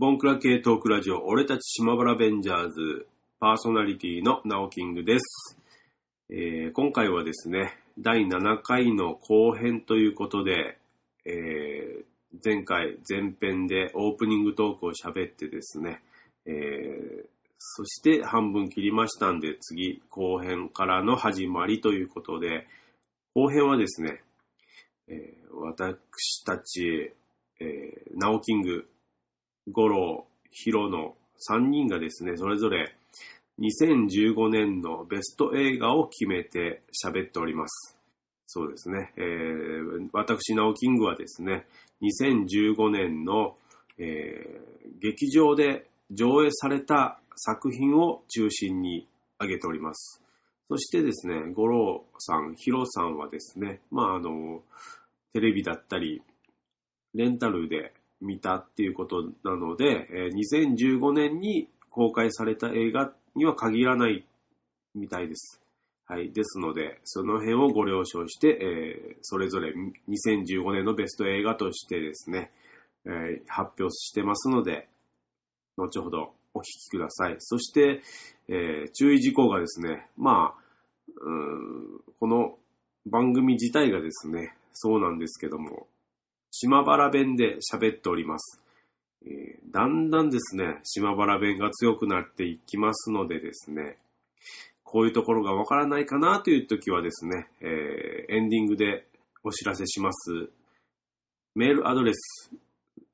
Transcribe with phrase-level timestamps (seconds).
[0.00, 3.08] ボンクラ系トークラジオ、俺たち島原ベンジャーズ、
[3.40, 5.58] パーソナリティのナオキングです。
[6.30, 10.78] えー今回はですね、第7回の後編ということで、
[11.24, 12.04] えー
[12.44, 16.00] 前回前編でオープニングトークを喋ってですね、
[16.46, 17.26] えー
[17.58, 22.68] そして半分切りましたんで、次後編からの始まりということで、
[23.34, 24.22] 後編はですね、
[25.08, 27.10] え私たち、
[27.58, 28.86] えーナオキング、
[29.72, 31.14] 五郎、ヒロの
[31.50, 32.94] 3人がですね、それぞれ
[33.60, 37.96] 2015年のベスト映画を決めて喋っております。
[38.46, 39.12] そうですね。
[39.16, 41.66] えー私、ナオキングはですね、
[42.02, 43.56] 2015年の、
[43.98, 49.06] えー劇場で上映された作品を中心に
[49.38, 50.22] 挙げております。
[50.68, 54.62] そしてですね、五郎さん、ヒロさんはですね、まあ、あの、
[55.32, 56.22] テレビだったり、
[57.14, 64.24] レンタルで見たっていうことなので、えー2015年に公開された映画には限らない
[64.94, 65.60] みたいです。
[66.06, 66.32] はい。
[66.32, 69.72] ですので、その辺をご了承して、えーそれぞれ
[70.08, 72.50] 2015年のベスト映画としてですね、
[73.04, 74.88] えー発表してますので、
[75.76, 77.36] 後ほどお聞きください。
[77.38, 78.02] そして、
[78.48, 80.68] えー注意事項がですね、まあ、
[82.20, 82.58] この
[83.06, 85.86] 番組自体がですね、そうなんですけども、
[86.60, 88.60] 島原弁で喋っております。
[89.24, 93.98] えーだんだんですね、島原弁が強くなっていきますのでですね、
[94.82, 99.06] こういうところがわからないかなという時はですね、えーエンディングで
[99.44, 100.50] お知らせします。
[101.54, 102.50] メールアドレス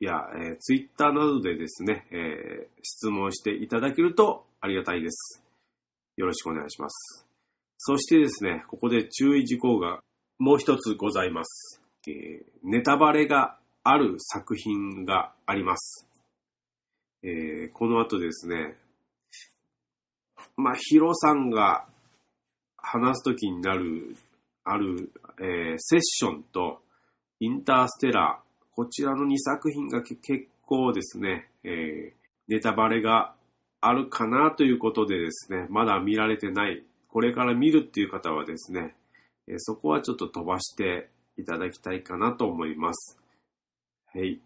[0.00, 5.42] や、えー、ツイッターなどでですね、えー質問していただけるとありがたいです。
[6.16, 7.26] よろしくお願いします。
[7.76, 10.02] そしてですね、ここで注意事項が
[10.38, 11.83] もう一つございます。
[12.08, 16.08] えーネタバレがある作品があります。
[17.22, 18.76] えーこの後ですね、
[20.56, 21.86] まあ、ヒロさんが
[22.76, 24.16] 話すときになる、
[24.64, 25.10] ある、
[25.40, 26.80] えーセッションと
[27.40, 30.22] インターステラー、こちらの2作品が結
[30.62, 33.34] 構ですね、えーネタバレが
[33.80, 38.94] あるかなということでですね、まだ見られてない、これから見るっていう方はですね、
[39.46, 43.18] えそこはちょっと飛ばしていただきたいかなと思います。
[44.12, 44.40] はい。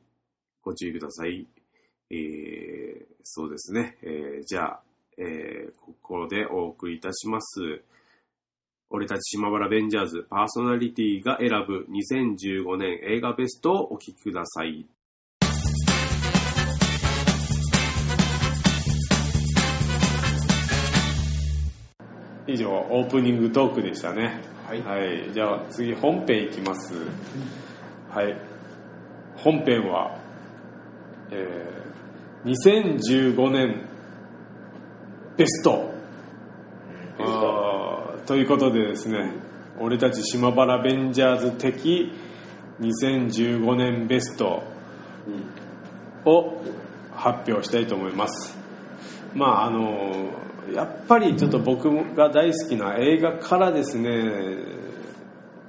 [0.63, 1.47] ご注意ください。
[2.11, 3.99] えーそうですね。
[4.03, 4.81] えーじゃあ、
[5.19, 7.83] えーここでお送りいたします。
[8.91, 14.87] 俺たち島原ベンジャーズパーソナリティが選ぶ2015年映画ベストをお聞きください。
[22.47, 24.41] 以上、オープニングトークでしたね。
[24.69, 25.33] はいはい。
[25.33, 26.93] じゃあ次、本編いきます。
[28.11, 28.37] はい。
[29.35, 30.19] 本編は、
[31.31, 32.95] えー、
[33.35, 33.89] 2015年
[35.39, 35.91] ベスト。
[37.19, 39.33] あーということでですね、
[39.81, 42.13] 俺たち島原ベンジャーズ的
[42.83, 44.65] 2015年ベスト
[46.27, 46.63] を
[47.15, 48.55] 発表したいと思います。
[49.35, 50.29] まああの
[50.75, 54.11] やっぱりちょっと僕が大好きな映画からですね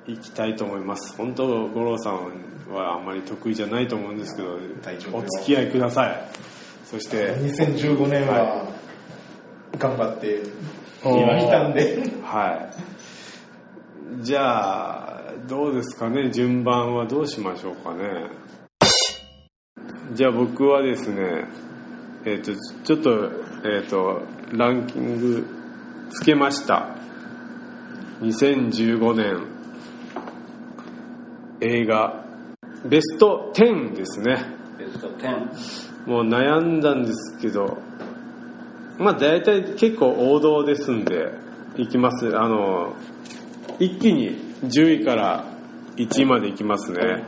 [0.08, 1.16] 行きたいと思います。
[1.16, 4.58] 本当五郎さんはあんまり得意じゃないと思うんですけど
[5.14, 6.26] お付き合いください。
[6.86, 8.68] そして2015年はは
[9.78, 10.42] 頑張って
[11.04, 12.04] 今見たんで。
[12.24, 12.70] は
[14.22, 14.24] い。
[14.24, 16.32] じゃあどうですかね？
[16.32, 18.30] 順番はどうしましょうかね？
[20.14, 21.46] じゃあ僕はですね
[22.26, 22.52] えっ、と
[22.84, 23.32] ちょっと
[23.64, 24.22] えっ、と
[24.54, 25.46] ランキング
[26.12, 26.96] つけました。
[28.22, 29.48] 2015年。
[31.62, 32.24] 映画。
[32.86, 34.46] ベスト10ですね。
[34.78, 37.78] ベスト10もう悩んだんですけど。
[38.98, 41.34] まあ大体結構王道ですんで
[41.78, 42.38] いきます。
[42.38, 42.96] あの
[43.80, 45.46] 一気に10位から
[45.98, 47.26] 1位までいきますね。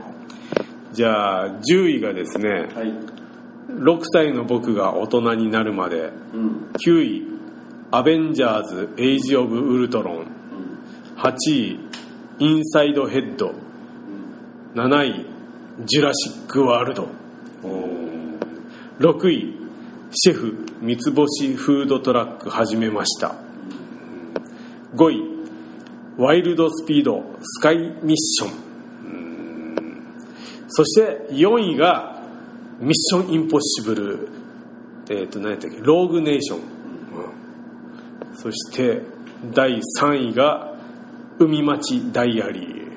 [0.94, 2.69] じゃあ10位がですね。
[2.74, 3.20] はい
[3.75, 6.71] 6歳の僕が大人になるまでうん。
[6.85, 7.27] 9位
[7.91, 10.25] アベンジャーズ・エイジ・オブ・ウルトロンうん
[11.18, 11.79] 8位
[12.39, 13.53] インサイド・ヘッド
[14.75, 15.25] 7位
[15.85, 17.07] ジュラシック・ワールド。
[19.00, 19.56] 6位
[20.12, 23.35] シェフ三つ星フードトラック始めました。
[24.95, 25.24] 5位
[26.17, 28.50] ワイルドスピードスカイミッション。
[28.50, 30.03] うん
[30.67, 32.20] そして4位が
[32.81, 34.28] ミッションインポッシブル
[35.10, 35.78] えっ、と何やったっけ？
[35.81, 36.63] ローグネーション、うん
[38.36, 39.01] そして
[39.54, 40.74] 第3位が
[41.38, 42.92] 海町ダイアリー。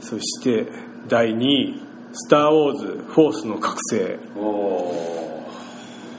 [0.00, 0.66] そして
[1.08, 1.80] 第2位
[2.12, 4.18] スター・ウォーズフォースの覚醒。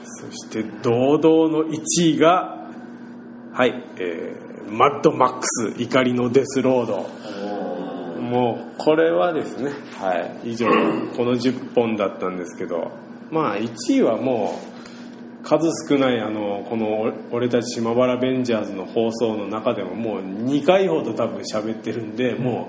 [0.04, 2.68] そして堂々の1位が
[3.52, 7.06] はい、えーマッドマックス怒りのデスロード。
[8.20, 10.14] もうこれはですねは
[10.44, 10.50] い。
[10.52, 10.66] 以上
[11.16, 12.92] この10本だったんですけど
[13.30, 14.58] まあ1位はも
[15.42, 22.68] う数少ないあのこの「俺たち島原ベンジャーズ」の放送の中でももう2回ほど多分喋ってるんでも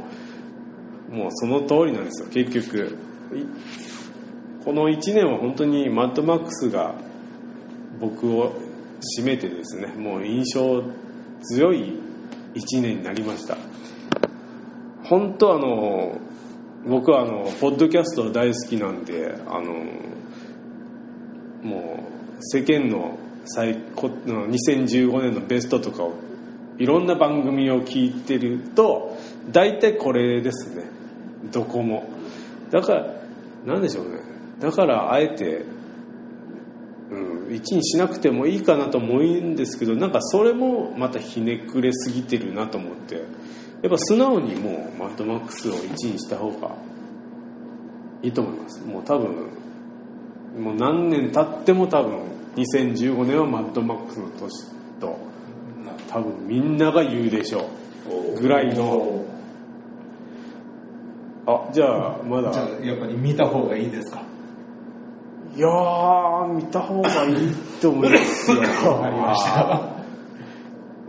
[1.11, 2.97] うもうその通りなんですよ結局。
[3.35, 3.45] い
[4.63, 6.93] この1年は本当にマッドマックスが
[7.99, 8.53] 僕を
[9.17, 10.83] 占めてですねもう印象
[11.41, 11.93] 強い
[12.53, 13.57] 1年になりました
[15.09, 16.19] 本当あの
[16.85, 19.73] 僕はあのポッドキャスト大好きなんであの
[21.63, 22.03] も
[22.37, 26.13] う世間の最こ2015年のベストとかを
[26.77, 29.17] いろんな番組を聞いてると
[29.49, 30.83] 大体これですね。
[31.51, 32.09] どこも。
[32.69, 33.13] だから
[33.65, 34.19] なんでしょうね。
[34.59, 35.65] だからあえて
[37.09, 43.23] うん、1にしなくてもいいかなと思うんですけどなんかそれもまたひねくれすぎてるなと思って。
[43.83, 46.71] やっぱ素直にもうマッドマックスを1にした方が
[48.23, 48.83] いいと思います。
[48.85, 49.29] もう多分
[50.59, 52.19] もう何年経っても多分
[52.55, 54.49] 2015年はマッドマックスの年
[54.99, 55.17] と
[56.09, 57.69] 多分みんなが言うでしょ
[58.35, 58.41] う。
[58.41, 59.23] ぐらいの。
[61.45, 62.51] あじゃあまだ。
[62.51, 64.21] じゃあやっぱり見た方がいいですか？
[65.55, 68.59] いやー見た方がいいと思いますよ。
[68.91, 69.96] わかりました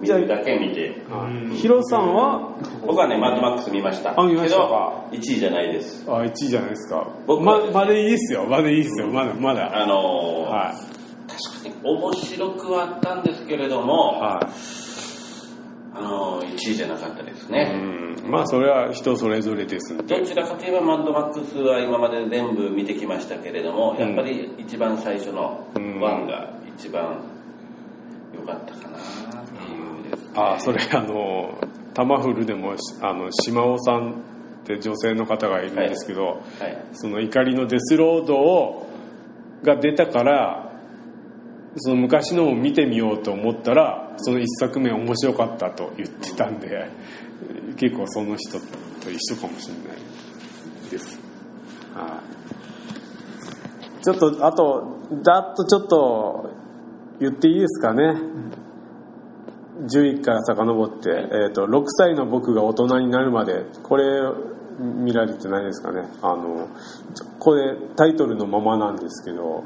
[0.00, 1.02] 見るだけ見て。
[1.10, 2.56] はいヒロさんは？
[2.86, 4.18] 僕はね、マッドマックス見ました。
[4.18, 5.04] あ見ましたか？
[5.10, 6.04] けど、1位じゃないです。
[6.08, 7.08] あ1位じゃないですか。
[7.26, 8.44] 僕はままだいいっすよ。
[8.46, 9.08] まだいいっすよ。
[9.08, 9.70] まだまだ。
[9.82, 10.74] あのーは
[11.28, 14.20] 確かに面白くはあったんですけれども、い。
[14.20, 14.40] は
[15.94, 17.72] あのー、1位じゃなかったですいね。
[18.22, 18.30] うん。
[18.30, 20.20] まあそれは人それぞれですんで。
[20.20, 27.18] どちらかといえばマッドマックスは今まで全部見てきましたけれども、やっぱり一番最初のうんワンが一番
[28.34, 29.87] 良かったかなっていう
[30.32, 30.42] ですね。
[30.54, 31.58] あそれあの
[31.94, 34.14] タマフルでもあの島尾さんっ
[34.64, 36.32] て女性の方がいるんですけど、は
[36.66, 36.78] い。
[36.92, 38.88] その怒りのデスロードを
[39.62, 40.68] が出たから
[41.76, 46.88] その昔のを見てみようと思ったらその一作目面白かったと言ってたんで
[47.76, 51.18] 結構その人と一緒かもしれないです
[51.94, 52.22] は
[54.00, 56.50] いちょっとあとだっとちょっと
[57.20, 58.14] 言っていいですかね
[59.86, 64.04] 11から遡って、えー、と6歳の僕が大人になるまでこれ
[64.80, 66.08] 見られてないですかね。
[66.22, 66.68] あの
[67.38, 69.64] これタイトルのままなんですけど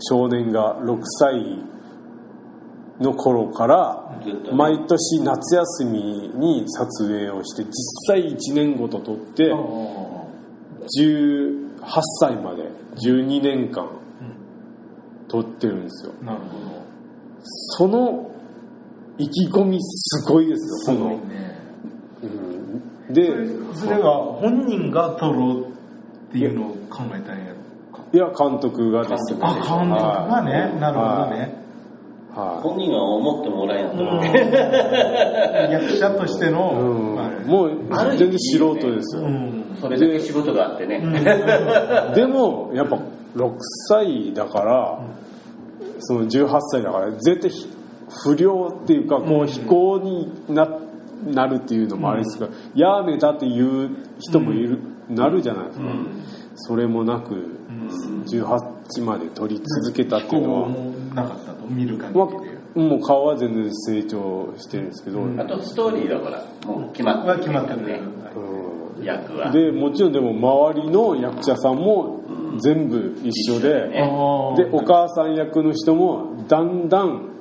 [0.00, 1.62] 少年が6歳
[3.00, 4.20] の頃から
[4.52, 7.72] 毎年夏休みに撮影をして実
[8.08, 11.68] 際1年ごと撮って18
[12.20, 13.88] 歳まで12年間
[15.28, 16.12] 撮ってるんですよ。
[16.22, 16.82] なるほど。
[17.42, 18.27] その
[19.18, 21.58] 意気込みすごいですすよこの、ごいね。
[22.22, 23.32] うんで
[23.74, 27.54] それは本人が撮ろうっていうのを考えたんや
[28.12, 29.40] いや監督がですね。
[29.42, 30.00] あ監督
[30.30, 30.78] がね。
[30.78, 31.58] なるほどね。
[32.34, 34.24] は本人は思ってもらえんと思う。
[35.72, 37.14] 役者としてい、のうん。
[37.16, 39.76] まあもう全然素人ですよ、うん。
[39.80, 41.00] それだけ仕事があってね。
[42.14, 42.96] でもやっぱ
[43.36, 43.56] 6
[43.88, 45.00] 歳だから
[46.00, 47.77] その18歳だから絶対ひ
[48.24, 50.68] 不良っていうかこう非行にな
[51.26, 55.86] なるっていうのもあれですが、やめたっていう人もいる、なるじゃないですか、
[56.54, 57.34] それもなく
[58.26, 60.68] 18まで撮り続けたっていうのは、
[61.14, 67.86] なかったと見る限まありでもう顔は全然成長してるんですけど、あとストーリーだから、もう決まっては決まってる。
[67.86, 68.00] ね。
[68.36, 69.04] うん。
[69.04, 69.50] 役は。
[69.50, 72.20] でもちろんでも周りの役者さんも
[72.58, 73.98] 全部一緒で、で
[74.70, 77.37] お母さん役の人もだんだん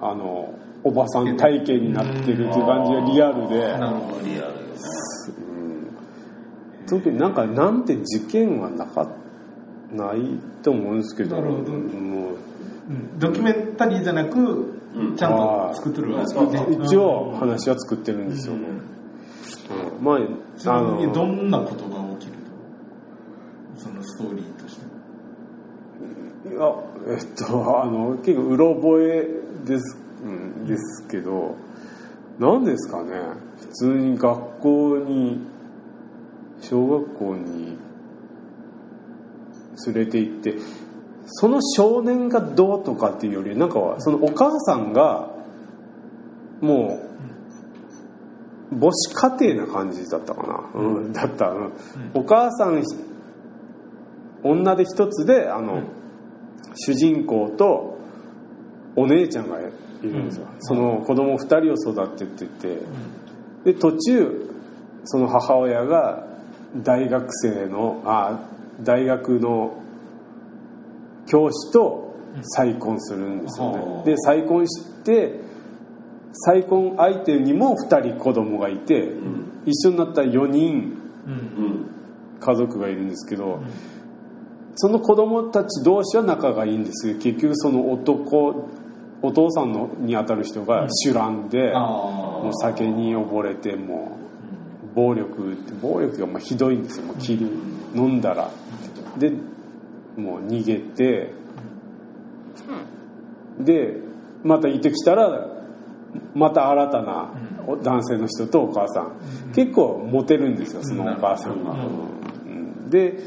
[0.00, 4.60] あのおばさん体型になってるっていう感じがリアルで、なるほどリアルよね。
[6.88, 9.06] 特になんかなんて事件はなか
[9.92, 11.36] ないと思うんですけど。
[11.36, 11.72] なるほど。
[11.72, 12.36] もう
[12.88, 13.18] うん。
[13.18, 15.16] ドキュメンタリーじゃなくうん。
[15.16, 16.84] ちゃんと作ってるわけですね。
[16.84, 18.54] 一応話は作ってるんですよ。
[18.54, 18.60] ね、
[19.98, 20.04] うん。
[20.04, 20.20] まああ
[20.58, 22.38] ちなみにどのんなことが起きる
[23.76, 24.49] とそのストーリー
[26.60, 31.56] としていやえっとあの結構うろ覚えです,、うん、ですけど
[32.38, 33.10] 何ですかね。
[33.58, 35.40] 普通に学校に
[36.62, 37.78] 小学校に
[39.86, 40.54] 連れて行って
[41.26, 45.30] その少年がどうとかっていうよりなんかはそのお母さんが
[46.60, 46.98] も
[48.72, 51.72] う母子家庭な感じだったかな、うんだった、うん。
[52.14, 52.82] お母さん
[54.42, 55.82] 女で一つであの、
[56.74, 57.98] 主人公と
[58.96, 59.64] お姉ちゃんがい
[60.02, 62.78] るんですよ、その子供二人を育ててて、
[63.64, 64.50] で途中
[65.04, 66.26] その母親が
[66.76, 68.40] 大学生のあ
[68.82, 69.74] 大学の
[71.26, 75.40] 教師と再婚するんですよね、はあで再婚して
[76.32, 79.12] 再婚相手にも2人子供がいて、
[79.66, 80.96] 一緒になった4人
[81.26, 81.32] うん。
[81.32, 81.36] う
[81.68, 82.00] ん
[82.40, 83.60] 家族がいるんですけど、
[84.82, 87.06] その子供たち同士は仲がいいんです。
[87.08, 88.66] けど結局その男
[89.20, 94.16] お父さんのに当たる人が酒乱で、あもう酒に溺れても
[94.92, 97.04] う暴力暴力がまあひどいんですよ。
[97.04, 97.46] もう切る
[97.94, 98.50] 飲んだら。
[99.18, 99.30] で
[100.16, 101.34] もう逃げて。
[103.58, 104.00] で
[104.42, 105.46] また行ってきたら
[106.34, 107.34] また新たな
[107.66, 109.52] お男性の人とお母さん。
[109.52, 111.76] 結構モテるんですよそのお母さんがう
[112.48, 112.88] ん。
[112.88, 113.18] で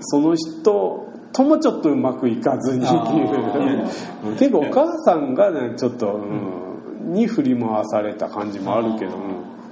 [0.00, 2.86] その人ともちょっとうまくいかずに。
[2.86, 9.16] っ ていう結構お母さんがねちょっと、うん、に振り回された感じもあるけども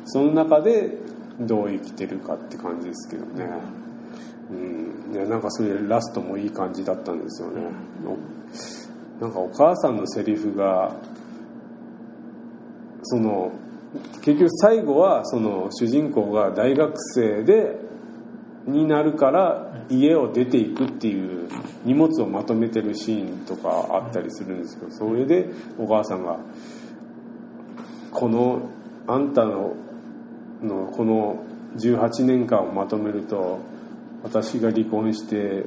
[0.04, 0.98] その中で
[1.40, 3.48] どう生きてるかって感じですけどね。
[4.50, 5.12] うん。
[5.12, 7.62] でなんかそれラストもいい感じだったんですよね。
[9.20, 10.92] おなんかお母さんのセリフが
[13.02, 13.52] その
[14.22, 17.78] 結局最後はその主人公が大学生で
[18.66, 21.48] になるから家を出ていくっていう
[21.84, 26.38] 荷物をまとめてるシーンとかあったりするんですけどそれでお母さんが
[28.12, 28.62] 「この
[29.06, 29.74] あんたの
[30.62, 31.44] のこの
[31.76, 33.60] 18年間をまとめると
[34.22, 35.66] 私が離婚して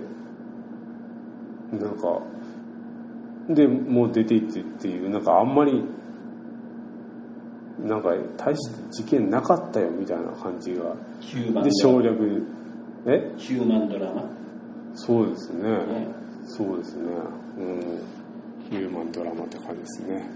[1.72, 2.22] なんか
[3.50, 5.84] でもう出ていってっていうなんかあんまり
[7.80, 10.96] なんか大して事件なかったよみたいな感じが。
[11.64, 12.44] で省略
[13.08, 13.32] え？
[13.38, 14.30] ヒューマンドラマ？
[14.96, 15.70] そうですね。
[15.70, 16.08] ね。
[16.46, 17.04] そうですね。
[17.58, 18.02] うん。
[18.70, 20.30] ヒューマンドラマって感じですね。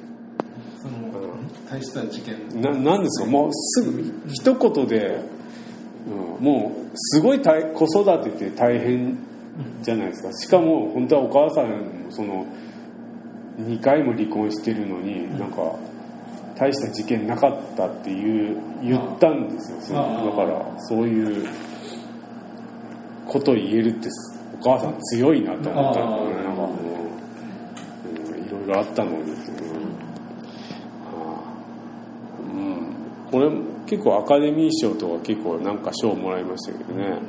[0.82, 1.36] その
[1.70, 2.62] 大した事件。
[2.62, 3.29] ななんですか？
[3.29, 5.20] もうすぐ一言で、
[6.39, 9.17] うん、もうすごい大子育てって大変
[9.82, 10.34] じゃないですか。
[10.34, 11.70] しかも本当はお母さん
[12.05, 12.46] もその
[13.60, 15.75] 2回も離婚してるのになんか
[16.55, 19.77] 大した事件なかったっていう言ったんですよ。
[19.82, 20.01] そだ
[20.36, 21.48] からそういう
[23.27, 24.10] こと言えるって
[24.60, 26.00] お母さん強いなと思った。
[26.01, 29.27] んですよねなんかもう、うん、いろいろあったのに、うん
[32.51, 32.96] うん、
[33.32, 33.50] これ
[33.88, 37.20] 結構アカデミー賞とか結構なんか賞もらいましたけどね。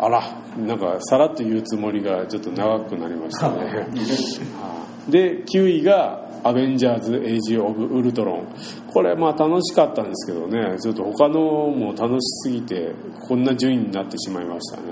[0.00, 0.22] ああら。
[0.56, 3.56] なんかさらっと言うつもりがちょっと長くなりましたね。
[3.66, 8.46] はいで9位が「アベンジャーズ・エイジ・オブ・ウルトロン」
[8.92, 10.78] これまあ楽しかったんですけどね。
[10.78, 12.92] ちょっと他のも楽しすぎて
[13.26, 14.82] こんな順位になってしまいましたね。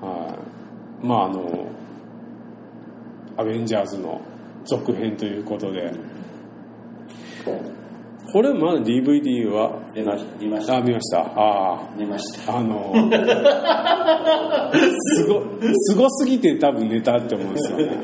[0.00, 0.36] は
[1.02, 1.06] い。
[1.06, 1.66] まああの
[3.36, 4.20] アベンジャーズの
[4.64, 5.92] 続編ということで。
[8.32, 9.82] これまだ DVD は？
[9.94, 10.76] 見ました。
[10.76, 11.18] あ見ました。
[11.20, 11.80] ああ。
[11.98, 12.56] 見ました。
[12.56, 12.94] あの
[15.00, 15.42] すご
[15.74, 17.98] すごすぎて多分ネタって思うんですよね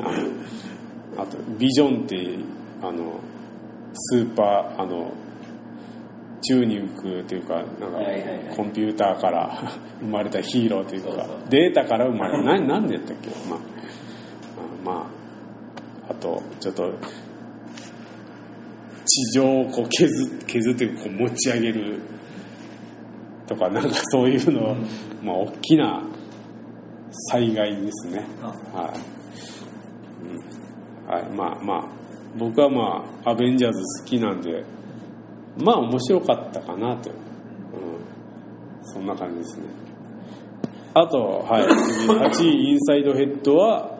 [1.21, 2.39] あとビジョンって
[2.81, 3.19] あの
[3.93, 5.11] スーパーあの
[6.41, 7.75] 宙に浮くっていうかなんか
[8.55, 13.29] コンピューターから 生まれたヒーローというかデータから生まれた何何でやったっけ？
[13.49, 15.09] まああま
[16.07, 16.93] ああとちょっと
[19.05, 21.99] 地上をこう削削ってこう持ち上げる
[23.47, 24.75] とかなんかそういうの、
[25.23, 26.03] まあ大きな
[27.31, 28.23] 災害ですね。
[28.73, 28.99] はい、
[30.23, 30.58] うん
[31.09, 31.83] はい、まあまあ
[32.37, 34.63] 僕はまあアベンジャーズ好きなんで
[35.57, 37.15] まあ面白かったかなと、うん、
[38.83, 39.63] そんな感じですね。
[40.93, 43.91] あとはい次8位インサイドヘッドは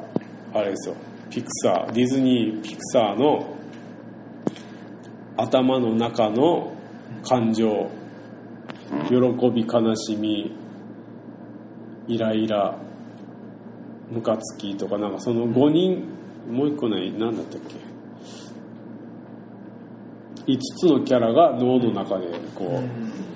[0.54, 0.96] あれですよ。
[1.32, 3.56] ピクサーディズニーピクサーの
[5.36, 6.74] 頭の中の
[7.28, 7.90] 感情。
[9.08, 9.16] 喜
[9.52, 10.52] び悲しみ
[12.08, 12.76] イライラ
[14.12, 17.76] ムカつきとかなんかその5人もう一個ない何だったっけ
[20.52, 22.82] ？5つのキャラが脳の中でこ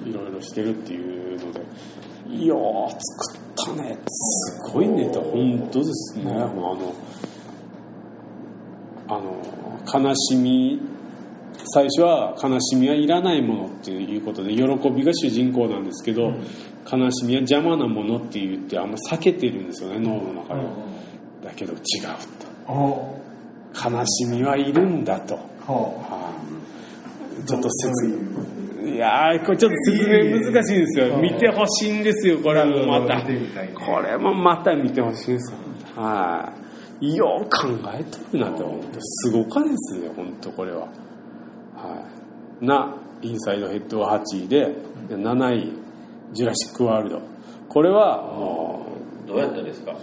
[0.05, 1.61] ういろいろしてるっていうので
[2.29, 3.97] いやー作ったね。
[4.07, 6.23] すごいネタ本当ですね。
[6.25, 6.39] も
[9.09, 9.19] うあの
[9.95, 10.81] あの悲しみ。
[11.65, 16.33] 最初は悲しみはいらないものっていうことで喜びが主人公なんですけど、
[16.91, 20.61] 悲しみは邪魔なものって言ってあんま避けてるんですよね脳の中で、
[21.45, 21.83] だけど違うお
[22.43, 26.29] と悲しみはいるんだと、はは
[27.43, 28.07] いちょっと説
[28.85, 31.15] いやーこれちょっと説明難しいんですよ。
[31.15, 31.17] う。
[31.17, 33.21] ん見てほしいんですよこれもまた。
[33.21, 35.53] これもまた見てほしいです
[35.95, 36.53] は
[37.01, 37.15] い。
[37.15, 40.81] よう考えとるなって思ってすごかですね本当これは。
[40.81, 42.05] は
[42.61, 42.65] い。
[42.65, 44.59] なインサイドヘッドが8位で
[45.09, 45.73] で7位
[46.33, 47.21] ジュラシック・ワールド。
[47.69, 48.92] これはもう
[49.33, 49.93] どうやったですか？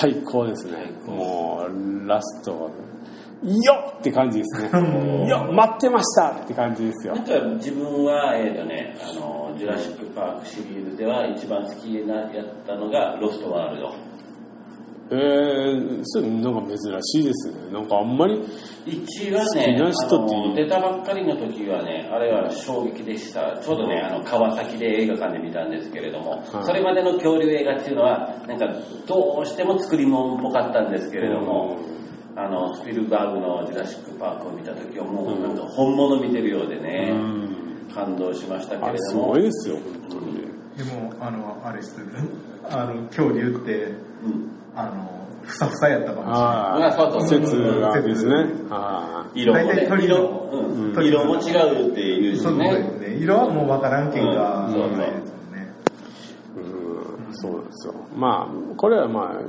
[0.00, 0.92] 最高ですね。
[1.06, 2.70] もうラスト。
[3.44, 3.50] よ
[3.96, 4.70] っって感じですね。
[5.28, 7.14] よっ待ってましたって感じですよ。
[7.16, 13.94] なんか自分は、えーとね、あのジュラシック・パークシリーズでは一番好きなやったのがロストワールド
[15.12, 17.70] えー、それなんか珍しいですね。
[17.70, 18.34] なんかあんまり
[18.86, 23.58] 1は好きねな人ってあの出たばっかりの時はねあれは衝撃でした。
[23.58, 26.64] ちょうどねあの川崎で映画館で見たんですけれども、はい。
[26.64, 28.66] それまでの恐竜映画っていうのはなんか
[29.06, 31.76] どうしても作り物っぽかったんですけれども、
[32.34, 37.92] あのスピルバーグの「ジュラシック・パーク」を見た時はもうなんか本物見てるようでね、うん。
[37.94, 39.26] 感動しましたけあれども。
[39.28, 39.76] ごいですよ。
[40.08, 40.40] 本当に
[40.78, 42.04] でもあのあれですね。
[42.70, 43.92] あの恐竜って
[44.24, 46.40] うんあのふさふさやったかもしれない。
[46.40, 47.28] ああそうあそう。
[47.28, 48.34] 説がですね。
[48.70, 49.64] あ色もね。
[49.66, 50.94] 大体鳥の色,、うん。
[50.94, 51.04] うん。
[51.04, 54.72] 色も違うっていうしそうですねね色はもう分からんけんが、うん。
[54.72, 55.12] そうですもんね。
[56.56, 57.94] うんそうなんですよ。
[58.16, 59.40] まあこれはまあ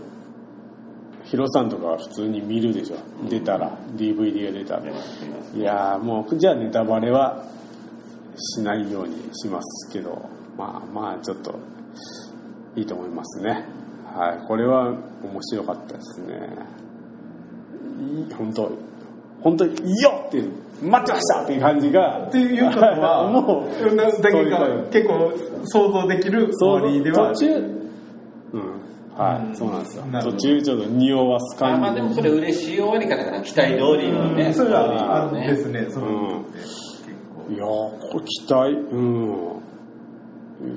[1.26, 2.98] ヒロさんとかは普通に見るでしょ。
[3.30, 4.84] 出たら DVD が出たら。
[4.84, 7.46] いやーもうじゃあネタバレは
[8.36, 10.34] しないようにしますけど。
[10.56, 11.58] まあまあちょっと
[12.76, 13.66] いいと思いますね
[14.16, 14.48] はい。
[14.48, 16.50] これは面白かったですね。
[18.00, 18.72] いい本当。
[19.42, 20.52] 本当に「いいよ!」っていう
[20.82, 22.28] 待ってましたっていう感じが。
[22.28, 25.32] っていうことはもうなだけが結構
[25.66, 27.48] 想像できる終わりでは途中。
[28.54, 28.62] うん。
[29.18, 29.56] はい、うん。
[29.56, 30.04] そうなんですよ。
[30.22, 34.54] 途中ちょっと匂わすあ感じまあでもそれ嬉しい終わり方かな期待通りのね、うん。
[34.54, 35.86] それストーリーはあのるんですね。
[35.90, 36.44] そういうのっ
[37.48, 38.72] てい結やーこれ期待。
[38.92, 39.63] うん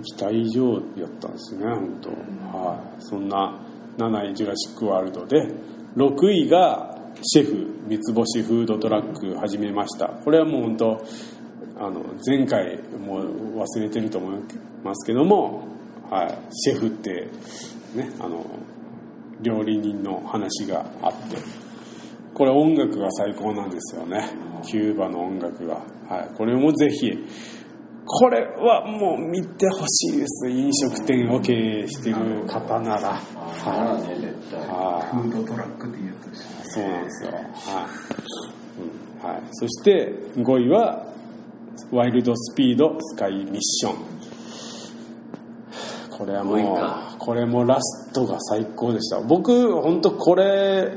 [0.02, 2.11] 期待以上やったんですね本当、
[2.59, 3.02] はい。
[3.04, 3.61] そんな
[3.99, 5.49] 7位ジュラシック・ワールドで
[5.97, 10.08] 6位がシェフ三つ星フードトラック始めました。
[10.08, 11.06] これはもう本当
[11.78, 14.41] あの前回もう忘れてると思い
[14.82, 15.67] ますけども、
[16.10, 17.28] はい、シェフって
[17.95, 18.45] ねあの
[19.41, 21.36] 料理人の話があって
[22.34, 24.28] これ音楽が最高なんですよね。
[24.62, 25.76] キューバの音楽が、
[26.08, 27.12] はい、これもぜひ
[28.06, 30.49] これはもう見てほしいです。
[30.49, 33.10] 飲食店を経営してる方なら。
[33.10, 33.21] は
[35.10, 37.32] 構フードトラックっていうとしていそうなんですよ。
[37.32, 37.42] はい、
[39.25, 41.06] うんはい、そして5位は
[41.90, 43.95] ワイルドスピードスカイミッション。
[46.16, 47.12] これは5位もか。
[47.16, 49.21] うこれもラストが最高でした。
[49.21, 50.97] 僕本当これ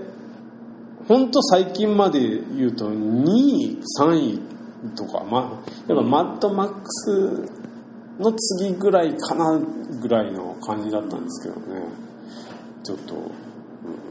[1.08, 4.59] 本当最近まで言うと2位3位
[4.96, 7.50] とか、まあ、やっぱマッドマックス
[8.20, 11.82] の次ぐらいかなぐらいの感じだったんですけどね。
[12.84, 13.32] ちょっと、うん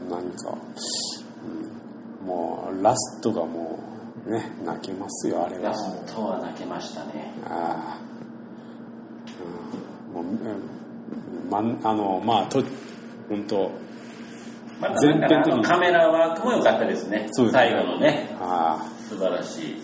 [0.09, 0.57] 何か、
[1.43, 1.45] う
[2.25, 3.79] んもうラストがも
[4.27, 5.63] うね泣けますよあれは。
[5.69, 7.33] ラストは泣けましたね。
[7.45, 7.99] ああ、
[10.09, 10.69] うん、もう、うん
[11.49, 12.61] まん、あのまあと
[13.29, 13.71] 本当
[14.79, 15.63] また全編的に。
[15.63, 17.19] カメラワークも良かったですね。
[17.19, 17.29] ね。
[17.33, 18.35] 最後のね。
[18.39, 19.75] あ素晴らしい。
[19.75, 19.79] あ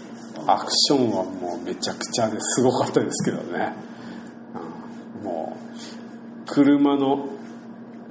[0.47, 3.73] アクションはもうめちゃくちゃですごかったですけどね、
[5.19, 5.23] うん。
[5.23, 7.29] もう車の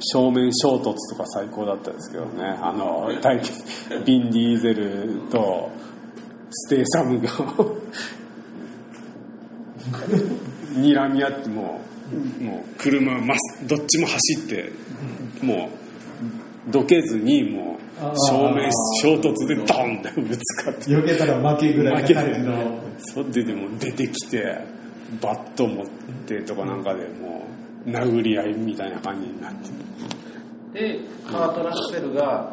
[0.01, 2.45] 正面衝突とか最高だったですけどね。
[2.61, 3.63] あの対決
[4.05, 5.71] ビン・ディーゼルと
[6.51, 7.29] ステイサムが
[10.75, 11.81] 睨み合っても
[12.41, 13.17] うもう車
[13.67, 14.73] どっちも走って
[15.43, 15.71] も
[16.69, 20.81] うどけずにもう正面衝突でドンってぶつかって。
[20.83, 22.15] 避けたら負けぐらいの。
[22.15, 24.59] 感じのそれででも出てきて
[25.21, 25.87] バット持っ
[26.27, 27.47] てとかなんかでも
[27.87, 29.55] う殴り合いみたいな感じになっ
[30.73, 32.53] てでカート・ラッセルが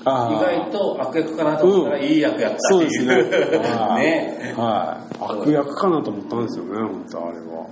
[0.00, 7.66] 意外と悪役かなと思ったらいい役やったっていうそうですねはいねはい悪役かなと思ったんですよね本当あれは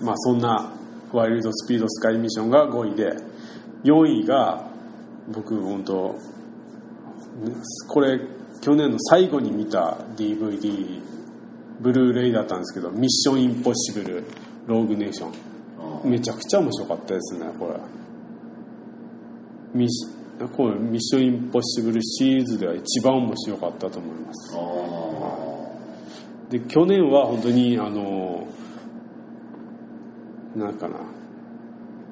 [0.00, 0.72] うんまあそんな
[1.12, 3.12] ワイルドスピードスカイミッションが5位で
[3.84, 4.71] 4位が
[5.32, 6.12] 僕本当
[7.44, 7.54] ね
[7.88, 8.20] これ
[8.60, 11.00] 去年の最後に見た DVD
[11.80, 14.24] ブルーレイだったんですけど「ミッションインポッシブル
[14.66, 14.86] ロー。
[14.86, 15.32] グネーション」
[16.08, 17.74] めちゃくちゃ面白かったですねこれ。
[19.74, 20.06] ミッシ
[20.56, 24.56] これミッションインポッシブルシリーズでは一番面白かったと思います。
[26.50, 28.46] で去年は本当にあの
[30.56, 30.96] なんかな。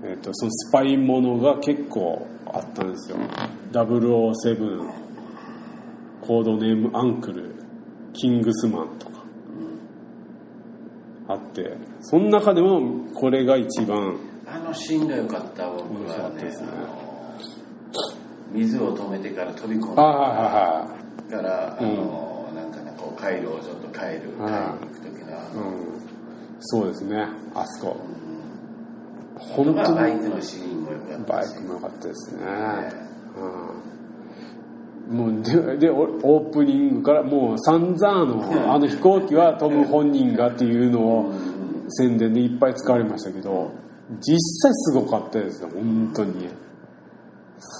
[0.02, 3.16] えっ、とそのスパイものが結構あったんですよ。
[3.72, 4.92] 007
[6.20, 7.54] コードネームアンクル
[8.12, 9.20] キングスマンとか。
[11.28, 11.76] あって。
[12.00, 14.16] その中でもこれが一番。
[14.46, 16.68] あのシーンが良かった僕面白かはねったですね。
[18.52, 20.88] 水を止めてから飛び込んあであは
[21.30, 24.52] から、あのなんかねこう回路をちょっと変えるはい。
[24.52, 26.00] 変えに行く時の、うん、
[26.60, 27.28] そうですね。
[27.54, 27.96] あそこ。
[28.24, 28.29] うん
[29.40, 32.42] 本当にまあバイクのシーンも良かったしバイクも良かったですね、
[35.10, 41.34] うん、もうででおオープニングからもう散々あのあの飛行機はトム本人がっていうのを
[41.88, 43.72] 宣伝でいっぱい使われましたけど
[44.20, 46.48] 実際すごかったですよ本当に。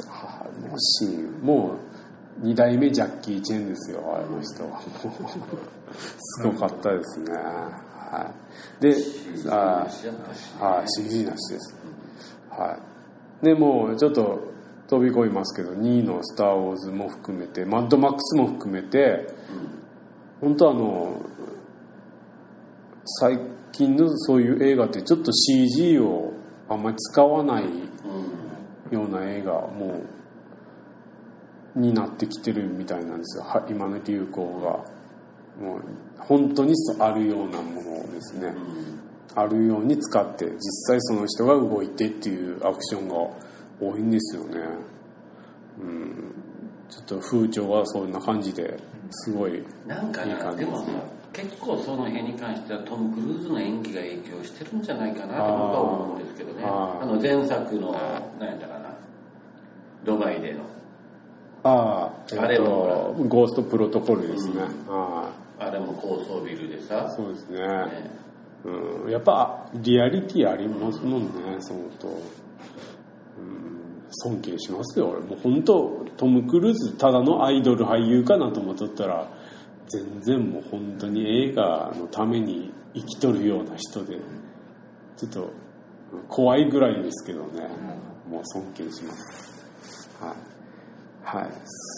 [0.08, 1.76] あのシーンも
[2.42, 4.80] う2代目ジャッキー・チェンですよあの人は。
[6.18, 7.32] すごかったですね
[8.10, 8.32] は
[8.80, 8.96] いで
[9.48, 9.86] あ
[10.58, 11.76] はい、CG なしです。
[12.50, 12.78] は
[13.42, 13.44] い。
[13.44, 14.40] で、もうちょっと
[14.88, 19.26] 飛び込みますけど、2位のスター・ウォーズも含めて、マッドマックスも含めて、
[20.40, 21.22] 本当あの、
[23.04, 23.38] 最
[23.72, 26.32] 近のそういう映画ってちょっと CG を
[26.68, 27.64] あんまり使わない
[28.90, 30.02] ような映画も
[31.76, 35.82] うになってきてるみたいなんですよ今の流行がもう
[36.20, 38.54] 本当にあるようなものですね
[39.34, 43.14] あるように使って実際その人が動いてっていうアクションが
[43.80, 44.60] 多いんですよね。
[45.80, 46.34] うん。
[46.90, 48.76] ちょっと風潮はそんな感じで
[49.10, 50.84] すごいいい感じですも
[51.32, 56.64] 結構その辺に関してはトム・クルーズの演技が影響してるんじゃないかなと僕は思うんですけどね。
[56.64, 57.92] あの前作の
[58.40, 58.94] 何やったかな。
[60.04, 60.60] ドバイでの。
[61.62, 62.94] ああ、あれもほら。
[62.96, 65.29] えっと、ゴーストプロトコルですね、あ
[65.70, 67.06] あれも高層ビルでさ。
[67.06, 67.58] あそうですね。
[67.58, 68.20] ね。
[68.64, 71.30] うん、やっぱリアリティありますもんね
[71.60, 75.08] そのと、うん、尊敬しますよ。
[75.08, 79.28] 俺もう本当トム・クルーズただのアイドル俳優かなと思っとったら
[79.88, 84.18] 全然もう本当に映画のために生きとるような人で
[85.16, 85.50] ちょっと
[86.28, 87.68] 怖いぐらいですけどね、
[88.28, 89.64] もう尊敬します。
[90.20, 90.34] は
[91.36, 91.52] い、はい、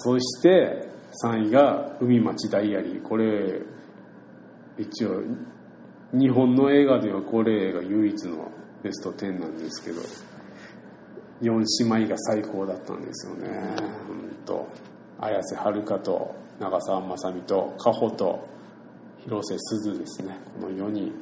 [0.05, 0.92] そして
[1.23, 3.61] 3位が「海町ダイアリー」これ
[4.79, 5.23] 一応
[6.13, 8.51] 日本の映画ではこれが唯一の
[8.83, 10.01] ベスト10なんですけど
[11.43, 13.49] 4姉妹が最高だったんですよね。
[14.07, 14.69] 本当
[15.21, 18.47] 綾瀬はるかと長澤まさみと加穂と
[19.25, 20.37] 広瀬すずですね。
[20.61, 21.13] この4人。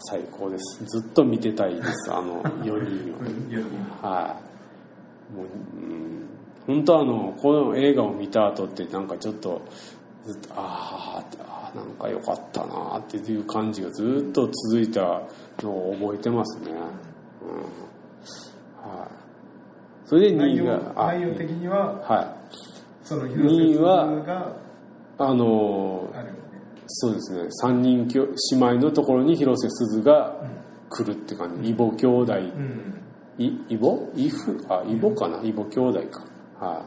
[0.00, 0.84] 最高です。
[0.84, 4.36] ずっと見てたいですあの4人を は
[5.32, 5.36] い。
[5.36, 6.27] もう、うん、
[6.68, 9.62] 本当あのこの映画を見た後ってなんかちょっと
[10.26, 15.22] ずっとあーあーなんか良かったなっていう感じがずっと続いた
[15.62, 16.76] のを覚えてますね、うん。
[19.00, 19.08] はい、
[20.04, 22.26] それで2内容位があ内容的にははい。
[23.02, 24.56] その二位広瀬は
[25.16, 26.24] あのあ
[26.86, 27.48] そうですね。
[27.64, 30.36] 3人きょ姉妹のところに広瀬すずが
[30.90, 31.70] 来るって感じ。
[31.70, 32.34] 異母兄弟。
[32.34, 32.94] うん。
[33.38, 35.40] い異母異父あ異母かな？
[35.42, 36.24] 異母兄弟か
[36.58, 36.84] は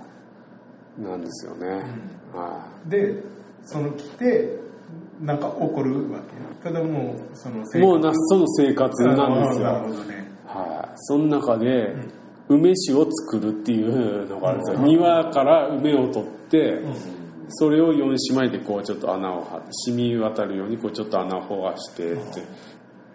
[1.00, 1.02] い。
[1.02, 1.68] なんですよね、
[2.34, 3.24] はで
[3.64, 4.60] その来て
[5.22, 6.20] なんか起こるわ
[6.64, 6.74] けや。
[6.74, 10.32] けどもうそのいもうなその生活なんですなるよほどね。
[10.46, 10.92] はい。
[10.96, 11.96] その中で
[12.50, 14.80] 梅酒を作るっていうのがあるんですよ。
[14.80, 16.82] 庭から梅を取って
[17.50, 22.44] それを4姉妹でこうちょっと穴をは染み渡るようにこうちょっと穴をほがしてって、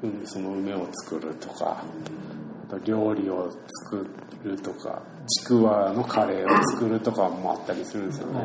[0.03, 1.83] うん、その梅を作るとか。
[1.83, 2.36] あと
[2.85, 3.51] 料理を
[3.91, 4.07] 作
[4.45, 8.41] るとかちくわのカレーを作るとかもあったりするんですよね、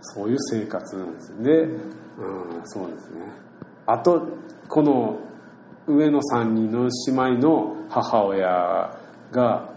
[0.00, 3.20] そういう生活なんですで、うん、そうですね。
[3.86, 4.26] あと
[4.68, 5.18] この
[5.86, 8.98] 上の3人の姉妹の母親
[9.30, 9.70] が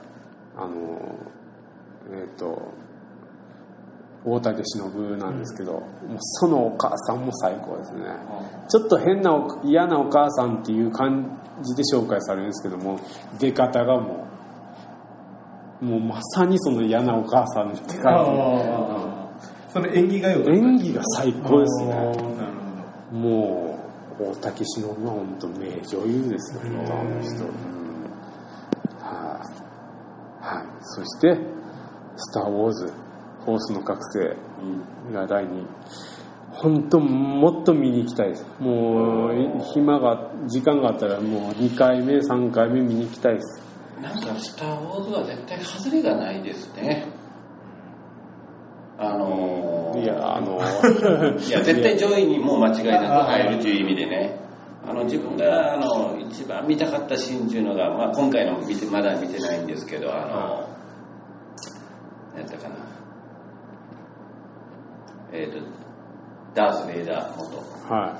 [0.57, 1.15] あの
[2.11, 2.73] えっ、と
[4.25, 5.81] 大竹しのぶなんですけど、もう
[6.19, 8.03] そのお母さんも最高ですね、
[8.67, 12.99] ちょっと変なお嫌なお母さんっていう感じで紹介されるんですけども
[13.39, 14.27] 出方がも
[15.81, 19.29] うもうまさにその嫌なお母さんって感ああ。
[19.71, 21.93] その演技がよじ演技が最高ですね。
[23.13, 23.79] も
[24.19, 27.49] う大竹しのぶは本当名女優ですよ、本当あの人、うん。
[28.99, 29.39] は
[30.41, 31.37] い、はい、そして
[32.17, 32.91] 「スター・ウォーズ」
[33.45, 34.35] 「フォースの覚醒」
[35.13, 35.67] が第2位。
[36.51, 38.45] 本当もっと見に行きたいです。
[38.59, 43.61] もうい暇が時間があったらもう2回目3回目見に行きたいです。
[44.01, 47.07] なんか「スター・ウォーズ」は絶対外れがないですね。
[48.97, 50.03] あのー。
[50.03, 50.59] いやあの
[51.39, 54.39] いや絶対上位にもう間違いなく入るという意味でね。
[54.87, 60.69] あの自分があの一番見たかったシーンっていうのが、まあ、今回の見てまだ見てないんですけどあの
[62.33, 62.88] 何やったかな
[65.31, 65.59] えっ、と
[66.55, 67.57] ダース・ベイダー元。
[67.89, 68.19] は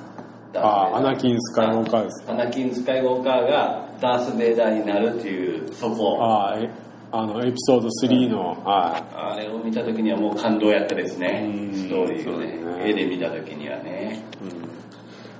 [0.52, 2.32] ダースあアナキン・スカイウォーカーですか？
[2.32, 6.18] アナキン・スカイウォーカーがダース・ベイダーになるっていうそこ。
[6.22, 6.70] ああ、え
[7.12, 9.14] あの、エピソード3の、はい。
[9.14, 11.42] あれを見た時にはもう感動やったですね。
[11.44, 11.74] うん。
[11.74, 12.46] ストーリーをね。
[12.46, 12.88] ね。
[12.88, 14.22] 絵で見た時にはね。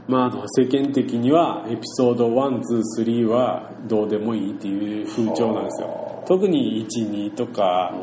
[0.08, 6.24] まあ、あの世間的にはエピソード123はどうでもいいっていう風潮なんですよ。
[6.26, 7.94] 特に12とか、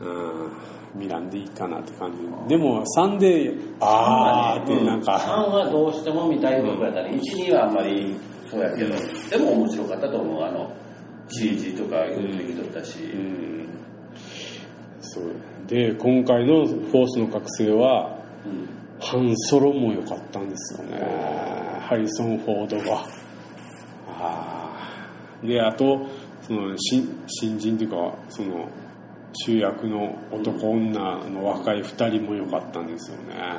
[0.00, 0.52] うん、
[0.98, 2.48] 見らんでいいかなって感じ。
[2.48, 8.16] でも3であーってなん3か、はどうしても見たいとこやったね12はあんまり
[8.50, 8.94] そうやけど
[9.30, 10.42] でも面白かったと思う。
[10.42, 10.70] あの
[11.28, 13.02] CG とかよくできとったし。
[13.04, 13.68] うん。
[15.00, 15.24] そう。
[15.66, 18.68] で今回の「フォースの覚醒は」うん
[19.00, 20.98] ハンソロも良かったんですよね。
[21.80, 23.04] ハリソン・フォードが。
[24.08, 25.46] あー。
[25.46, 26.00] であと
[26.42, 27.96] その新新人というか
[28.28, 28.68] その
[29.32, 33.58] 主役の男女の若い2人も良かったんですよね。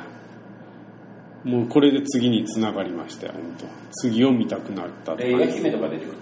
[1.42, 3.66] もうこれで次につながりましたよ本当。
[4.02, 5.78] 次を見たくなったって出てくる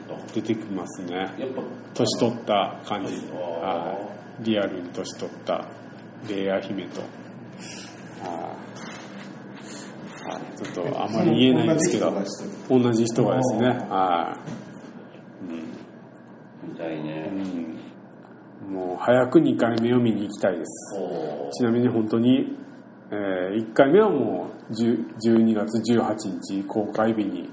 [0.07, 0.17] と？
[0.35, 1.17] 出てきますね。
[1.17, 1.63] やっぱ
[1.95, 3.15] 年取った感じ。
[4.41, 5.65] リアルに年取った。
[6.29, 7.01] レイヤー姫と。
[10.57, 12.13] ちょっとあまり言えないですけど。
[12.69, 13.67] 同じ人がですね。
[13.69, 14.37] は
[16.63, 17.31] みたいい、ね。
[17.33, 17.79] うん、
[18.69, 20.97] もう早く2回目を見に行きたいです。
[20.99, 22.57] おちなみに本当に、
[23.11, 23.15] え
[23.57, 27.49] 1回目はもう10 12月18日公開日に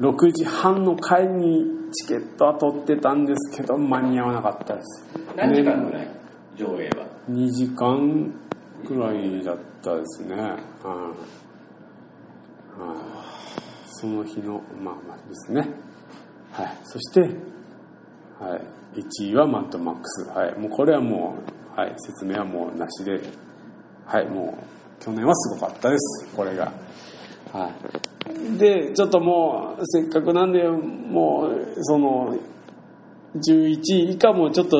[0.00, 5.06] 6時半の回にチケットは取ってたんですけど間に合わなかったです。
[5.36, 6.08] 何時間ぐらい？
[6.56, 7.06] 上映は。
[7.30, 8.32] 2時間
[8.86, 11.14] くらいだったですね、うんうん
[14.00, 15.68] その日のまあまあですね。
[16.52, 16.78] はい。
[16.84, 17.28] そして、
[18.40, 18.56] は
[18.94, 21.34] い、1位はマッドマックス、はい、もうこれはも
[21.76, 23.20] う、はい、説明はもうなしで。
[24.08, 24.26] はい。
[24.26, 24.58] も
[25.00, 26.26] う去年はすごかったです。
[26.34, 26.72] これが。
[27.52, 27.70] は
[28.54, 28.58] い。
[28.58, 32.36] でちょっともうせっかくなんでもうその
[33.36, 34.78] 11位以下もちょっと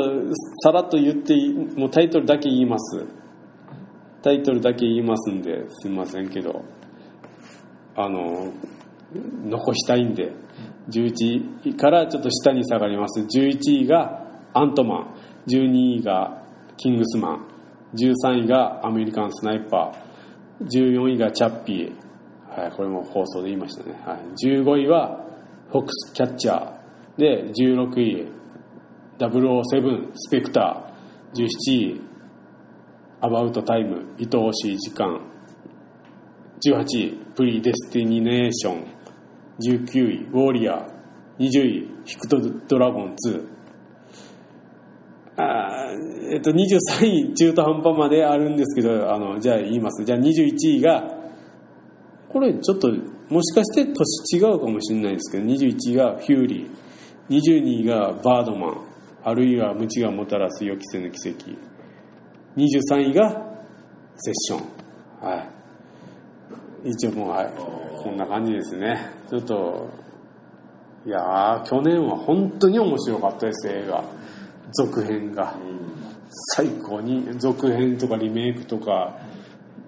[0.62, 1.34] さらっと言って
[1.76, 3.04] もうタイトルだけ言います。
[4.22, 6.64] タイトルだけ言いますんですいませんけど。
[7.96, 8.52] あの
[9.44, 10.32] 残したいんで。
[10.90, 13.20] 11位からちょっと下に下がります。
[13.20, 14.24] 11位が
[14.54, 15.06] アントマン。
[15.46, 16.42] 12位が
[16.76, 17.46] キングスマン。
[17.94, 20.08] 13位がアメリカンスナイパー。
[20.66, 25.24] 14位がチャッピー、はい、これも放送で言いましたね、はい、15位は
[25.70, 26.78] フォックスキャッチャー。
[27.16, 28.26] で16位
[29.18, 31.38] 007スペクター。
[31.38, 32.00] 17位
[33.20, 35.20] アバウトタイム愛おしい時間。
[36.64, 38.97] 18位プリデスティネーション。
[39.60, 40.98] 19位ウォーリアー。
[41.38, 43.46] 20位ヒックとドラゴン2
[45.36, 45.92] あ
[46.32, 50.04] えっと23位中途半端まであるんですけどあのじゃあ言います。
[50.04, 51.04] じゃあ21位が
[52.28, 52.88] これちょっと
[53.28, 56.88] もしかして年違うかもしれないですけど21位がフューリー。
[57.28, 58.84] 22位がバードマン。
[59.22, 61.50] あるいは無知がもたらす予期せぬ奇跡。
[62.56, 63.30] 23位が
[64.16, 65.28] セッション。
[65.28, 65.57] はい。
[66.84, 67.52] 一応もうはい
[68.02, 69.10] こんな感じですね。
[69.28, 69.88] ちょっと
[71.06, 74.04] いやー去年は本当に面白かったです映画。
[74.72, 75.54] 続編が。
[76.54, 79.18] 最高に続編とかリメイクとか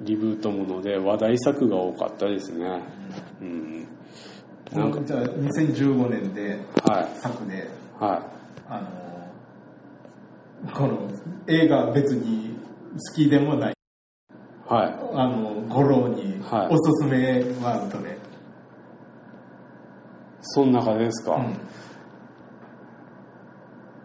[0.01, 2.83] リブートもので話題作が多かったですね。
[3.41, 3.87] うん。
[4.73, 7.21] なんかじゃあ2015年ではい。
[7.21, 8.23] 作では
[8.69, 11.11] あのこの
[11.47, 12.55] 映画別に
[12.93, 13.75] 好きでもないい
[14.71, 14.95] はい。
[15.15, 16.69] あの五郎にはい。
[16.71, 18.17] おすすめはどれ、
[20.43, 21.57] その中でですか、うん。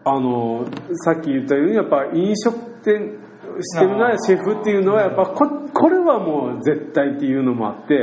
[0.04, 0.66] あの
[1.04, 3.16] さっき言ったようにやっぱ飲食店
[3.60, 7.94] してるなシェフっていうのはやっぱここれはもう絶対っていうのもあって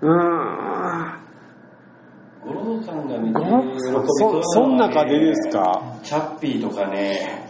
[0.00, 1.20] うーん。
[2.42, 3.40] 五郎さんが見て
[3.92, 5.98] ごそそん中でですか？
[6.02, 7.46] チャッピーとかね。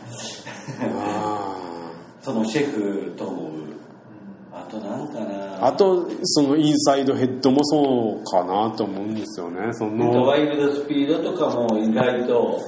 [0.83, 3.51] あそのシェフと思う。
[3.51, 3.69] あ
[4.70, 5.66] となんかーな。
[5.66, 9.72] あとそのインサイドヘッドもそうかなと思うんですよね。
[9.72, 10.22] その。
[10.22, 12.61] ワイルドスピードとかも意外と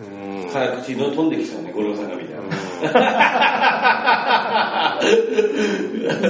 [0.00, 0.02] う
[0.46, 0.48] ん。
[0.50, 2.34] 早口の飛んできそうね五郎さんが見た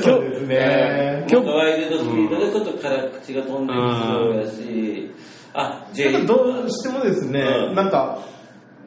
[0.03, 1.27] そうですね。
[1.31, 3.83] 今日ワイルドスピードでちょっと辛口が飛んできそ
[4.31, 5.11] うやし、
[5.55, 7.75] あ、とどうしてもですね、うん。
[7.75, 8.19] なんか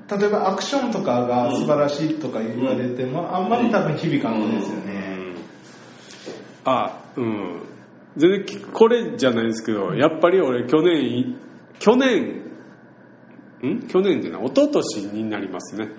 [0.09, 5.06] 例えばアクションとかが素晴らしいとか言われても、あんまり多分響かないですよね、
[6.69, 7.61] あうん
[8.17, 11.35] 全然これじゃないですけどやっぱり俺去年い
[11.79, 12.43] 去年
[13.63, 13.87] ん？
[13.87, 15.89] 去年でな一昨年になりますね、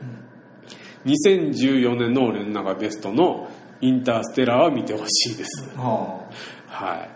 [1.07, 3.50] 2014年の俺の中ベストの
[3.81, 6.28] インターステラーは見てほしいですは
[6.66, 7.09] は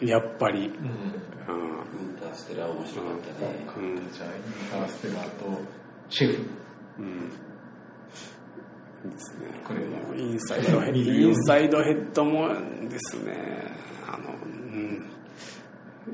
[0.00, 0.58] いやっぱり。
[0.58, 0.66] うん。
[0.66, 0.72] うん。
[0.74, 3.66] インターステラー面白かったね。
[3.76, 4.10] うん。
[4.12, 5.60] じゃあ、インターステラーと、
[6.10, 6.42] シェフ。
[6.98, 7.30] うん。
[9.10, 9.46] ですね。
[9.66, 13.72] これはインサイドヘッド、インサイドヘッドもですね、
[14.06, 15.08] あの、うん。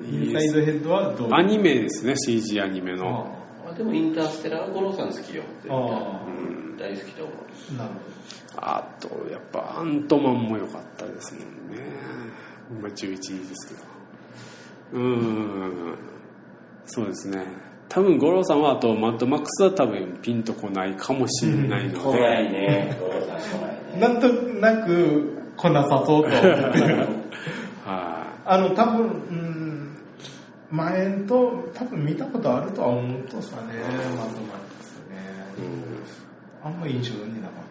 [0.05, 1.35] インサイドヘッドはどう？
[1.35, 3.35] アニメですね、CG アニメの。
[3.69, 5.43] あでもインターステラーは五郎さん好きよ。
[5.69, 6.77] ああうん。
[6.79, 7.33] 大好きと思
[7.73, 7.77] う。
[7.77, 7.91] なる
[8.57, 11.45] あと、やっぱアントマンも良かったですもん
[11.77, 11.85] ね。
[12.71, 13.81] 今11位ですけど。
[14.93, 15.03] うー
[15.95, 15.99] ん。
[16.87, 17.45] そうですね。
[17.89, 21.99] 多分、五郎さんはあと、マッドマックスは多分ピンとこないかもしれないので。
[21.99, 22.97] 来ないね。
[23.01, 23.73] 五郎さん来ない。
[23.95, 24.01] ね。
[24.01, 26.97] なんとなく来なさそうと思ってる。
[27.85, 29.99] はあの、多分、うん、
[30.71, 35.17] 前と多分見たことあるとは思うとさね、マッドマックスね。
[35.59, 35.63] い。
[35.63, 35.89] うん
[36.65, 37.65] あんま印象になかっ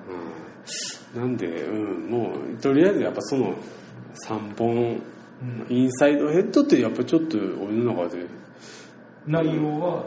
[1.15, 1.73] うんなんで、う
[2.08, 3.53] ん、もう、とりあえずやっぱその
[4.27, 5.01] 3本、
[5.39, 8.47] うんインサイドヘッドってやっぱちょっと俺の中で、た。
[9.28, 10.06] 内容は、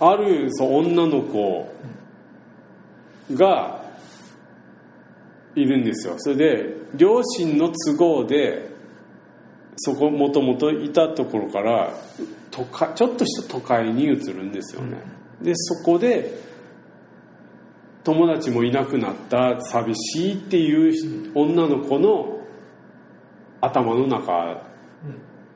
[0.00, 1.68] あるそう女の子
[3.34, 3.82] が
[5.54, 6.14] いるんですよ。
[6.18, 8.68] それで、両親の都合で、
[9.78, 11.92] そこもともといたところから
[12.50, 14.96] 都会ちょっとした都会に移るんですよね、
[15.40, 16.36] でそこで
[18.02, 22.40] 友達もいなくなった寂しいっていう女の子の
[23.60, 24.66] 頭の中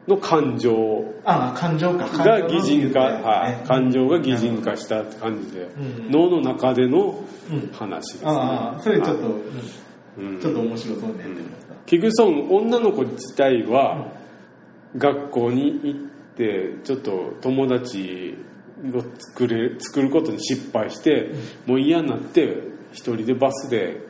[0.09, 1.15] の感情。
[1.25, 2.07] ああ、感情か。
[2.25, 6.11] が擬人化、はい、感情が擬人化したって感じで、うん。
[6.11, 9.41] 脳の中でのうん話ですね、ああ、それちょっと、
[10.19, 10.41] うん。
[10.41, 11.25] ちょっと面白そうね。
[11.87, 14.13] 結局その女の子自体は
[14.97, 16.01] 学校に行っ
[16.37, 18.37] てちょっと友達
[18.95, 21.33] を作れ作ることに失敗して
[21.67, 22.57] もう嫌になって
[22.93, 24.01] 一人でバスで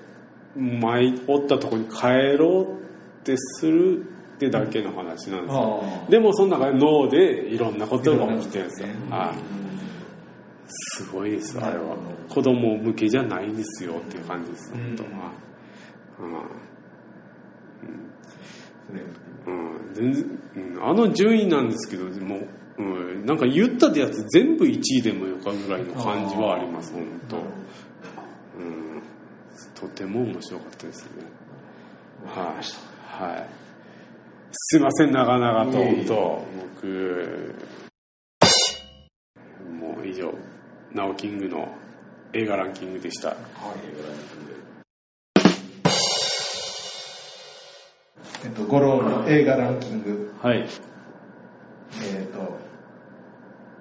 [0.56, 2.74] 前おったとこに帰ろう
[3.20, 4.04] ってする
[4.48, 5.80] ってだけの話なんですよ。
[5.82, 8.88] ああでもその中で脳でいろんなことが起きてるんですよ。
[10.74, 11.96] すごいですあれは。
[12.28, 15.10] 子供向けじゃないんですよっていう感じです本当うん。
[15.12, 15.30] は
[16.20, 16.42] うん。
[19.44, 22.38] うん、全然、うん、あの順位なんですけどでも、
[22.78, 27.42] うん、なんか言ったやつ全部1位でもよかぐらいの感じはあります本当、うん、
[29.74, 31.24] とても面白かったですね。
[32.26, 33.48] はい、はい、
[34.52, 35.78] すいません長々と。
[35.78, 36.44] 本当
[36.76, 37.54] 僕
[39.80, 40.32] もう以上
[40.92, 41.68] ナオキングの
[42.34, 43.34] 映画ランキングでした。
[48.44, 50.34] えっと、五郎の映画ランキング。
[50.42, 50.58] はい。
[50.58, 52.58] えっと、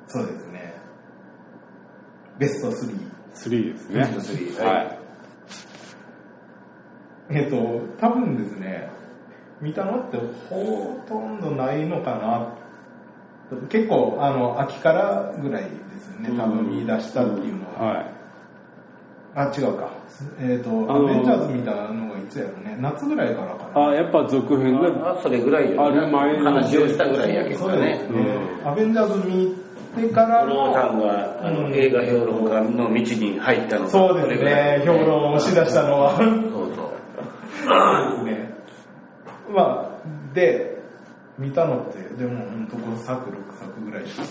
[0.07, 0.73] そうですね。
[2.37, 3.11] ベスト3。
[3.33, 3.99] 3ですね。
[3.99, 4.97] ベスト3ははい。
[7.33, 7.37] い。
[7.37, 7.57] えっと、
[7.99, 8.89] 多分ですね、
[9.61, 10.17] 見たのって
[10.49, 12.53] ほとんどないのかな。
[13.69, 15.69] 結構、あの、秋からぐらいで
[15.99, 17.93] すよね、多分見出したっていうのは。
[17.93, 18.21] はい
[19.33, 19.89] あ、違うか。
[20.39, 22.77] えっ、と、あのアベンジャーズ見たのがいつやろね。
[22.81, 23.87] 夏ぐらいからかな。
[23.87, 28.23] あやっぱ続編があそれぐらいよ、ある前の話をしたぐらいやけどそうですね。
[28.23, 28.37] ね。
[28.65, 29.55] アベンジャーズ見
[29.95, 36.17] てから五郎さんの、があの、うん映画評論家の道に入ったのがそうですね、評論を押し出したのは。
[36.17, 36.27] そう
[36.75, 36.91] そ
[38.21, 38.25] う。
[38.25, 38.40] ね。
[39.51, 40.81] まあ、で、
[41.37, 44.23] 見たのって、でも本当5作、6作ぐらいしか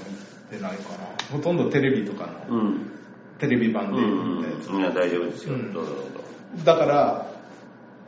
[0.50, 0.98] 見てないかな。
[1.32, 2.90] ほとんどテレビとかの、うん。
[3.38, 4.70] テレビ版でうん見たやつ。
[4.70, 5.54] いや、大丈夫ですよ。
[5.54, 6.64] うんどうぞどうぞ。
[6.64, 7.26] だから、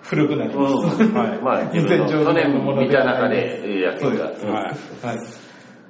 [0.02, 1.02] 古くなります。
[1.02, 1.14] うん。
[1.14, 4.02] はいまあ、自分の2010去年年のもの見た中で、ええやつが。
[4.02, 4.64] そうですはい
[5.06, 5.18] はい。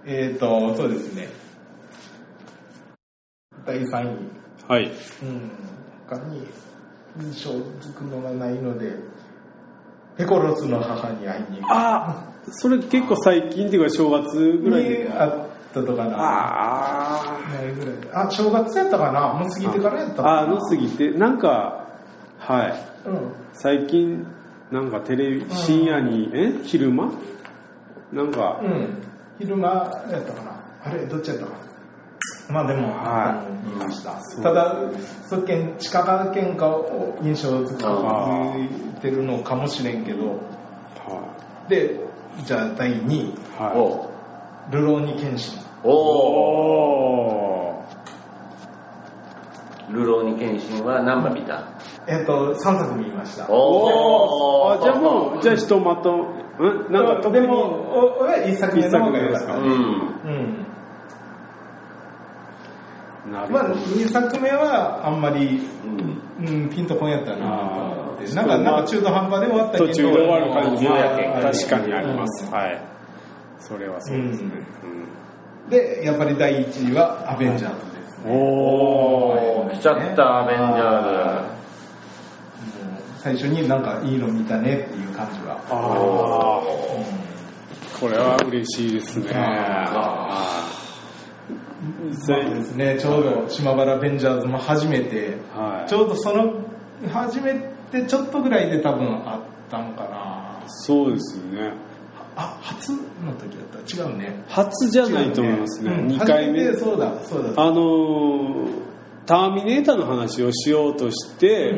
[0.04, 1.28] えっ、と、そうですね。
[3.66, 4.32] 第3位。
[4.68, 4.90] はい
[5.22, 5.50] うん。
[6.08, 6.46] 他に
[7.20, 8.94] 印象づくのがないので、
[10.22, 11.70] ペコロスの母に会いに行く。
[11.70, 14.88] あそれ結構最近っていうか正月ぐらいに。
[14.90, 16.16] であったとかな。
[16.18, 17.22] あ
[18.12, 19.32] あ、正月やったかな？
[19.34, 20.28] もう過ぎてからやったかな？
[20.28, 21.10] ああの過ぎて。
[21.12, 21.88] なんか
[22.38, 23.08] はい。
[23.08, 23.32] うん。
[23.52, 24.26] 最近
[24.70, 26.52] なんかテレビ深夜にえ？
[26.64, 27.12] 昼間？
[28.12, 28.60] なんか。
[28.62, 29.02] うん。
[29.38, 29.68] 昼間
[30.10, 30.52] やったかな？
[30.84, 31.56] あれ、どっちやったかな？
[32.52, 34.20] まあでも、はい見ました。
[34.42, 34.76] ただ、
[35.28, 38.68] そ県、地下が喧嘩を印象づい
[39.00, 41.34] てるのかもしれんけど、は
[41.68, 41.98] で、
[42.44, 44.10] じゃあ第2位、いはいお
[44.70, 45.60] ルローニケンシン。
[45.84, 47.82] おお
[49.90, 51.68] ルローニケンシンは何番見た？
[52.06, 53.46] えっと、3作見ました。
[53.50, 56.92] おあじゃあもうじゃあひとまとん？
[56.92, 59.54] なんか特にでも、お俺は1作目の方が良かった。
[59.56, 59.64] うん。
[59.64, 60.66] うん。
[63.26, 63.74] まあ、ほど。
[63.74, 66.22] 2作目はあんまり、うん。
[66.44, 67.46] うん、ピンとこんやったな
[68.34, 72.82] なんか、なんか中途半端で終わったけど、途中で終わる感じは確かにあります、はい。
[73.58, 74.50] それはそうですね、
[75.68, 78.24] で、やっぱり第1位はアベンジャーズですね。
[78.26, 78.32] うん。
[78.32, 78.36] お
[79.64, 81.52] おー来ちゃったアベンジャーもう
[83.18, 85.60] 最初になんかいいの見たねっていう感じは。
[85.70, 86.62] ああ
[88.00, 89.30] これは嬉しいですね
[92.12, 95.88] そうですね、ちょうど島原ベンジャーズも初めて、はい。
[95.88, 96.54] ちょうどその、
[97.10, 97.54] 初め
[97.90, 99.40] てちょっとぐらいで多分あっ
[99.70, 100.62] たのかな。
[100.66, 101.72] そうですね。
[102.36, 102.98] あ、初の
[103.38, 104.02] 時だった？
[104.02, 104.42] ら違うね。
[104.48, 105.90] 初じゃないと思いますね。
[105.92, 106.06] うん。
[106.08, 106.74] 2回目。
[106.76, 107.62] そうだ、そうだ。
[107.62, 108.82] あのー
[109.24, 111.72] ターミネーターの話をしようとして、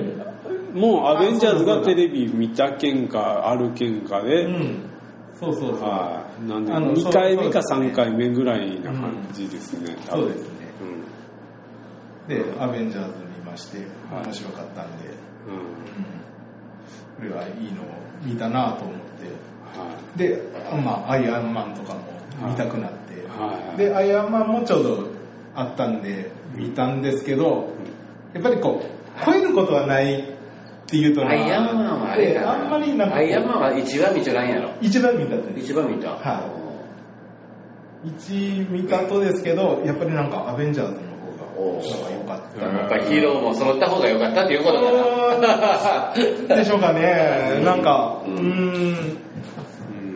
[0.72, 4.90] もうアベンジャーズがテレビ見た件かある件かで、うん。
[5.38, 5.80] そうそうそう。
[5.82, 6.48] はい。
[6.48, 10.48] なんであの2回目かそうそう3回目ぐらいな感じですね、多分そうですね。
[12.28, 12.54] うん。
[12.54, 13.78] で、アベンジャーズ見まして、
[14.12, 14.24] はい。
[14.24, 15.08] 面白かったんで、
[15.48, 16.14] うん。
[17.16, 17.86] これはいいのを
[18.22, 19.04] 見たなと思って、
[19.78, 20.42] はで、
[20.84, 22.00] まあ、アイアンマンとかも
[22.48, 23.76] 見たくなって、はい。
[23.76, 25.08] で、アイアンマンもちょうど
[25.54, 27.68] あったんで、見たんですけど、
[28.32, 30.33] やっぱりこう、超えることはない
[30.86, 34.70] っていうとアイアンマンはあれあんまりなんかアイアンマンは一番見ちゃらんやろ。
[34.80, 36.10] 一番見たって一番見た。
[36.10, 36.42] は
[38.04, 41.00] 一見たとですけど、やっぱりなんかアベンジャーズの
[41.56, 44.80] お方が良かったやっぱりヒーローも揃った方が良かったっていうこと
[46.54, 47.62] でしょうかね。
[47.64, 48.36] なんか、ううん。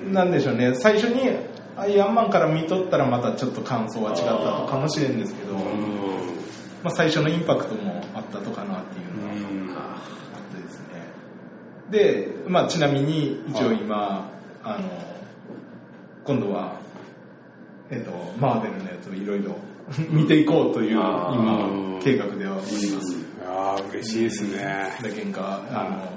[0.07, 0.75] ーん、なんでしょうね。
[0.75, 1.31] 最初に
[1.79, 5.59] アイアンマンから見とったらまたちょっと感想は違ったのかもしれんですけど、うん。
[6.83, 10.87] まあ、最初のインパクトもあったとかなっていうのはうんあってですね。
[11.91, 14.31] で、まあ、ちなみに一応今、
[14.63, 14.89] あの、
[16.25, 16.77] 今度は、
[17.91, 19.57] えっと、マーベルのやつをいろいろ
[20.11, 23.17] 見ていこうという今、計画ではおります。
[23.47, 26.13] ああ嬉しいですね、だけんか、あの、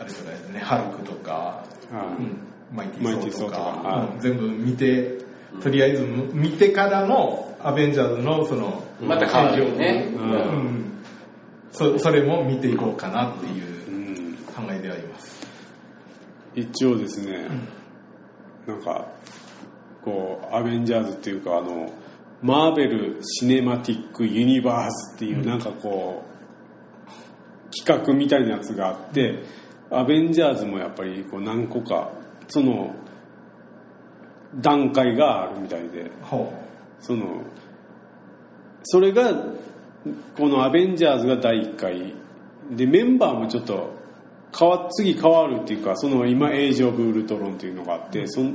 [0.00, 1.64] あれとかですね、ハルクとか、は
[2.18, 2.22] い。
[2.22, 2.36] うん
[2.74, 5.18] マイティーソーとか、全部見て、
[5.62, 10.08] とりあえず見てからのアベンジャーズのその、また変わるよね。
[10.14, 10.28] ううん。
[10.30, 10.84] ん
[11.70, 13.66] そそれも見ていこうかなっていう。
[13.66, 13.81] うん
[14.54, 15.46] 考えであります。
[16.54, 17.48] 一応ですね、
[18.66, 19.08] なんか
[20.04, 21.92] こうアベンジャーズっていうかあの
[22.42, 26.32] マーベル・シネマティック・ユニバースっていうなんかこう
[27.76, 29.44] 企画みたいなやつがあって
[29.90, 32.12] アベンジャーズもやっぱりこう何個か
[32.48, 32.94] その
[34.56, 36.52] 段階があるみたいでほ
[37.00, 37.42] その
[38.82, 39.32] それが
[40.36, 42.14] この「アベンジャーズ」が第1回
[42.70, 44.01] でメンバーもちょっと
[44.58, 48.52] 変わ次変わるっていうかその今「エイジ・オブ・ウルトロン」っていうのがあってその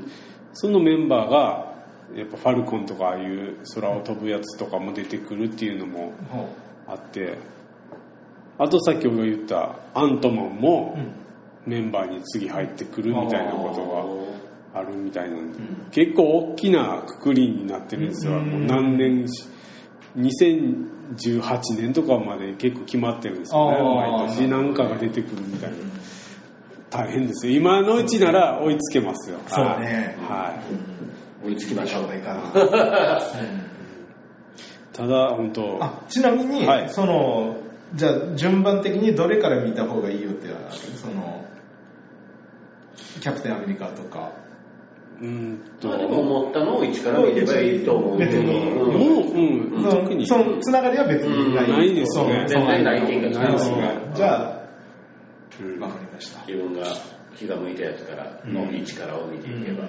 [0.53, 1.73] そのメンバーが
[2.15, 6.13] やっぱファルコンとかああいう空を飛ぶやつとかも出てくるっていうのも
[6.87, 7.37] あって
[8.57, 10.97] あとさっき俺が言ったアントマンも
[11.65, 13.69] メンバーに次入ってくるみたいなこ
[14.73, 18.45] とがあるみたいなんで、ん結構大きなくくりになってるんですよ、うん。
[18.45, 19.45] もう何年し
[20.15, 23.77] 2018年とかまで結構決まってるんですよね。
[24.11, 25.77] 毎年なんかが出てくるみたいな。
[26.89, 27.53] 大変ですよ。
[27.53, 29.37] 今のうちなら追いつけますよ。
[29.47, 30.17] そうね。
[30.27, 30.57] は
[31.43, 32.41] い、追いつきましょういかな。
[34.93, 36.89] ただ本当あちなみに、はい。
[36.89, 37.57] その
[37.93, 40.47] じゃあ順番的にどれから見た方がいいよって
[40.95, 41.45] その
[43.21, 44.31] キャプテンアメリカとか
[45.21, 45.87] うーんと。
[45.89, 48.17] まあでも思ったのを一から見ればいいと思う。
[48.17, 48.71] けど別に。
[48.71, 48.75] うん。
[48.75, 51.55] もう、うん、そ特にのそのつながりは別に。
[51.55, 54.61] ない、うんないですね全然ないっていうかないですねじゃあ
[55.61, 55.79] うん。
[55.79, 56.45] わかりました。
[56.47, 56.85] 自分が
[57.35, 59.87] 気が向いたやつからの一からを見ていけば、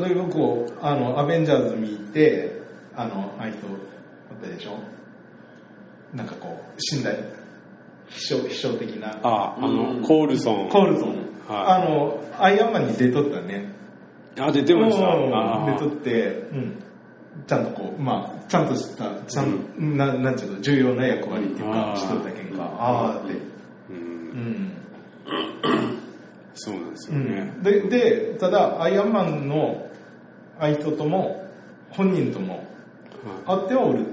[0.00, 2.60] 例えばこうあのアベンジャーズ見て
[2.94, 4.78] あのあいつあったでしょ。
[6.14, 7.12] なんかこう死んだ
[8.08, 9.18] 秘書秘書的な。
[9.22, 10.02] ああの、うん。
[10.02, 10.68] コールソン。
[10.68, 11.18] コールソン、はい。
[11.48, 13.72] あのアイアンマンに出とったね
[14.38, 15.14] あ出てました。
[15.14, 15.34] うん。
[15.34, 15.72] あー。
[15.74, 16.82] 出とって、うん、
[17.46, 22.62] ちゃんとこうまあちゃんとしたちゃん、ななんていうの重要な役割っていうかしとったけんか。
[22.78, 23.32] ああーって。
[23.34, 23.38] う
[23.90, 23.96] うん。
[23.96, 24.72] ん
[26.54, 29.86] そうなんですうよね、ん、ででただアイアンマンの
[30.58, 31.46] 相手とも
[31.90, 32.66] 本人とも
[33.46, 34.00] は会ってはおる。
[34.00, 34.04] い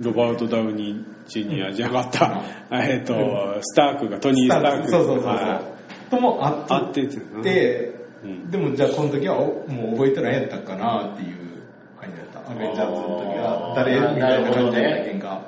[0.00, 2.42] ロバート・ダウニー・ジュニアじゃなかった、
[2.72, 3.14] えっと、
[3.60, 4.90] スタークがトニー・スターク。
[4.90, 5.60] そうそうそう
[6.10, 7.06] とも会って
[7.42, 7.91] て、
[8.24, 8.50] うん。
[8.50, 11.36] でもじゃあこの時はおもう覚えてないやったかなっていう
[12.00, 12.50] 感じだった。
[12.50, 15.42] アベンジャーズの時は誰みたいな感じだったけんか、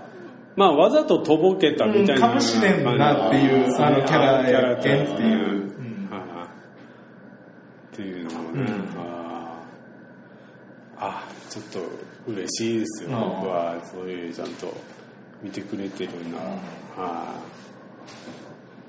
[0.57, 5.73] まあわざととぼけたみたいな、うんかもしれんなっていうあのキャラやけんっていう、っ
[7.93, 8.69] ていうのもね、うん
[8.99, 11.81] あーあちょっと
[12.31, 14.73] 嬉しいですよ僕はそういうちゃんと
[15.43, 16.39] 見てくれてるな、
[17.03, 17.35] は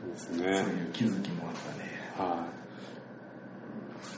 [0.07, 0.11] い。
[0.11, 0.59] ですそういね。
[0.89, 1.99] う気づきもあったね。
[2.17, 2.55] はい。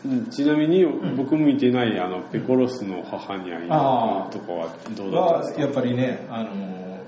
[0.06, 0.26] うん。
[0.28, 0.86] ちなみに
[1.16, 5.62] 僕見てないあのペコロスの母に会いとかはどうだったんですか？
[5.62, 7.00] はやっぱりね、あの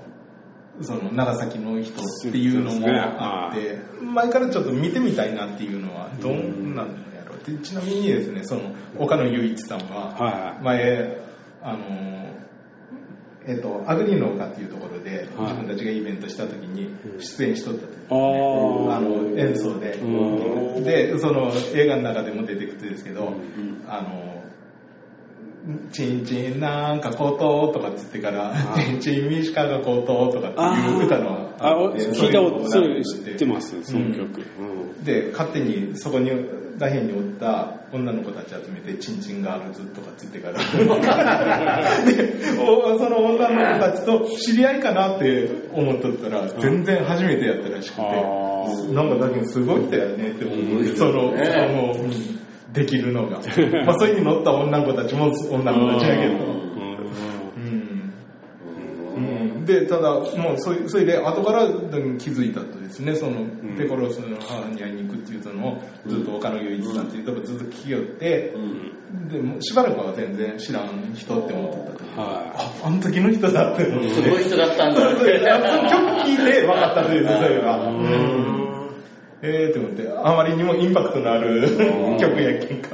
[0.82, 6.92] その長崎の人っていうのもあって、前からちょっと見てみたいなっていうのはどんなんや
[7.26, 7.44] ろう。
[7.44, 8.62] でちなみにですねその
[8.98, 10.64] 岡野雄一さんははい。
[10.64, 11.20] 前
[11.62, 12.29] あの
[13.46, 15.52] えっとアグリ農家っていうところではい。
[15.52, 18.90] 自分たちがイベントした時に出演しとったという。
[18.90, 19.94] あの演奏で。
[19.94, 20.84] うん。
[20.84, 23.32] でその映画の中でも出てくるんですけど、
[23.88, 24.39] あの
[25.92, 31.76] チンチンなんか高騰とかって言ってから、チンチンミシカが高騰とかっていう歌のあ。
[31.76, 35.04] おって聞いたことそれ知ってますその曲、うん。
[35.04, 36.30] で勝手にそこに
[36.78, 40.58] らへんにおった女の子たち集めてチンチンガールズとかって言ってから。
[42.10, 52.40] でおその女の子たちと知り合いかなって思っとったら全然初めてやったらしくて、あなんかだけどすごい人やねって思う、その、ねその、うん
[52.72, 53.40] できるのが。
[53.86, 56.60] まあ、それに乗った女の子たちも女の子たちやけど。
[59.66, 61.66] で、ただ、もうそれ、それで、後から
[62.18, 63.46] 気づいたとですね、その、
[63.76, 68.54] ペコロスの母に会いに行くっていうのを、ずっと岡野雄一さんっていうとこずっと聞きよって、
[69.30, 72.20] で、もうしばらくは全然知らん人って思ってたと。
[72.20, 72.52] は
[72.82, 74.08] あ、あの時の人だって思って。
[74.10, 75.12] すごい人だったんだ。
[75.12, 78.59] っと曲聴いて分かったというそれが。
[79.42, 81.66] うんえーって思って、あまりにもインパクトのある
[82.20, 82.90] 曲やけんか。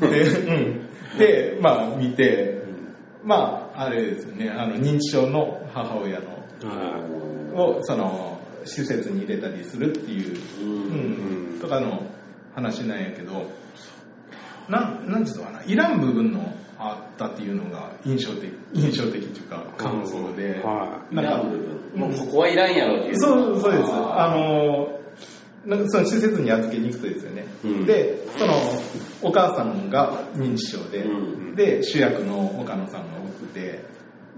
[0.00, 0.88] で、うん。
[1.18, 2.62] で、まあ見て、
[3.24, 6.26] まあ、あれですよね、あの、認知症の母親の、
[7.54, 12.02] を、その、施設に入れたりするっていう、うん、とかの
[12.54, 13.50] 話なんやけど、
[14.68, 21.14] なん、なんつうのかな、いらん部分のあったっていうのが印象的、印象的っていうか、感想で、はい。
[21.14, 21.44] なんか、
[21.94, 23.16] もうここはいらんやろっていう。
[23.18, 23.90] そう、そうです。
[23.92, 25.01] あの、
[25.66, 27.46] なんかその施設に預けに行くとですよね。
[27.64, 28.54] うんで、その、
[29.22, 33.84] お母さんが認知症で、うんで、主役の岡野さんが多くて、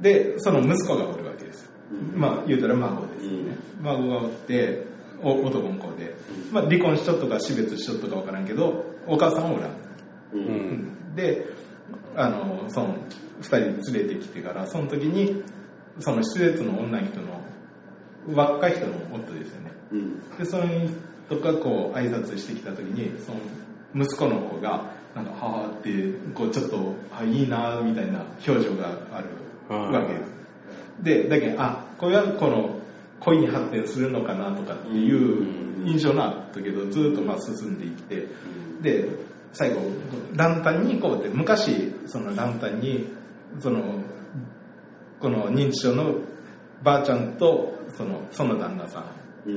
[0.01, 1.71] で、その息子がおるわけですよ。
[2.15, 3.57] まあ、言うたら孫ですよね。
[3.81, 4.87] 孫がおって、
[5.23, 6.15] お男の子で、
[6.53, 9.71] まあ、離婚しとっとか死別しとっとかわからんけど、お母さんはおらん。
[9.71, 9.77] う。
[10.35, 10.43] うん
[11.13, 11.47] んで、
[12.17, 12.97] あの、その、
[13.41, 13.59] 二人
[13.93, 15.43] 連れてきてから、その時に、
[16.01, 17.41] その施設の女の人の、
[18.35, 19.73] 若い人の夫ですよね。
[19.93, 20.39] うん。
[20.39, 20.65] で、その
[21.29, 23.39] 人がこう、挨拶してきた時に、その、
[24.05, 30.33] 息子の子が、なんか、はーって、こう、ちょっと、あ、いいなみたいな表情があるわけです。
[31.03, 32.81] で、だけど、あ、これはこの、
[33.21, 38.29] 恋に発展するのかなとかっていう印象があったけど、ずっとまあ進んでいって、
[38.83, 39.09] で、
[39.53, 39.81] 最後、
[40.35, 43.07] ランタンに行こうって、昔、そのランタンに、
[43.61, 44.03] その、
[45.21, 46.17] この認知症の
[46.83, 49.05] ばあちゃんと、その、その旦那さん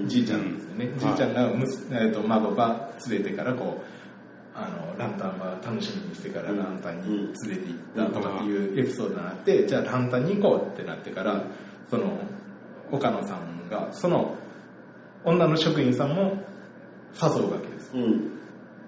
[0.07, 0.91] じいちゃんですよね。
[0.97, 3.97] じいちゃんがむす、えー、と孫が連れてから、こう、
[4.53, 11.43] あの、ランタンは楽しみにしてからランタンに連れて行ったとかっていうエピソードがあって、じゃあランタンに行こうってなってから、
[11.89, 12.19] その、
[12.91, 14.35] 岡野さんが、その、
[15.23, 16.43] 女の職員さんも
[17.21, 17.91] 誘うわけです。
[17.93, 17.97] う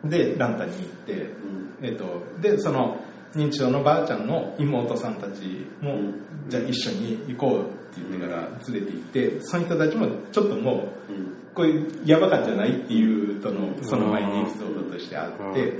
[0.08, 0.10] ん。
[0.10, 1.86] で、ランタンに行って、うん。
[1.86, 2.98] えっと、で、その、
[3.36, 6.14] 認知症のばあちゃんの妹さんたちも、うん。
[6.50, 7.64] じゃあ一緒に行こうっ
[7.96, 11.36] て言ってから連れて行って、その人たちもちょっともう、うん。
[11.54, 15.80] こういうヤバかじゃないっていうとの、その前にエピソードとしてあって、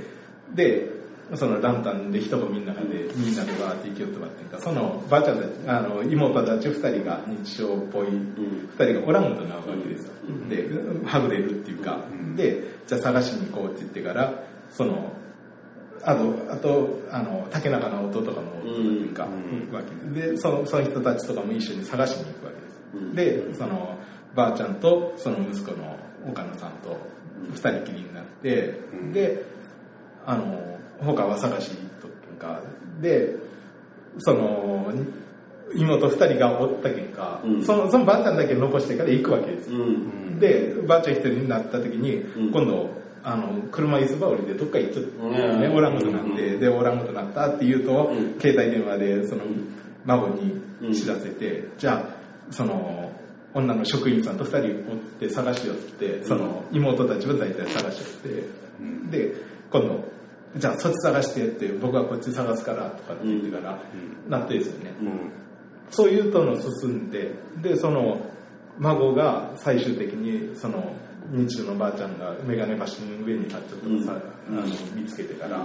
[0.54, 1.00] で、
[1.34, 8.34] そのランタンで一組の中でみんなでバーって行きよってもらってんか、そのばあちゃんたち、あの、妹たち二人が認知症っぽい、ん。
[8.76, 10.12] 二人がおらんことなわけですよ。
[10.48, 10.68] で、
[11.06, 12.00] はぐれるっていうか、
[12.36, 15.12] で、じゃあ探しに行こうって言ってから、その、
[16.02, 19.60] あと、あと、あの、竹中の弟とかもおるっていうか、うん。
[19.60, 22.80] 行くわけで、で、その、その人たちとかも一緒に探しに行くわけです。
[22.94, 23.14] うん。
[23.14, 23.98] で、その、
[24.34, 25.96] ばあちゃんと、その息子の
[26.28, 26.96] 岡野さんと、
[27.52, 29.12] 二人きりになって、うん。
[29.12, 29.44] で、
[30.26, 32.62] あの、他は探しとか、
[33.00, 33.36] で、
[34.18, 34.92] その、
[35.74, 37.64] 妹二人がおったけんか、うん。
[37.64, 39.72] その、そのばあちゃんだけ残してから行くわけです。
[39.72, 39.78] よ。
[39.78, 40.38] うん。
[40.40, 42.50] で、ばあちゃん一人になった時に、うん。
[42.50, 45.74] 今度、あの、車椅子ば降りでどっか行っちゃって、ね、うん。
[45.74, 48.40] おらんことになって、で、おらんことになったって言うと、うん。
[48.40, 49.42] 携帯電話で、その、
[50.06, 50.28] 孫
[50.80, 53.12] に知らせて、じゃあ、その、
[53.52, 59.34] 女の職員さんと二人おって探しよって、その、妹たちは大体探しよって、で、
[59.70, 60.04] 今度、
[60.56, 63.78] じゃあそっち探してって、僕はこっち探すからとかって言ってから、
[64.28, 64.94] なってですよね。
[65.00, 65.32] うん。
[65.90, 68.20] そういうとの進んで、で、その、
[68.78, 70.94] 孫が最終的に、その、
[71.30, 72.18] 認知症のばあちゃん。
[72.18, 74.62] がメガネ橋の上に立っちゃったのさ、あの
[74.94, 75.64] 見つけてから、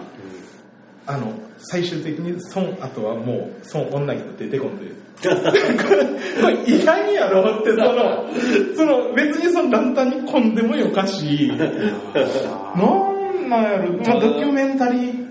[1.08, 4.86] あの最終的にその後はもうその女の人出てこんで
[5.22, 8.28] これいかんやろってその
[8.76, 11.48] その別にそのランタンに込んでもよかし。
[11.48, 15.26] なんなんやろ、まあ、ドキュメンタリー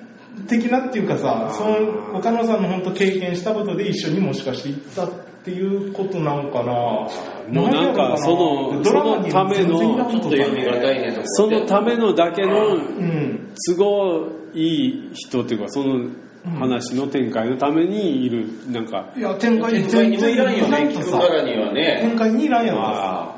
[0.48, 6.72] 的なっていうかさその岡野さんの本当経験したことで一緒にもしかして行ったっていうことなんかな。
[6.72, 7.08] も
[7.48, 13.52] うなんかそのそのためのちょっと読みがたいねそのためのだけのうん。
[13.68, 16.10] 都合いい人っていうかその
[16.58, 19.12] 話の展開のためにいるなんか。
[19.16, 21.18] いや展開にもいらんよね聞くさ。
[21.18, 22.82] からにはね展開にいらんやんか。
[22.84, 23.33] あ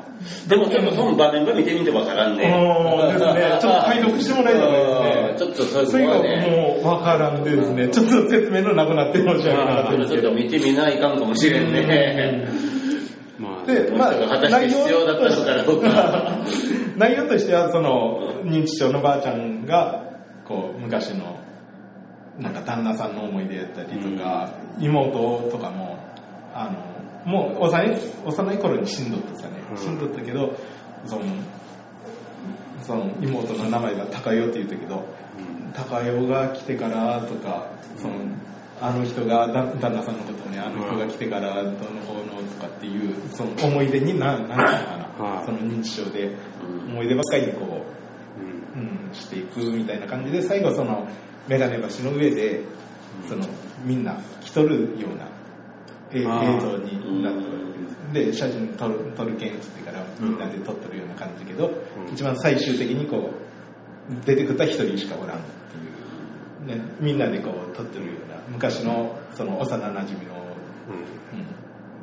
[0.47, 2.43] でもちょっとその場面ば見てみてわからんね。
[2.45, 3.59] うんですね。
[3.61, 6.81] ちょっと解読してもらえたらうんですねちょっとそうそれがいうのはね。
[6.81, 7.87] もうわからんでですね。
[7.89, 10.21] ちょっと説明のなくなって申し訳なかったですけど。
[10.23, 12.47] ちょっと見てみないかんかもしれんね。
[13.37, 16.37] まあで、まあ、果たして必要だったのかどうか。
[16.97, 20.03] 内容 としては、その、認知症のばあちゃんが、
[20.47, 21.37] こう、昔の、
[22.39, 24.49] なんか旦那さんの思い出やったりとか、
[24.79, 25.97] 妹とかも、
[26.53, 26.71] あ
[27.25, 30.57] の、もう幼い、幼い頃に死んどったさね、うん死んどったけど、
[31.05, 31.23] その、
[32.83, 35.05] その妹の名前が高代って言ったけど、
[35.75, 37.67] 高代が来てからとか、
[37.97, 38.13] その、
[38.79, 46.35] あの人がだ旦那さんのことをね、あの人が来てからどうのこうのとかっていう、その思い出にな、なんていうのかはな、その認知症で
[46.87, 47.85] 思い出ばっかりにこ
[48.75, 48.81] うん。
[48.81, 51.07] う、うん、していくみたいな感じで、最後その、
[51.47, 52.61] メガネ橋の上で、
[53.27, 53.45] その、
[53.83, 55.27] みんな着とるような
[56.11, 57.51] え映像になってる。
[57.51, 57.66] わけ
[58.13, 62.13] で写真撮る、撮るけんっつってからみんなで撮ってるような感じだけど、うん。
[62.13, 65.41] 一番最終的にこう、出てくった一人しかおらんっ
[66.65, 70.01] ていう、ね、みんなでこう撮ってるような、昔のその幼馴染の、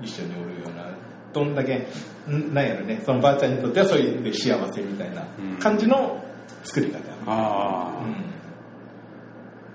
[0.00, 0.90] うん、一緒におるような、
[1.32, 1.86] どんだけ、
[2.28, 5.26] んなんやろね、そのばあちゃんにとってはそういう幸せみたいな
[5.58, 6.22] 感じの
[6.62, 6.98] 作り方。
[7.26, 8.34] あうん。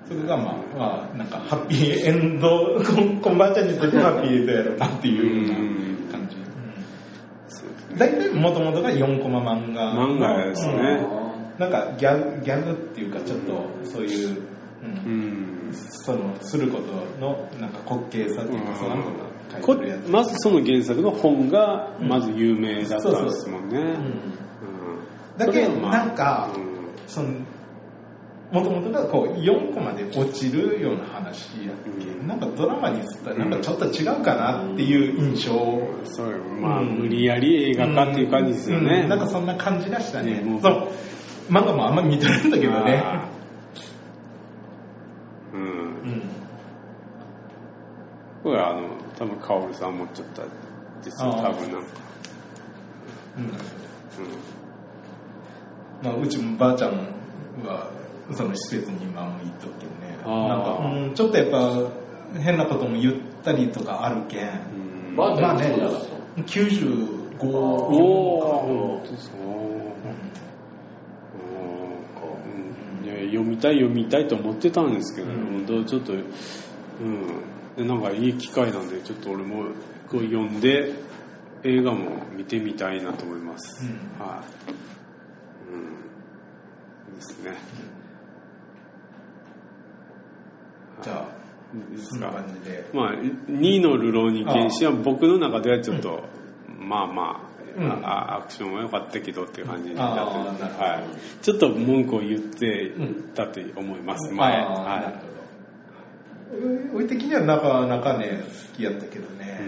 [0.07, 2.81] それがまあ、まあ、なんかハッピーエンド、
[3.21, 5.88] こんばあちゃんにとってハッピーエンドやろうなっていうよう。
[7.99, 9.93] 大体もともとが4コマ漫画。
[9.93, 10.15] の。
[10.15, 10.73] 漫画ですね。
[10.73, 11.59] うん。
[11.59, 14.41] なんかギャグ、ギャグっていうかちょっとそういう、
[14.81, 15.69] うん。
[15.69, 15.73] ん。
[15.73, 19.11] その、することのなんか滑稽さっていうか、そういうのが
[19.51, 20.09] 書こいてるやつ。
[20.09, 23.97] まずその原作の本がまず有名だったんですもんね。
[25.37, 26.79] だけどなんかうん。
[27.07, 27.29] その、
[28.51, 35.53] もともとがこう4コマで落ちるような話やっけ、うんなんかドラマにすったらなんかちょっと違うかなっていう印象。
[36.03, 36.37] そうよ。
[36.61, 36.99] まあうん。
[36.99, 39.01] 無理やり映画化っていう感じですよね。
[39.01, 39.09] うん。
[39.09, 40.41] なんかそんな感じがしたね。
[40.41, 40.87] ねそう。
[41.49, 43.03] 漫画もあんまり見てないんだけどね。
[45.53, 45.61] うん。
[45.61, 46.21] うん。
[48.43, 50.43] これはあの多分カオルさんもちょっと
[51.03, 51.89] ですよ多分なんか。
[53.37, 53.45] うん。
[53.45, 53.49] う
[56.03, 56.91] まあ、うちもばあちゃん
[57.65, 57.98] は
[58.33, 61.89] その施設に今も行っとっけんねなんか、うん、ちょっとやっぱ
[62.39, 65.15] 変なことも言ったりとかあるけん。
[65.15, 65.91] まあねそうな。
[65.91, 65.99] の
[66.45, 69.15] 95おおそう
[73.03, 73.05] うん。
[73.05, 75.65] いや読みたい読みたいと思ってたんですけど、うん。
[75.65, 76.23] 本当ちょっとうん。
[77.77, 79.63] でなんかいい機会なんでちょっと俺も
[80.09, 80.93] こう読んで
[81.63, 84.25] 映画も見てみたいなと思います、うん。
[84.25, 84.45] はい、
[85.73, 87.57] うん、ですね
[91.01, 91.39] じゃあ
[91.75, 92.89] いいですそんなか感じで。
[92.93, 96.23] まあ2のルローニケンシは僕の中ではちょっと、
[96.79, 97.91] まあまあ、うん。
[98.05, 100.25] あアクションは良かったけどっていう感じになってる。
[100.25, 100.49] ほど。
[100.83, 102.91] はい、ちょっと文句を言って
[103.35, 105.11] たと思います、前、あーなるはほ
[106.91, 106.97] ど。
[106.97, 109.61] 俺的にはなかなかね好きやったけどね、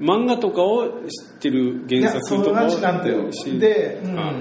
[0.00, 0.08] いうん。
[0.08, 3.28] 漫画とかを知ってる原作とかを知らんとよ。
[3.30, 4.18] 知で、うん。
[4.18, 4.32] あ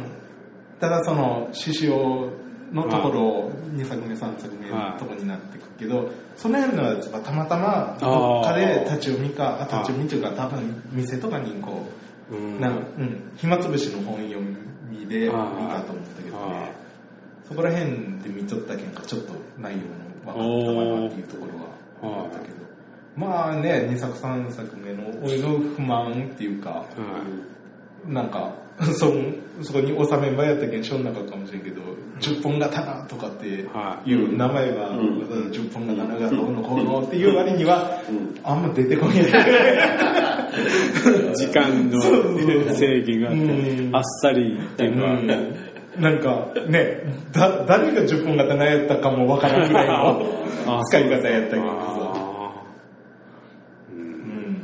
[0.80, 2.30] ただその、獅子王
[2.72, 11.86] のところ、2作目、3作目はいのところになってくるけど、その辺のやつがたまたま、どっかで立ち読みか、あ立ち読みっていうか、多分店とかにこ
[12.32, 12.59] うう、ん。
[12.59, 14.39] なんかうん、暇つぶしの本読
[14.89, 16.72] みで見たと思ったけどね、
[17.47, 21.45] そこら辺で見とったけんか、ちょっと内容も分かったかなっていうとこ
[22.01, 22.53] ろはあったけど、
[23.15, 27.57] まあね、2作3作目の俺の不満っていうか、はい
[28.11, 28.53] なんか、
[28.93, 29.11] そ
[29.63, 31.82] そこに収めんばやったけん、しょんなかかもしれんけど、
[32.19, 33.63] 10本刀とかってい
[34.13, 35.17] う名前は、うん。
[35.51, 38.36] 10本刀がどうのこうのっていう割には、うん。
[38.43, 39.15] あんま出てこない。
[41.34, 41.99] 時間の
[42.75, 43.95] 制限があってうん。
[43.95, 45.07] あっさりっていうか、
[45.99, 47.01] なんかね、
[47.32, 50.23] だ誰が10本刀やったかもわからんぐらいの
[50.67, 51.63] あ使い方やったけど。
[51.67, 51.73] さ。
[53.91, 54.61] ううんん。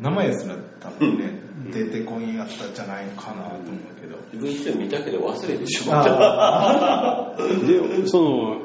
[0.00, 1.45] 名前すら多分ね、
[1.84, 4.16] 出てこんやったんじゃないかなと思うけど。
[4.32, 6.10] 自分一応見たけど忘れてしまった。
[6.12, 8.60] あでその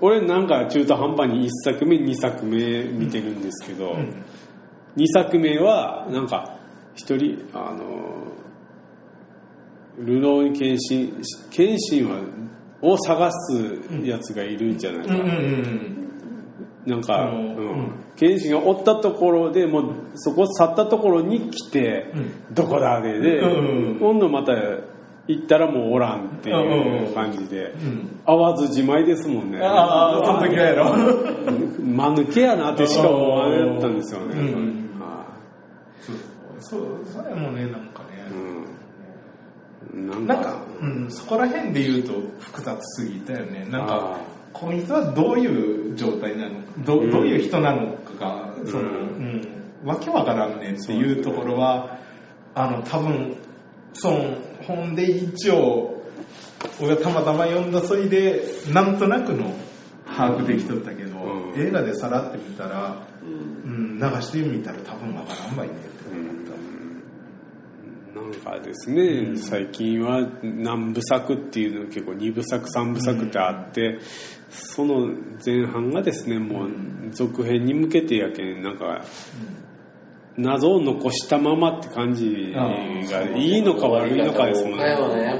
[0.00, 4.24] 俺なんか中途半端に1作目2作目見てるんですけど、うん
[4.96, 6.56] 2作目はなんか
[6.94, 8.28] 一人あの
[9.98, 12.20] ルローニケンシンケンシンは
[12.80, 16.03] を探すやつがいるんじゃないか、うんうんうん
[16.86, 17.56] なんか、うん。
[17.56, 18.04] うん。
[18.16, 22.54] ケンシンがおったところでもうそこ去ったところに来て、うん。
[22.54, 23.40] どこだでで、
[23.98, 24.52] 今度また
[25.26, 28.20] 行ったらもうおらんっていう感じで、うん。
[28.26, 29.58] 会わずじまいですもんね。
[29.62, 30.84] ああその時はやろ。
[31.80, 34.34] 間抜けやなってしか思わなかったんですよね、
[36.60, 38.14] そうそうそれもねなんかね。
[39.94, 43.66] いうん、なんかうん、そこら辺で言うと複雑すぎたよね。
[43.70, 44.20] なんあか
[44.54, 47.10] こいつはどういう状態なのかどうん。
[47.10, 49.44] どういう人なのかが、そのうん。
[49.82, 51.98] うん、わけわからんねっていうところは
[52.54, 53.36] あの多分
[53.92, 56.02] その本で一応
[56.80, 59.54] 俺がたまたま読んだそいでなんとなくの
[60.06, 61.60] 把握できとったけど、うん。
[61.60, 63.70] 映画でさらってみたら、うん。
[63.70, 66.54] うん、流してみたら多分わからんばいねって思った。
[68.14, 73.98] なんかですね、最近は何部作っていうの結構2部作3部作ってあって、
[74.54, 75.12] その
[75.44, 76.70] 前半がですねもう
[77.10, 79.04] 続編に向けてやけんなんか
[80.36, 84.94] 謎を残したままって感じがいいのか悪いのかですもんね。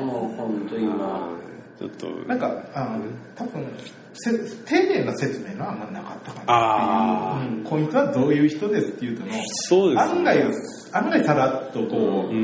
[0.05, 1.35] もう本当今
[1.79, 2.07] ちょっと。
[2.29, 3.05] なんか、あの、
[3.35, 3.67] 多分
[4.13, 4.31] せ
[4.65, 6.53] 丁寧な説明があんまなかったかな。
[6.53, 9.33] ああ、うん、こいつはどういう人ですっていうとの、
[9.69, 10.13] そうですね。
[10.13, 10.43] 案外、
[10.93, 12.37] 案外さらっとこう、うん。
[12.37, 12.41] う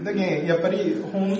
[0.00, 0.04] ん。
[0.04, 1.30] だけどやっぱり本、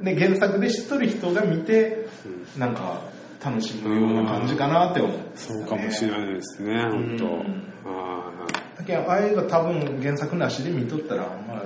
[0.00, 2.08] ね、原作で知っとる人が見て、
[2.56, 3.02] なんか
[3.44, 5.16] 楽しむような感じかなって思う。
[5.16, 7.42] んですそうかもしれないですね本当、うん。
[7.86, 8.32] あ
[8.76, 11.62] だけどああいうの多分原作なしで見とったら、まあ、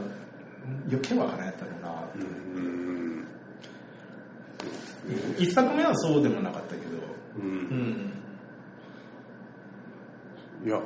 [0.87, 3.27] 余計わからんやったろうなーうん
[5.39, 6.83] 一作目はそうでもなかったけど、
[7.39, 8.13] うん。
[10.63, 10.81] うん、いや、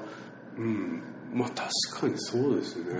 [0.56, 1.02] うん、
[1.34, 2.94] まあ確かにそうですね。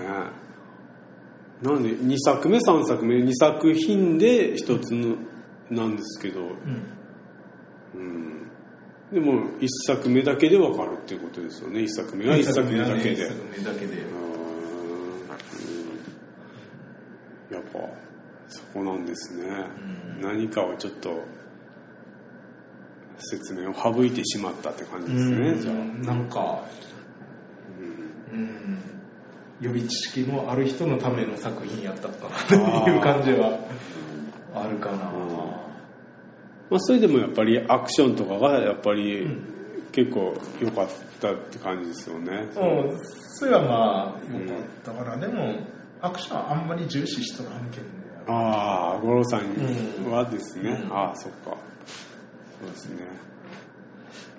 [1.61, 5.15] なんで2作目3作目2作品で一つの
[5.71, 6.96] なんですけど、うん
[7.97, 8.47] うん、
[9.11, 11.81] でも1作目だけでわかるっていうことですよね。
[11.81, 13.11] 1作目は1作目だけで。
[13.13, 14.03] 一作目だけで
[17.51, 17.55] うん。
[17.55, 17.79] やっぱ
[18.49, 20.21] そこなんですね、ん。
[20.21, 21.21] 何かをちょっと
[23.17, 25.75] 説明を省いてしまったって感じですね、じゃあ。
[25.75, 26.63] なんか、
[28.31, 28.79] うん、
[29.59, 33.57] 予備知識のある人のための作品やったかなっていう感じは
[34.53, 35.66] あるかな。
[36.69, 39.57] まあ、それでもやっぱりアクションとかがやっぱりん
[39.91, 40.87] 結構良かっ
[41.19, 42.31] たって感じですよね。
[42.55, 42.99] うん、
[43.39, 45.55] それはまあ、よかったから、でも、
[46.01, 47.89] アクションはあんまり重視しとらんけんね。
[48.27, 49.41] ああ、五郎さん
[50.05, 50.69] うんはですね。
[50.69, 51.57] うんああ、そっか。
[52.61, 52.97] そうですね。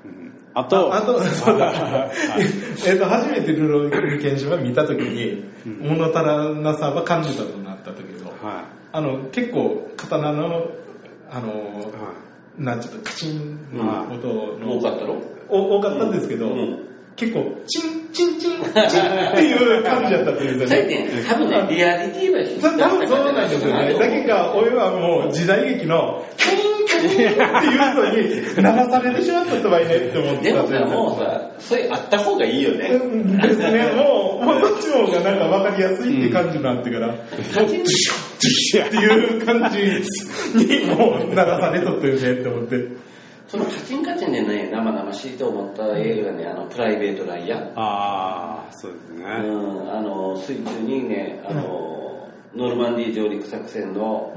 [0.05, 2.07] うん、あと、ああと、そうだは
[2.39, 2.47] い。
[2.87, 5.45] えっと、初めてルローニケンシンは見たときに、
[5.81, 10.70] 物足らなさは感じたとなったけど、はあの、結構、刀の、
[11.31, 12.14] あのい。、は
[12.59, 18.70] なんちょっとカチンの音の、多かったろお多かったんですけど、うん結構、チン、チンチン、チンっ
[19.35, 21.20] ていう感じだったっていうんです最よね。
[21.20, 23.95] 近、多分ね、リアリティはそ多分そうなんですよね。
[23.99, 26.68] だけが、俺はもう時代劇の、キンキ
[26.99, 27.39] ンっていう
[27.95, 32.89] のに流されてしまった人はいねって思ってでもさ、たというかもうさ、それあった方がいいよね。
[32.89, 33.93] うんですね。
[33.95, 37.15] もう、もうそっちの方がなんか分かりやすいって感じになってから、
[37.55, 37.87] カチンっ
[38.91, 39.79] ていう感じ
[40.59, 43.09] にもう流されとったよねって思って。
[43.49, 47.61] そのカチンカチンでね、生々しいと思った映画がね、あの、プライベートライアー。
[47.61, 47.73] い。
[47.77, 49.25] ああ、そうですね。
[49.25, 54.35] うん、あの、水中にね、あの、ノルマンディー上陸作戦の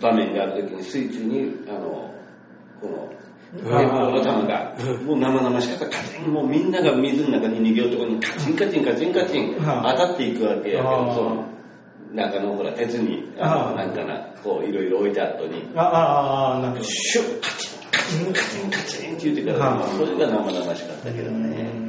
[0.00, 2.10] 場面があるときに水中に、あの、
[2.80, 3.12] この、
[3.72, 4.74] あーレブロタムが、
[5.04, 5.96] もう生々しかった。
[5.96, 11.44] カチン、もうみんなが水の中に逃げようとこにカチンカチンカチンカチン当はいたっていくわけやけあど、ーその、
[12.14, 16.80] 中のほら、鉄に、あの、なんかな、こう、いろいろ置いてあった後に、あああ、なんか。
[16.82, 21.85] シュッ、カチン、カチン、カチン、カチンって言ってから、それが生々しかったけどね。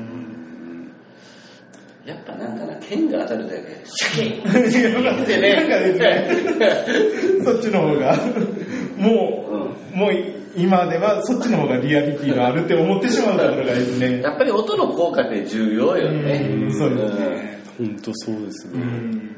[2.08, 5.55] やっぱなんかな、剣が当たるだけで、シャキンってね。
[5.55, 8.18] なんかですね、そっちの方が、
[8.97, 10.12] もう、もう
[10.55, 14.22] 今ではそっちの方がリアリティがあるって思ってしまうところがですね。
[14.22, 16.47] やっぱり音の効果って重要よね。
[16.49, 17.64] うんそうですね。
[17.78, 18.82] 本当そうですね。
[18.82, 19.36] うん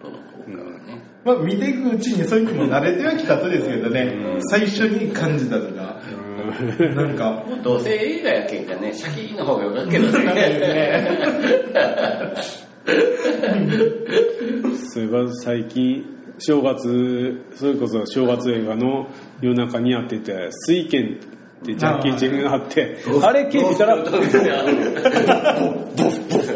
[0.00, 1.02] 音の効果はね。
[1.24, 4.14] まあ見ていくうちにそういうのも慣れてはきたとですけどね、
[4.48, 6.00] 最初に感じたのが、
[6.94, 10.24] なんか、どうせ映画やけんかね、シャキーンの方がよかっけどね。
[10.24, 11.08] ね。
[14.92, 16.04] そういえば最近、
[16.38, 19.08] 正月、それこそ正月映画の
[19.40, 21.32] 夜中にやってて、水拳っ
[21.62, 24.18] ってジャッキー・チェンがあってあれ聞いたらボッボ
[26.10, 26.52] ッボッ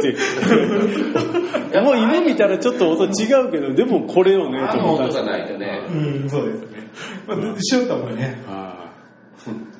[1.68, 5.86] ってもう今見たらちょっと音違うけどでもこれよねと思ったんです音がないとね。
[5.88, 6.66] うん、そうですね。
[7.26, 9.75] まあ、シュートもね、あー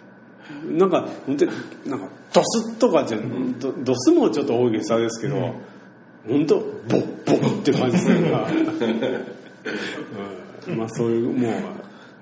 [0.71, 1.51] なんか本当に
[1.87, 3.59] なんかドスとかじゃん。
[3.59, 5.55] ドドスもちょっと大げさですけど、
[6.29, 8.47] 本当ボッボッって感じするな、
[10.69, 11.53] うん、まあそういうもう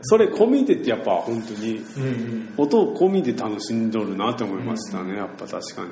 [0.03, 2.55] それ込みでってやっぱ本当にうんうん。
[2.57, 5.89] 音を込みで楽しんどるなって思いましたね、やっぱ確かに。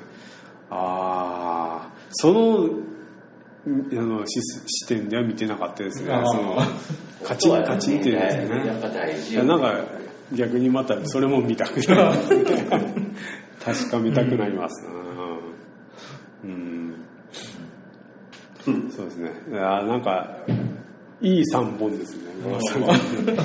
[0.71, 6.09] ああそのんあの視視点では見てなかったですね。
[6.27, 6.59] その
[7.23, 8.67] カチンカチンっていうやつね。
[8.67, 9.45] やっぱ大事よ。
[9.45, 10.02] いやなんか
[10.35, 12.45] 逆にまたそれも見たくなりますね
[13.65, 14.93] 確かめたくなりますな。
[16.45, 16.49] う
[18.71, 19.33] ん、そうですね。
[19.51, 20.45] いやなんか
[21.21, 22.23] いい3本ですね。
[22.43, 22.95] この三本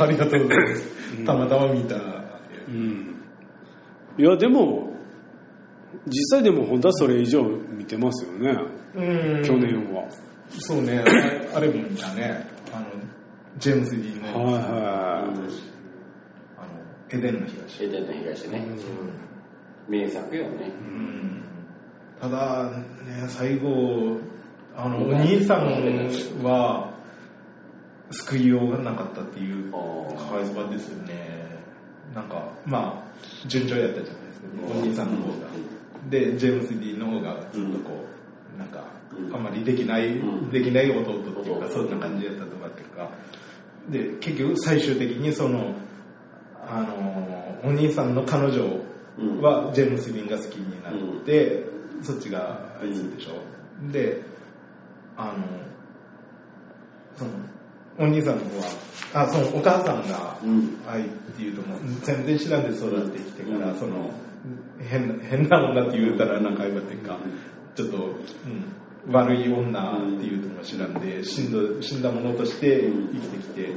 [0.01, 0.83] ありがとうございます。
[1.25, 1.95] たまたま見た。
[2.67, 3.15] うん。
[4.17, 4.93] いやでも
[6.07, 8.57] 実際でも本当はそれ以上見てますよね、
[8.95, 9.43] うん。
[9.43, 10.07] 去年は。
[10.59, 11.03] そうね、
[11.53, 12.47] あれも見たね。
[12.73, 12.85] あの、
[13.57, 15.33] ジェームス・ディーンの、はいはあの、
[17.10, 17.84] エデンの東。
[17.86, 18.66] エデンの東ね。
[19.88, 20.72] 名作よね。
[20.82, 21.41] うん。
[22.20, 24.18] ただ、ね、最後、
[24.76, 26.93] あの、お兄さんは、
[28.12, 31.38] 救いようがなかったっていう、かわいそうばですよね。
[32.14, 35.47] なんか、まあ、順調やったじゃないですか、お兄さんの方が。
[36.10, 38.05] で、ジェームス・ディの方が、ずっとこ
[38.55, 38.84] う、なんか、
[39.34, 40.49] あんまりできない、うん。
[40.51, 43.10] できない弟っていうか、弟そんな感じやったとかっていうか、
[43.89, 45.74] で、結局最終的にその、
[46.70, 48.63] あの、お兄さんの彼女
[49.41, 51.65] はジェームス・ディーンが好きになって、
[52.03, 53.91] そっちがあいつでしょ。
[53.91, 54.22] で、
[55.15, 55.34] あの、
[57.15, 57.32] その、
[57.99, 58.65] お兄さんの方は、
[59.13, 60.78] あ、そのお母さんがうん。
[60.88, 61.80] 愛っていうともう。
[62.03, 63.80] 全然知らんで育ってきてから、うん。
[63.80, 64.11] その
[64.88, 67.18] 変な変な女って言うたらなんか今っていうか
[67.76, 68.13] ちょっと、うん、
[69.10, 73.70] 悪い女っていうのも知らんで死んだ死んだ者として生きてきて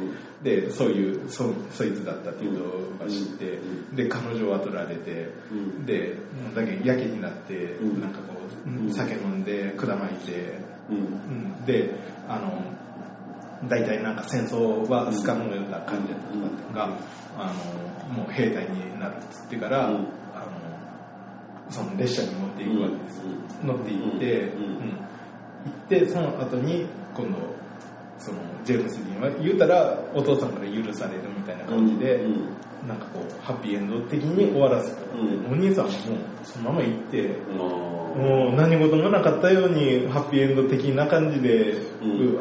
[0.42, 3.58] でそういうそそいつだったっていうのを知って
[3.94, 5.86] で彼女は取られてうん。
[5.86, 6.16] で
[6.54, 8.00] だけやけになってうん。
[8.00, 8.34] なんかこ
[8.66, 8.92] ううん。
[8.92, 10.58] 酒飲んで管巻いて
[11.64, 11.94] で
[12.28, 16.20] あの大体なんか戦争は不可能なような感じだっ
[16.68, 16.96] たが、
[17.36, 17.52] あ
[18.08, 19.94] のもう兵隊になるっつってから、うん。
[19.96, 20.06] あの
[21.68, 23.20] その列車に乗っていくわけです、
[23.62, 24.64] 乗っていって、うん。
[24.64, 25.09] うん
[25.64, 27.38] 行ってその後に今度
[28.18, 32.48] そのジェームス・ディーンは言うたらお父さんから許されるみたいな感じで、うん
[32.88, 36.00] なんかこうハッピーエンド的に終わらせた、うんお兄さんはもう
[36.42, 41.76] そのまま行って、ももう何事もなかったようにハッピーエンド的な感じで、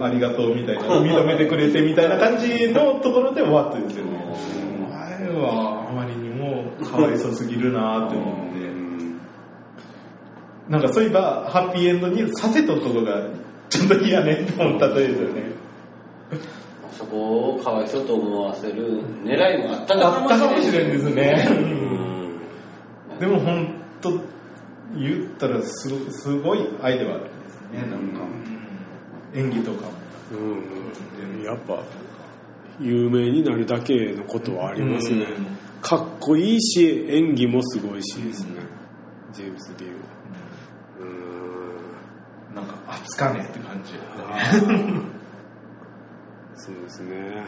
[0.01, 4.17] ありがとうみたいな認めてくれてみたいな感じのところで終わってるんですよね。
[4.93, 8.68] あれはあまりにもかわいそうすぎるなって思って
[10.69, 13.27] なんかそういえばハッピーエンドにさせとくとこが
[13.69, 15.41] ちょっと嫌ねって思ったというよね。
[16.31, 21.47] うそこをかわいそうと思わせる狙いもあったあったかもしれんですね。
[21.49, 21.53] う
[23.15, 23.19] ん。
[23.19, 24.11] でも本当
[24.95, 27.79] 言ったらすごすごいアイデアですね。
[27.81, 28.49] なんか、うん
[29.33, 29.91] 演技とかも。
[30.31, 31.43] うん。
[31.43, 31.83] やっぱ
[32.79, 35.57] 有名になるだけのことはありますね、うん。
[35.81, 38.61] かっこいいし演技もすごいしですね、
[39.33, 40.18] ジェームス・ディーンは
[43.05, 43.93] つかねって感じ。
[46.55, 47.43] そうですね。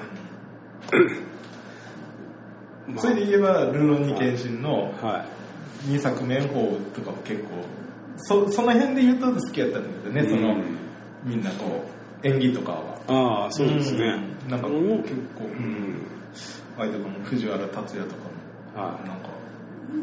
[2.88, 5.42] まあそれで言えば、ルロンシンのはい。
[5.88, 7.50] 2作目の方とかも結構、
[8.18, 10.56] そその辺で言うと好きやったんですよね、その、
[11.24, 11.86] みんなこ
[12.24, 13.02] う、演技とかは。
[13.08, 14.06] ああそうですね、
[14.46, 14.50] うん。
[14.52, 15.02] なんかこううん。
[15.02, 15.54] 結構、う、うん。
[15.56, 16.02] ん
[16.78, 17.96] あれとかも藤原竜也とか
[18.76, 19.08] も、はい。
[19.08, 19.30] なんか、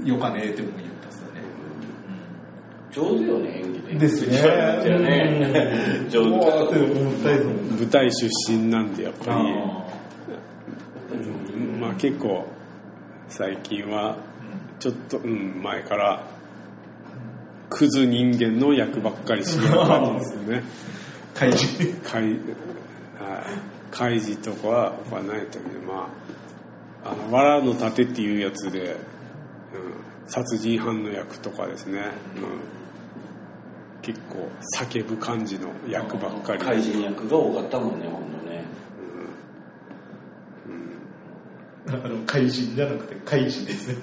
[0.05, 0.97] よかねっても言ったっすよね。
[2.93, 4.39] 上手よね演技でですね。
[4.39, 6.28] 上手よね上手。
[7.78, 9.39] 舞台出身なんでやっぱり
[11.80, 12.47] まあ結構
[13.28, 14.16] 最近は
[14.78, 16.26] ちょっと、うん、前から
[17.70, 21.95] クズ人間の役ばっかりしよう感じですよねー怪人。
[22.03, 22.32] 怪はい
[23.91, 26.09] 怪事とかは何やったっけま
[27.05, 28.97] あ「あの藁の盾」っていうやつで、うん、
[30.28, 32.00] 殺人犯の役とかですね、
[32.36, 32.40] う
[34.00, 36.60] ん、結構叫ぶ感じの役ばっかり。
[36.62, 38.62] 怪人役が多かったもんねほんとね。
[41.88, 43.96] あの、怪人じゃなくて怪人ですね。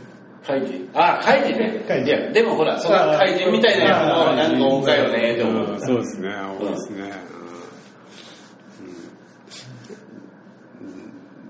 [0.48, 0.90] 怪人？
[0.94, 1.84] あ怪人ね。
[1.88, 2.08] 怪人。
[2.08, 6.30] いやでもほらそんな怪人みたいな役も何か多かよねって思う、うんそうですね。
[6.60, 7.14] 多いですね、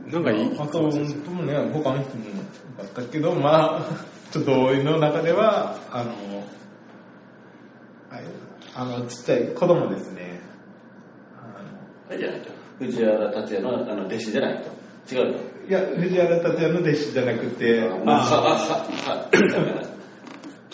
[0.05, 0.07] うん。
[0.07, 0.11] うん。
[0.11, 0.59] なんかいい？
[0.59, 2.25] あと、本当もね、他の人も
[2.77, 4.51] だったけど、まあ、ちょっと
[4.83, 6.11] の中ではあの
[8.75, 10.41] あのちっちゃい子供ですね。
[11.41, 11.61] あ
[12.09, 14.61] あれじゃないと藤原達也のあの弟子じゃない
[15.07, 15.15] と。
[15.15, 15.35] 違う
[15.69, 19.29] いや藤原達也の弟子じゃなくてあははは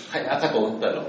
[0.09, 1.05] はい赤と思ったの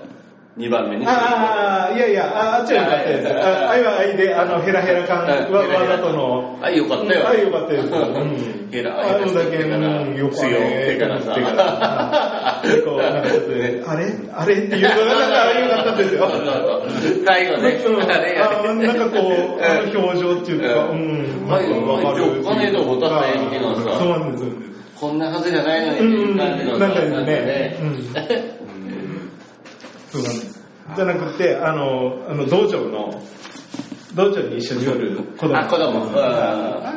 [0.58, 0.96] 2番目。
[0.98, 3.32] にああいやいやああっちはよかったです。
[3.32, 6.60] ああいはあいであのヘラヘラ感わわざとの。
[6.60, 7.28] はいよかったよ。
[7.28, 7.88] あよかったです。
[7.88, 8.68] うん。
[8.70, 11.32] ヘラあのだけうんよく強いからさ。
[11.32, 14.12] ってからでこうなんかちょっとあれ？
[14.32, 14.54] あれ？
[14.54, 16.28] っていうのがなんか良かったんですよ。
[17.24, 17.70] 最後ね。
[17.86, 21.46] うんあれあなんかこう、あの表情っていうか、ううん。
[21.46, 23.98] ん、はいなんかわかるお金と持たせた演技のさ。
[23.98, 24.72] そうなんです、そうなんです。
[25.00, 28.62] こんなはずじゃないのにってうん、いう感じのなんかねで、うん、そうなんです。
[30.20, 33.22] じゃなくて、あの、あの道場の、
[34.14, 35.56] 道場に一緒に寄る子供。
[35.58, 36.92] あ子供うんあ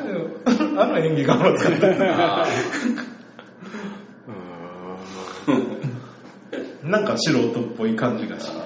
[0.76, 2.43] のあの演技がまずかった。
[2.43, 2.45] あ
[6.84, 8.57] なんか素人っぽい感じがして。
[8.57, 8.66] ー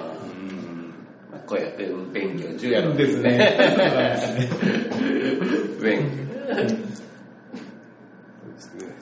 [1.46, 3.58] こうやって勉強中やろですね。
[3.58, 4.50] そうなんですね。
[5.82, 6.10] 勉
[6.50, 6.56] そう
[8.54, 8.96] ですね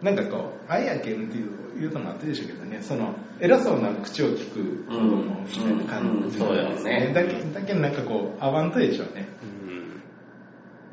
[0.00, 5.16] うんなんかこう、あやけんっていう言うともあったでしょうけどね、その偉そうな口を聞く子供
[5.46, 7.12] みたいな感じうんうんそうだよね。
[7.14, 9.28] だけだけどなんかこう、合わんとでしょうね。
[9.42, 10.02] うん。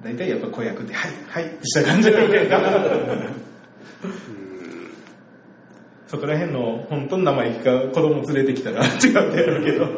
[0.03, 2.49] 大体やっぱ子役で、はい、はいってした感じなので、
[6.07, 9.89] そこら辺の本当の生意気か子供連れてきたら違うってやるけど。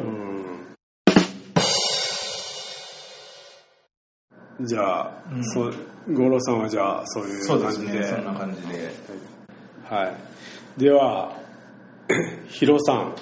[4.62, 5.44] じゃあ、うん。
[5.44, 5.74] そう
[6.14, 8.68] 五郎さんはじゃあそういうそうです感じでね、そんな感じで。
[8.86, 9.37] はい
[10.78, 11.36] では
[12.48, 13.16] ヒロさん。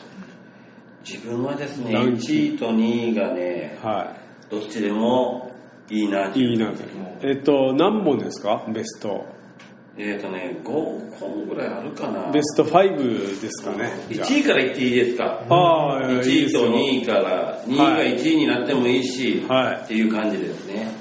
[1.08, 4.16] 自分はですねランキ1位と2位がねは
[4.50, 5.52] どっちでも
[5.90, 6.78] いいないいいなと
[7.22, 8.66] えっと何本ですか？
[8.74, 9.26] ベスト。
[9.98, 12.30] えっ、とね5本ぐらいあるかな。
[12.32, 13.92] ベスト5ですかね。
[14.10, 15.46] じゃ1位から言っていいですか？
[15.48, 17.62] あああ1位と2位から。
[17.66, 19.84] 2位が1位になってもいいし、はい。
[19.86, 20.92] っていう感じですね。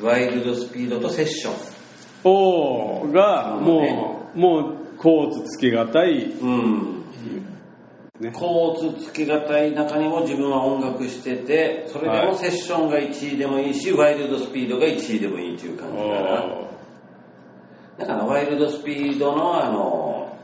[0.00, 0.06] うん。
[0.06, 1.54] ワイルドスピードとセッション。
[2.26, 6.24] おーがそうねもうコーツつけがたい。
[6.24, 7.04] うん。
[8.20, 8.30] ね。
[8.32, 12.26] コーツつけがたい中にも自分は音楽しててそれではい。
[12.28, 16.44] もセッションが1位でもいいし、ワイルドスピードが1位でもいいっていう感じかな。
[16.44, 16.64] お
[17.98, 20.36] だからワイルドスピードのあの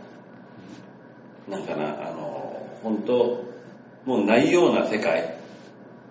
[1.49, 3.45] なんかなあの本当
[4.05, 5.36] もうないような世界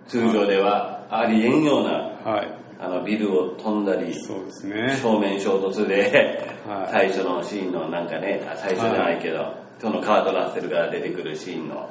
[0.07, 2.47] 通常ではありえんようなーはい
[2.79, 4.97] あのビルを飛んだりそうですね。
[5.01, 6.91] 正面衝突で、はい。
[6.91, 11.89] 最初のシーンのなんかねあ最初じゃないけど、そのカート・ラッセルが出てくるシーンの。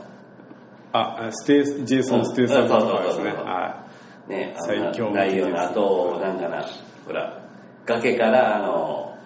[0.93, 3.25] あステージェイソン・ステーサーとかですね。
[3.25, 3.85] うんそうそうそうそうは
[4.29, 6.65] ねあ最強のないようなんかな
[7.07, 7.43] ほら
[7.87, 9.19] 崖からあの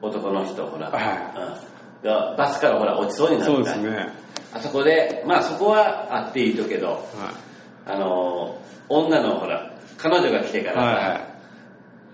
[0.00, 1.72] 男の人ほら、はうん
[2.04, 4.08] がバスからほら落ちそうにいなったそうですね。
[4.52, 7.00] あそこでまあそこはあっていいとけどは
[7.86, 8.58] あの
[8.88, 10.80] 女のほら彼女が来てかいら。
[10.80, 10.94] さ、はい。
[10.94, 11.32] はい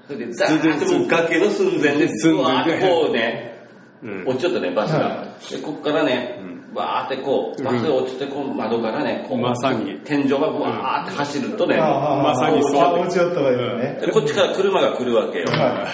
[0.08, 2.38] それでザーッともう崖の寸前で寸前で。
[2.38, 3.68] うわーっとこうね
[4.02, 4.24] うん。
[4.26, 6.40] 落ちちゃったねバスが、はでここからね、
[6.74, 10.00] わーってこうバスが落ちてこう窓からねこうまさに。
[10.06, 12.80] 天井がわーって走るとね、まさにそう。
[12.80, 14.06] あ落ちよったわけですね。
[14.06, 15.92] でこっちから車が来るわけよ、は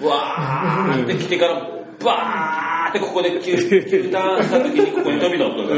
[0.00, 0.04] い。
[0.04, 1.54] わーって来てから
[2.04, 5.74] バーってここで急 Q ターンした時にここに飛び乗ったのそ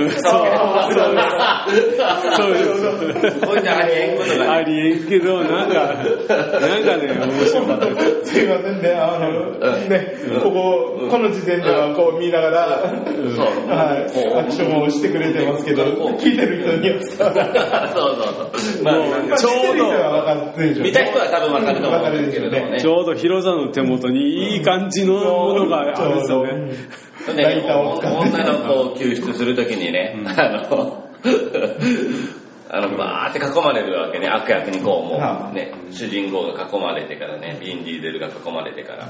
[2.48, 2.64] うで
[3.30, 8.32] すこういったありえんことがありえんけどなんかなんかね面白かったです。
[8.32, 9.50] すいませんね、あの、
[9.88, 15.84] ね、ここ、この時点ではこう見ながら、そうはい、アクションをしてくれてますけど、
[16.18, 16.98] 聞いてる人には。
[16.98, 17.92] 伝わらない。
[17.92, 19.36] そうそうそう。
[19.38, 22.80] ちょうど見た人は多分わかると思うんですけれどもね。
[22.80, 26.72] ちょうどヒロさんの手元にいい感じのものがあるんですよね
[28.20, 31.08] 女の子を救出するときにね、あの、
[32.70, 35.50] あの、バーって囲まれるわけね、悪役にこう、もはあ。
[35.50, 39.08] うね、主人公が囲まれてからね、ビン・ディーゼルが囲まれてから、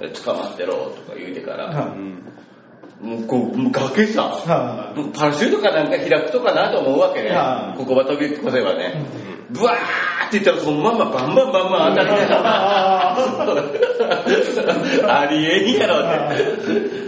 [0.00, 1.94] で捕まってろとか言うてから、は
[3.02, 7.72] もうこう、もう崖さ、はもうパラシュートかなんか開くとかなと思うわけねは。
[7.72, 9.04] あここは飛び越せばね。
[9.50, 9.74] ブワー
[10.28, 13.16] って言ったらそのまんまバンバンバンバン当たりながら。
[15.20, 16.02] ありえんやろっ
[16.36, 16.62] て。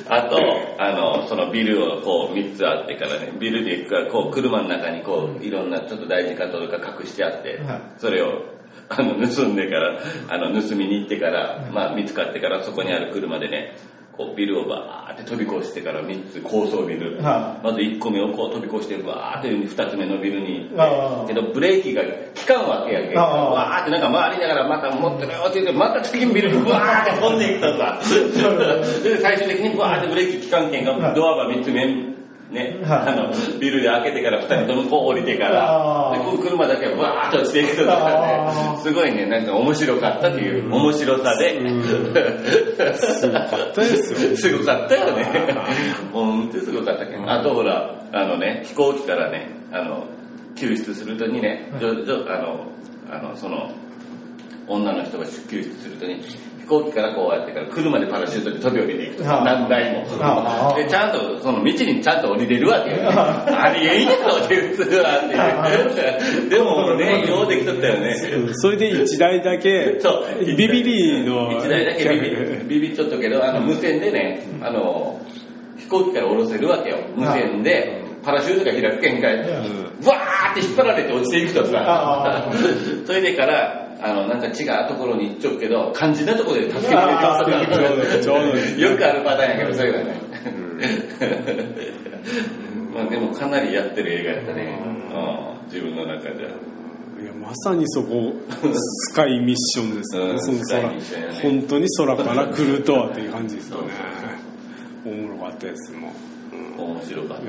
[0.08, 0.36] あと、
[0.78, 8.42] あの、そのビルをこう3つあってからね、ビルで行くからこう車の中にこういろんなちょっと大事かとか隠してあってはい、それを
[8.88, 13.76] あの盗んでから、あの盗みに行ってから、まあ見つかってからそこにある車でね、
[14.16, 20.70] こうビルをバーって飛び越してから3つ高層ビル、はまず1個目をこう飛び越してバーって2つ目のビルに。
[20.74, 21.24] 行ああ。
[21.24, 22.08] ってけどブレーキが効
[22.46, 23.50] かんわけやけどああ。
[23.50, 28.00] わーってなんか回りながらまた持ってるよって言ってまた次のビルにバーって飛んでいったさ
[29.02, 31.14] で最終的にバーってブレーキ効かんけんがはい。
[31.14, 32.14] ドアが3つ目
[32.50, 33.08] ね、はい。
[33.08, 38.80] あのビルで開けてから2人ともこう降りてからでこう車だけはバーッと落ちていくとかね。
[38.82, 41.58] すごいねなんか面白かったっていう面白さで、
[42.96, 44.36] すごかったですよ。
[44.36, 45.24] すごかったよね。
[46.12, 47.30] 本当にすごかったけど。
[47.30, 50.04] あとほら、あのね、飛行機からね、あの、
[50.54, 52.66] 救出するとにね、あの、
[53.10, 53.70] あの、その、
[54.66, 56.20] 女の人が救出するとに、
[56.64, 59.24] 飛行機からこうやってから車でパラシュートで飛び降りていくと。
[59.24, 60.74] はあ何台もはあ。
[60.74, 63.02] で、ちゃんと、その道にちゃんと降りれるわけよ、ね。
[63.04, 66.48] ありえんやろって普通はって。
[66.48, 68.16] でもね、ようできとったよね。
[68.48, 75.20] うんそれで一台だけそう、ビビリの、一台だけビビビビっちゃったけど、あの、無線でね、あの、
[75.76, 76.96] 飛行機から降ろせるわけよ。
[77.14, 79.22] 無線で、パラシュートが開くけん。
[79.22, 79.38] かい。
[79.38, 79.50] わー
[80.52, 81.84] って引っ張られて落ちていくとさ。
[81.86, 82.50] あ、
[83.06, 87.02] それでから、あの、なんか違うところに行っちゃうけど、肝心なところで助けてくれた
[88.26, 90.14] よくあるパターンやけど、そういうのはね。
[92.94, 94.80] まあでもかなりやってる映画やったね。
[94.84, 94.94] うん。
[95.66, 96.50] 自分の中では。
[97.20, 98.32] いやまさにそこ
[98.74, 100.90] スカイミッションですよね、空。
[101.42, 103.88] 本当に空から来るとはっていう感じですよね。
[105.06, 106.12] おもろかったですも
[106.78, 107.42] う、面白かった。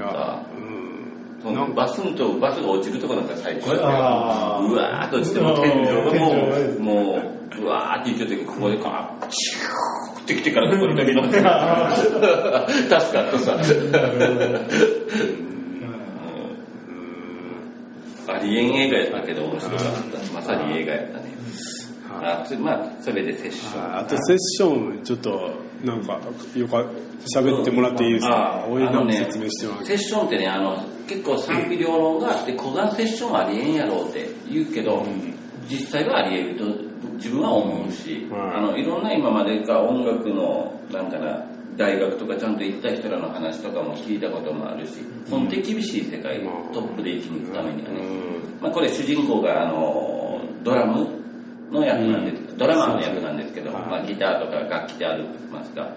[1.51, 3.83] のバスンとバスが落ちるとこなんか最高だう
[4.73, 7.19] わーっと落ちても天井がも天うも
[7.59, 11.37] ううわーって言っててここでかチューってきてからここに飛び乗って。
[11.37, 13.57] 助かったさ
[18.27, 20.33] ありえん映画やったけど面白かった。
[20.33, 21.25] まさに映画やったね
[22.23, 23.97] あつまあそれでセッション。
[23.97, 25.51] あとセッションちょっと
[25.83, 26.19] なんか
[26.55, 26.85] よか
[27.35, 28.63] 喋ってもらっていいですか？
[28.63, 29.85] あおいなんあのね説明してもらって。
[29.87, 35.05] セッションってねあの結構賛否両論があって小眼セッションはありえんやろうって言うけど、
[35.69, 36.65] 実際はありえると
[37.15, 38.57] 自分は思うし、はい。
[38.57, 41.45] あのいろんな今までか音楽のなんかな
[41.77, 44.93] 大学とかちゃんと行った人らの話とかも聞いたこともあるし
[45.29, 48.61] 本当に厳しい世界、うんトップで生きに行くためにはね、うん。
[48.61, 51.07] まあ、これ主人公があのドラム
[51.75, 55.93] の役なんです、ドラマーの役なんですけど、はいまあ、ギターとか楽器であるますが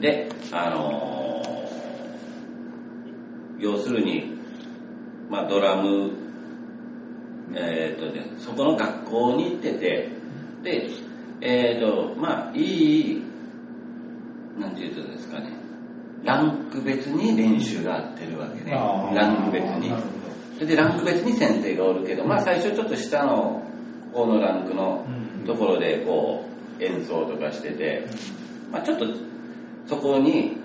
[0.00, 1.22] であのー
[3.58, 4.36] 要するに、
[5.30, 6.10] まあ、ドラム
[7.54, 10.08] えっ、とねそこの学校に行ってて
[10.64, 10.88] で
[11.40, 13.22] えっ、とまあいい
[14.58, 15.50] なんていうとですかね
[16.24, 18.70] ランク別に練習が合ってるわけね。
[18.70, 19.92] ランク別に。
[20.54, 23.62] それでランク別に先生がおるけど、まあ最初ちょっと下の
[24.12, 25.04] このランクの
[25.46, 26.44] ところでこ
[26.78, 28.06] う演奏とかしてて、
[28.70, 29.06] まあちょっと
[29.86, 30.56] そこに、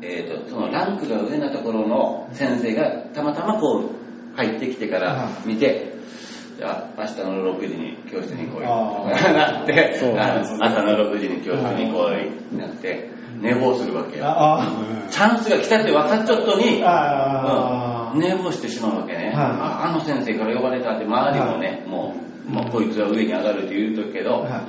[0.00, 5.92] えー、とそのランクが上なところの先生がたまたまこう入ってきてから見て、
[6.58, 9.98] じゃあ明日の6時に教室に来いあなってね。
[10.60, 14.24] 朝の6時に教室に来いなって寝坊するわけよ。
[14.26, 14.70] あ
[15.10, 18.20] チャンスが来たって分かっちゃったにあうん。
[18.20, 24.64] 寝坊してしまうわけね、ああの先生から呼ばれたって周りもね、もう、もうこいつは上に上がるって言うとくけど、は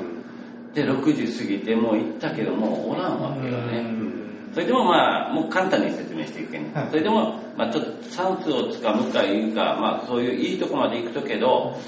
[0.73, 4.49] で6時過ぎてもう行ったけどもうおらんわけよね、うん。
[4.53, 6.87] それでもまあもう簡単に説明していくけん、はい。
[6.89, 11.79] それでも、まあ、ちょっとチャンスをつかむかいうか、まあ、そういういいとこまで行くとけど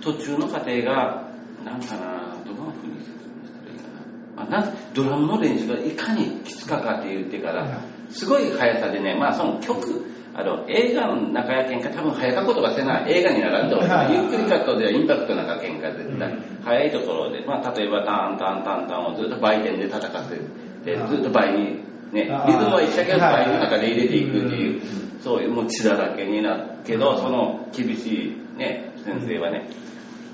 [0.00, 1.22] 途中の過程が
[1.64, 7.78] なんかなどんなふうに説明したらいいかな,、まあ、なんドラムの練習がいかにきつかかって言ってから、はい。
[8.10, 10.04] すごい速さでね、まあその曲、
[10.34, 16.34] あの映画の中やけんか多分速かことがせない映画にならんとゆっくりカットでインパクトなんか絶対、
[16.64, 20.36] 速いところで、まあ例えばタンタンタンタンをずっと倍点で叩かせ
[20.84, 21.82] て、ずっと倍に、
[22.12, 23.60] ね、リズムは一生懸命倍のはい。
[23.60, 24.82] 中で入れていくっていう、
[25.22, 29.68] そういうもう血だらけになるけど、その厳しいね、先生はね、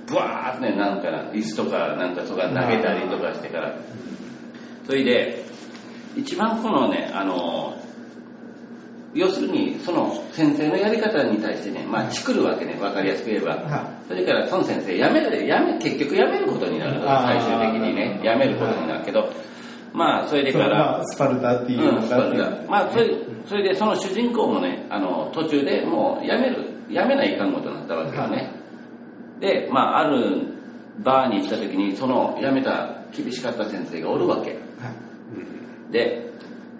[0.06, 3.74] ブワーってね、なんかな、椅子とかなんかとか投げたりとかしてから、
[4.86, 5.44] それで、
[6.16, 7.74] 一番このね、あの、
[9.14, 13.56] 要するに、その先生のやり方に対してね、まあ、チクるわけね、わかりやすく言えば。
[13.56, 17.00] はそれから、その先生、やめる、やめ、結局やめることになる。
[17.04, 19.30] 最終的にね、やめることになるけど、
[19.92, 20.52] まあ、それでい。
[20.54, 21.92] から、まあスパルタっていう
[22.68, 23.14] まあ、それ
[23.46, 28.50] それでその主人公もね、あの途中でもうやめる、やめないかんことになったわけよね。
[29.40, 30.46] で、まあ、ある
[31.00, 34.52] バーに行った時に、その辞めた厳しかった先生がおるわけ。
[34.52, 34.58] はい
[35.92, 36.31] で、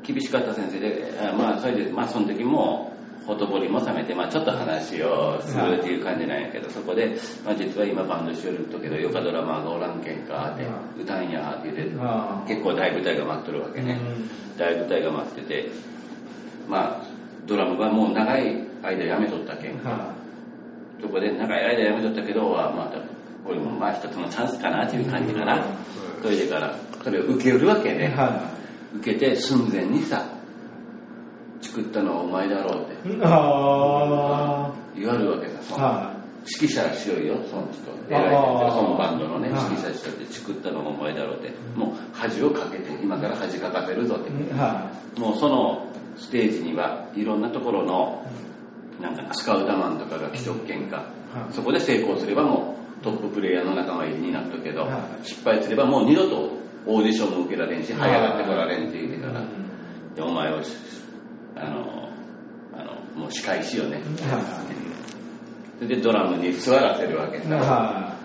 [0.02, 2.92] 厳しかった先生で、あまあ、それで、まあ、その時も、
[3.26, 13.98] ほとぼりも冷めて、まあ、ちょっと話をするっていう感じなんやけど、そこで、まあ、実は今バンドしよるとけどよかドラマーがおらんけんかってうんやって言ってあ結構大舞台が待っとるわけね、
[14.58, 15.70] 大舞台が待ってて
[16.68, 17.02] まあ
[17.46, 20.12] ドラムがもう長い間やめとったけんは
[21.00, 22.98] そこで長い間やめとったけどはまた
[23.44, 25.64] これもまあ一つのチャンスかなっていう感じかな、
[26.22, 27.98] それでからそれを受けるわけい。
[27.98, 28.50] ね、は
[28.97, 30.24] 受けて寸前にさ
[31.60, 32.97] 作ったのはお前だろうって。
[34.94, 36.14] 言われるわけさ
[36.44, 39.64] 指揮者しようよその人偉い人そのバンドのねはい。
[39.64, 41.51] 指揮者しようって作ったのがお前だろうって。
[41.77, 44.31] もう恥をかけて今から恥かかせるぞって。
[45.20, 45.86] もうその
[46.19, 48.27] ステージにはいろんなところの
[49.01, 50.97] なんかなスカウターマンとかが来とっけんか。
[50.97, 51.52] はい。
[51.55, 55.27] そこで成功すればもうトッププレイヤーの仲間入りになっとくけどはい。
[55.27, 57.92] 失敗すればもう二度とオーディションも受けられんしい。
[57.94, 58.12] 這い。
[58.12, 60.60] 上がってこられんって言うてからお前を
[61.56, 62.09] あの
[62.74, 64.00] あのもう仕返しよね。
[65.78, 67.40] それでドラムに座らせるわけい。
[67.40, 67.56] さ。
[67.56, 68.16] は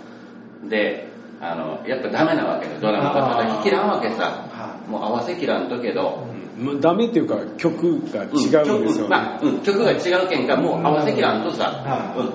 [0.70, 1.08] で
[1.40, 2.80] あのやっぱダメなわけよ。
[2.82, 4.48] ドラムが叩ききらんわけさ。
[4.52, 6.26] はもう合わせきらんとけど
[6.58, 9.10] もうダメっていうか曲が違うんですよ、ね。
[9.10, 11.66] 曲まあうん、曲が違うけんかもう合わせきらんとさ。
[11.66, 12.20] は、い。
[12.20, 12.34] うん、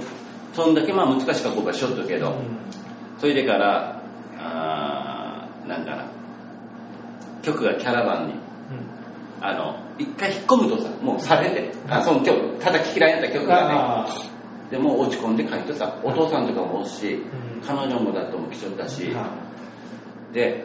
[0.55, 2.32] そんだけまあ難しかこうかしょっとけど、い。
[3.19, 4.01] それでから
[4.39, 4.91] あー
[5.67, 6.11] なんかな
[7.43, 8.35] 曲がキャラバンに
[9.41, 14.33] あの一回引っ込むとさもうされてあその曲叩ききらんやった曲がね
[14.71, 17.23] でも落ち込んで帰ってさお父さんとかもおるし、ん
[17.67, 19.15] 彼女もだとも来ちゃったし、
[20.33, 20.65] で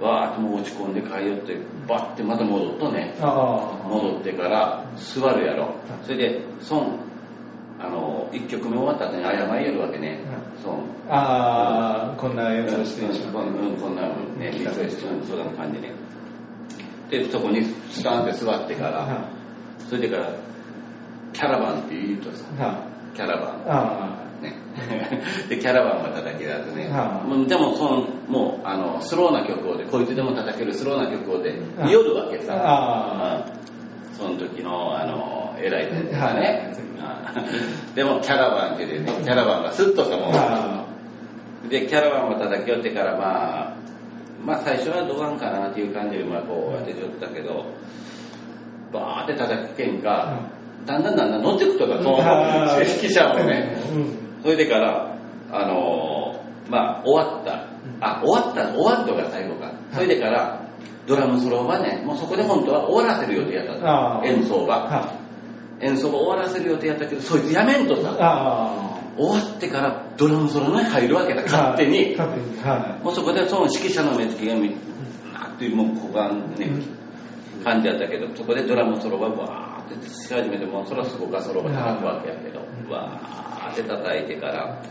[0.00, 1.56] わーっともう落ち込んで帰よって
[1.86, 3.14] バッてまた戻っとね。
[3.20, 6.98] 戻ってから座るやろそれで孫
[7.82, 10.20] あの1曲目終わった後に謝りやるわけね。
[10.64, 13.46] 孫ああ、こんなやつをしてしまう。
[13.48, 14.02] うんうんこんな
[14.38, 15.92] ねリクエストうんそうな感じね
[17.10, 19.28] でそこにスタンって座ってからは
[19.88, 20.30] それでから
[21.32, 22.44] キャラバンって言うとさ
[23.14, 24.22] キャラバン。
[24.42, 24.52] ね、
[25.48, 33.44] でキャラバンが叩き出すね、はいもうでもそのもうあのスローな曲をでこいつでも叩けるスローな曲をではい夜わけさ、
[34.12, 36.40] その時のあの偉い先生がはい。
[36.40, 36.81] ね、うん
[37.94, 40.84] でもキャラバンってでねキャラバンがスッとさもあ。
[41.66, 43.72] うでキャラバンを叩き寄ってからまあ
[44.44, 47.64] まあ最初はどうなんかなっていう感じでまあこうやってちょったけど
[48.92, 50.38] バーって叩くけんか、
[50.84, 54.22] だんだんだんだん乗ってくとかそのはい指揮者もね、うん。
[54.42, 55.16] それでから、
[55.50, 57.64] あのーまあ、終わった。
[58.00, 59.72] あ、終わった、終わったが最後か。
[59.92, 60.60] それでから、
[61.06, 65.10] ドラムソロはね、もうそこで本当は終わらせる予定やった演奏が。
[65.82, 68.02] は演奏が終わらせる予定やったけど、そいつやめんとい。
[68.02, 71.44] さ、あ終わってからドラムソロに入るわけだ、あ。
[71.44, 72.14] 勝手に。
[72.16, 72.60] 勝手に。
[72.62, 74.70] はもうそこでその指揮者の目つきがみ、
[75.32, 76.70] なっていうもう股間ね、
[77.62, 82.60] 感じやったけど、そこでドラムソロがわーってし始めて、もうそらすごかソロが叩くわけやけど、
[82.92, 84.82] わーって叩いてから、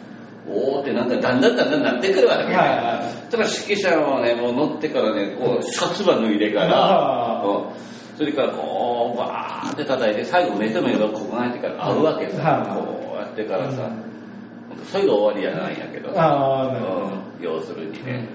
[0.47, 2.47] おーってなんだ、だんだんだんだんなってくるわけい。
[2.47, 2.55] ね。
[2.55, 7.91] はただ指揮者はね、もう乗ってからね、こう、シャツば脱いでかあら、ーうん
[8.21, 12.67] それからこう、わーって叩いて、最後目と目がここが入ってから合うわけさ、はい。
[12.77, 14.85] こうやってからさ、うん。
[14.85, 17.05] それが終わりやないんやけどい。、ああ、なるほど。
[17.05, 17.11] うん。
[17.41, 18.29] 要するにね。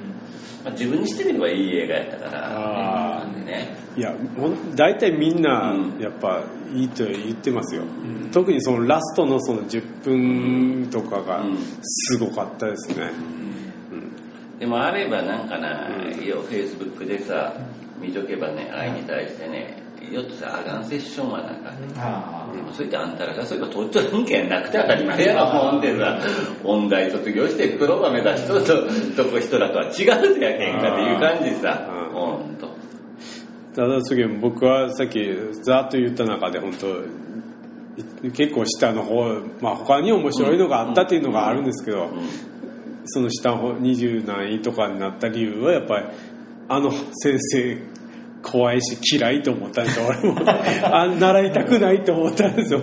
[0.65, 3.77] まあ、自分にしてみればいい映画やったから、ね。
[3.97, 4.13] いや
[4.75, 6.01] 大体みんなうん。
[6.01, 6.43] やっぱ
[6.75, 7.83] いいと言ってますよ、
[8.33, 11.59] 特にそのラストのその10分とかがうん。
[11.83, 13.13] すごかったですね、
[14.59, 16.27] でもあればなんかな、うん。
[16.27, 17.55] よフェイスブックでさ、
[18.01, 19.83] 見とけばね、愛に対してね、
[20.13, 21.57] よっとさ、アガンセッションはなん。
[21.57, 21.73] か
[22.55, 25.35] でもそういったあんたらがそういえば取っちゃるんけんなくて当たり前や。
[25.35, 26.19] ろ思うんでさ、
[26.65, 28.65] 音大卒業してプロが目指しとる
[29.17, 32.15] とこ人らとは違うぜやけんかっていう感じさ、うん。
[32.15, 32.69] ほんと。
[33.75, 35.19] ただ次僕はさっき
[35.65, 36.87] ざーっと言った中で本当
[38.27, 42.11] い結構下の方、まあ、他に面白いのがあったっていうのがあるんですけど、うん。
[43.07, 46.07] その下の方20何位とかになった理由はやっぱり
[46.69, 47.79] あの先生
[48.43, 50.07] 怖いし嫌いと思ったんですよ。
[50.09, 50.41] 俺も。
[50.47, 52.81] あ習いたくないと思ったんですよ。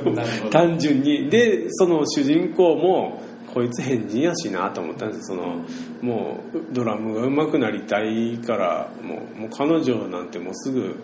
[0.52, 1.30] 単純に。
[1.30, 3.22] でその主人公も
[3.54, 5.64] こいつ変人やしなと思ったんですその
[6.02, 10.96] もうドラムが上手くなりたいからもうもう彼女なんてもうすぐ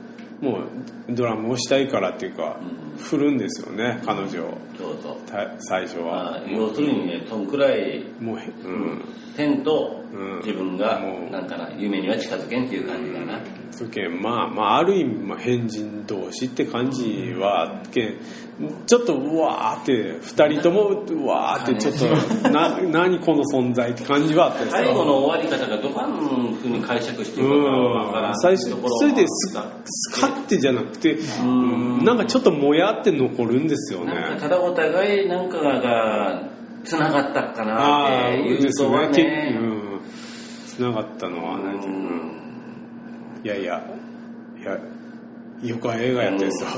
[0.42, 0.60] も
[1.10, 2.98] うドラムをしたいからっていうかうん。
[2.98, 4.58] 振るんですよね彼女
[5.60, 6.36] 最初まは。
[6.38, 9.02] あ、要するにね、そんくらい、もうへうん。
[9.36, 10.38] 天とうん。
[10.40, 13.40] 自分がなんかな夢には近づけんっていう感じかな、
[13.72, 18.16] そけんまあまあある意味まあ変人同士って感じはけん
[18.86, 28.36] ちょっとうわーって二人ともうわーってちょっとな 何この存在って感じはあった最後の終わり方がどこの風に解釈していくかわからうん。
[28.40, 29.54] 最初それです
[29.86, 32.04] スカッてじゃなくてん。
[32.04, 34.14] なんかちょっともやって残るんですよね。
[34.40, 36.49] ただお互いなんかが
[36.84, 39.58] つながったかなああっていうです人はね結ね。
[39.60, 40.02] うん
[40.68, 43.42] つながったのはねうん。
[43.44, 43.82] いやいや
[44.58, 44.78] いや
[45.62, 46.70] よくは映画やったですよ。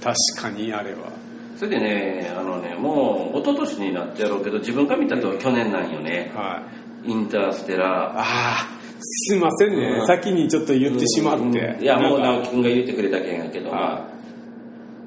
[0.00, 1.10] 確かにあれは。
[1.56, 6.30] それでねあのねもう一昨年になってやろうけど自分が見たとは去年なんよね。
[6.34, 6.62] は
[7.04, 7.10] い。
[7.10, 7.88] インターステラー。
[7.88, 10.06] ああすいませんね、うん。
[10.06, 11.82] 先にちょっと言ってしまって、うん。
[11.82, 14.08] いやもう直樹君が言ってくれたけんやけど、あ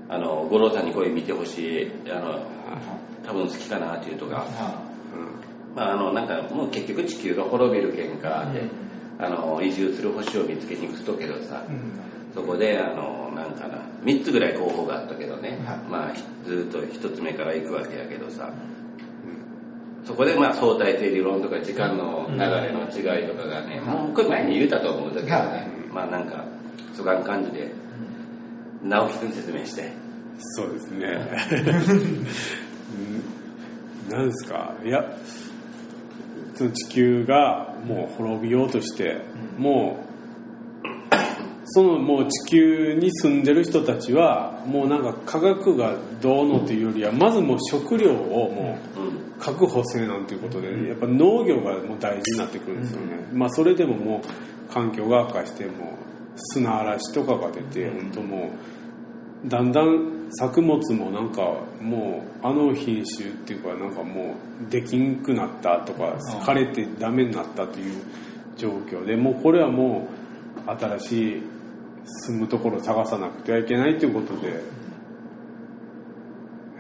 [0.10, 1.92] あの五郎さんにこれ見てほしい。
[2.10, 2.46] あの
[3.26, 4.46] 多分好きかなっていうとか、
[5.76, 8.70] まあ、あのなんかもう結局地球が滅びるけんかで、
[9.20, 11.64] あの移住する星を見つけに行くとけどさ、
[12.34, 15.78] そこであのなんかな3つぐらい候補があったけどね、はい。
[15.90, 18.52] まあひずっと1つ目から行くわけやけどさ、
[20.06, 25.68] そこでまあ相対性理論とか時間の流れの違いとかがね、もうこれ前に言うたと思うんだけどね、はい。
[25.94, 26.44] まあなんか
[26.94, 27.72] そういう感じで
[28.84, 29.92] 直樹君説明して。
[30.40, 31.08] そうですね。
[31.52, 32.26] う ん
[34.10, 34.76] なんですか？
[34.84, 35.18] いや
[36.56, 39.22] その地球がもう滅びようとして、
[39.58, 41.16] もう
[41.66, 49.32] そのもう地球に住んでる人たちはもうなんか科学がどうのというよりはまずもう食料をもううん。
[49.42, 54.22] 確保せなんていうことでやっぱ農業がもう大事になってくるんですよね、まあそれでもも
[54.70, 55.76] う環境が悪化してもう
[56.54, 58.50] 砂嵐とかが出て本当もう
[59.46, 61.42] だんだん作物もなんか
[61.82, 64.36] もうあの品種っていうかなんかも
[64.68, 66.16] うできんくなったとか
[66.46, 68.02] 枯れてダメになったという
[68.56, 70.08] 状況でもうこれはも
[70.68, 71.44] う新しい
[72.06, 74.64] 住むところを探さなくてはいけないということで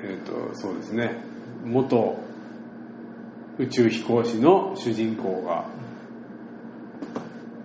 [0.04, 1.16] えっ、とそうですね。
[1.64, 2.18] 元
[3.60, 5.66] 宇宙飛行士の主人公が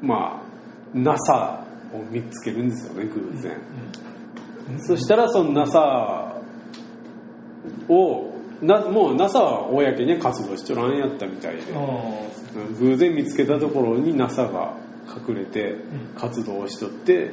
[0.02, 0.47] まあ
[0.93, 1.64] NASA
[1.94, 3.59] を見つけるんですよね偶然、
[4.78, 6.40] そしたらその NASA
[7.88, 8.32] を
[8.62, 11.62] なもう NASA は公には活動しちょらんやったみたいで。
[12.80, 14.74] 偶然見つけたところに NASA が
[15.28, 15.76] 隠れて
[16.16, 17.30] 活動をしとって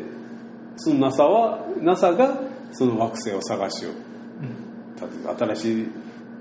[0.77, 2.41] その NASA は NASA が
[2.72, 3.93] その惑星を探しよう。
[5.38, 5.88] 新し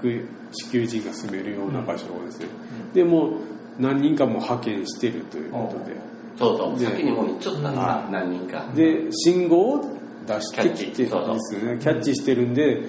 [0.01, 2.47] く地球人が住めるような場所をですね、
[2.93, 3.33] でもう
[3.79, 5.97] 何人かも派遣してるということで
[6.39, 12.83] そうそうで先にもう行っちゃったなは何人かで信号を出してきてですよねキャッチしてるんで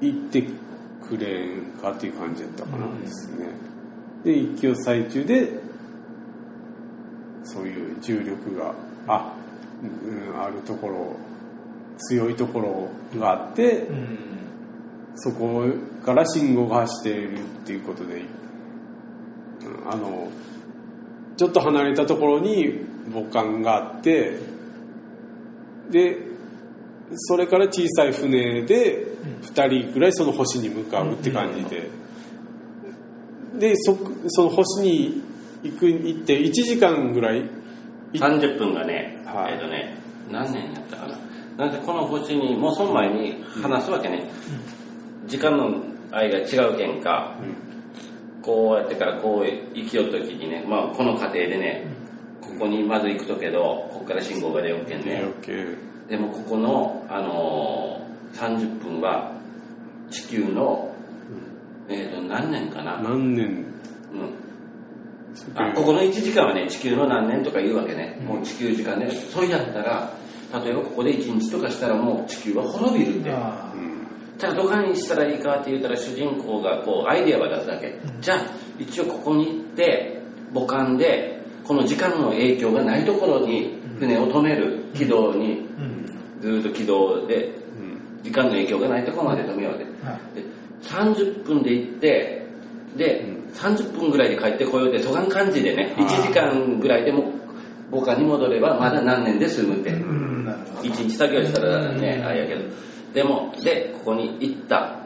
[0.00, 0.42] 行って
[1.08, 3.48] くれんかっていう感じだったかなですね。
[4.24, 5.60] で一挙最中で
[7.44, 8.74] そういう重力が
[9.06, 9.34] あ、
[9.82, 11.16] うん、あるところ
[12.08, 13.86] 強いところがあって
[15.14, 15.64] そこ
[16.04, 18.26] から信号が走っているっていうことで、うん
[19.88, 20.28] あの
[21.36, 24.38] ちょっと離れたところに母艦があって
[25.90, 26.18] で
[27.14, 29.06] それから小さい船で
[29.42, 31.90] 2人ぐらいその星に向かうって感じで。
[33.58, 33.96] でそ
[34.28, 35.22] その星に
[35.62, 37.40] 行く行って1時間ぐらい
[38.12, 39.54] い30分がね、はい。
[39.54, 39.96] えっ、とね
[40.30, 41.16] 何年やったかな。
[41.56, 44.28] なんでこの星にもうその前に話すわけね、
[45.26, 47.34] 時間の間違うけんか、
[48.42, 51.86] こうやってからこう行きよった時にね、まあ、この過程でね
[52.40, 55.22] ここにまず行くとけどここから信号が出ようけんね、
[56.08, 58.06] でもここの、あのー
[58.36, 59.32] 30分は
[60.10, 60.94] 地球の、
[61.88, 63.64] えっ、と何年かな、何年？
[64.12, 70.12] うん、あここの1時間はね地球の何年とか言うわけね、もう地球時間でそれやったら
[70.64, 73.30] 例えばここで1日とかしたらもう地球は滅びるって
[74.38, 78.40] じゃあどこにしたらいいかって言ったら主人公がこうアイデアは出すだけ、じゃあ
[78.78, 80.20] 一応ここに行って
[80.54, 85.66] 母艦でこの時間の影響がないところに船を止める軌道に
[86.46, 87.52] ずーっと軌道で
[88.22, 89.84] 時間の影響がないところまで止めようで。
[89.84, 90.46] で
[90.82, 92.46] 30分で行って
[92.96, 97.24] で30分ぐらいで帰ってこようでそがん感じでね1時間ぐらいでも
[97.90, 99.90] 母艦に戻ればまだ何年で済むって、
[100.82, 102.62] 一日作業したらね、あれやけど。
[103.14, 104.98] でも、で、ここに行った。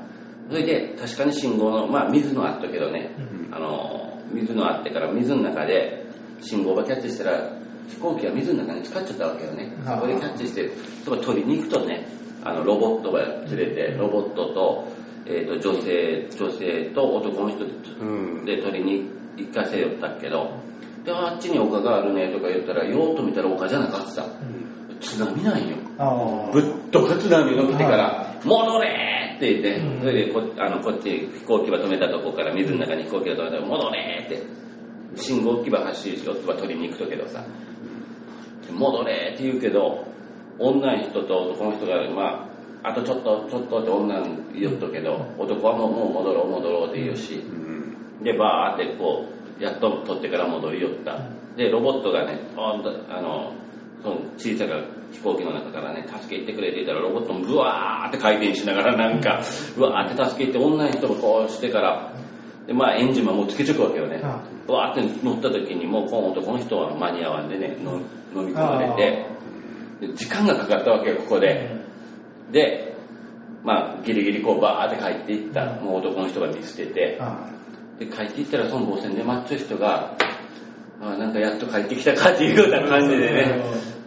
[0.48, 3.10] それで、確かに信号の、まあ水のあったけどね、
[3.52, 6.06] あの、水のあってから水の中で
[6.40, 7.52] 信号がキャッチしたら、
[7.90, 9.72] 飛行機は水の中に使っちゃったわけよね。
[9.84, 10.70] はあそこでキャッチして、
[11.04, 12.06] そこ取りに行くとね、
[12.42, 14.88] あの、ロボットが連れて、ロボットと、
[15.26, 18.04] えっ、と、女性、女性と男の人でう
[18.42, 18.44] ん。
[18.44, 20.50] で取りに行かせよったけど、
[21.04, 24.10] であっちに丘があるねとか言ったらよーっと見たら丘じゃなかった。
[24.10, 24.26] さ、
[25.00, 25.76] 津波なんよ。
[25.98, 30.00] あぶっとか津波が来てから「戻れ!」って言って、うん。
[30.00, 34.60] それでこあのこっち飛行機ば止めたとこから水の中に飛行機が止めたら「戻れ!」って。
[35.16, 37.42] 信号機ば走りよってば取りに行くとけどさ
[38.72, 40.04] 「戻れ!」って言うけど
[40.58, 42.46] 女の人と男の人がま
[42.82, 47.42] ああとちょっとちょっとって女に言っとけど男はもうもう戻ろう戻ろうって言うし、
[48.22, 49.26] でバーってこ
[49.58, 51.18] うやっと取ってから戻りよった。
[51.56, 52.78] でロボットがねあ
[53.20, 53.52] の
[54.02, 54.80] その小さな
[55.12, 59.42] 飛行機の中からね助け行ってくれって言ったらロボットもブワーって回転しながらなんか
[59.76, 62.12] うわーって助け行って女の人もこうしてから
[62.66, 64.22] でまあエンジンももうつけちゃくわけよね。
[64.22, 68.00] はブワーって乗った時にもうこの男の人は間に合わんでねの
[68.34, 68.90] 飲み込まれ
[70.00, 71.78] てで時間がかかったわけよここで。
[72.50, 72.94] で
[73.62, 77.18] まあギリギリこうバーって帰っていったもう男の人が見捨てて。
[77.20, 77.50] あ
[78.00, 80.16] で帰っていったらその母船でマッチョ人が
[81.02, 83.62] あなんかやっと帰ってきたかっていうような感じでね。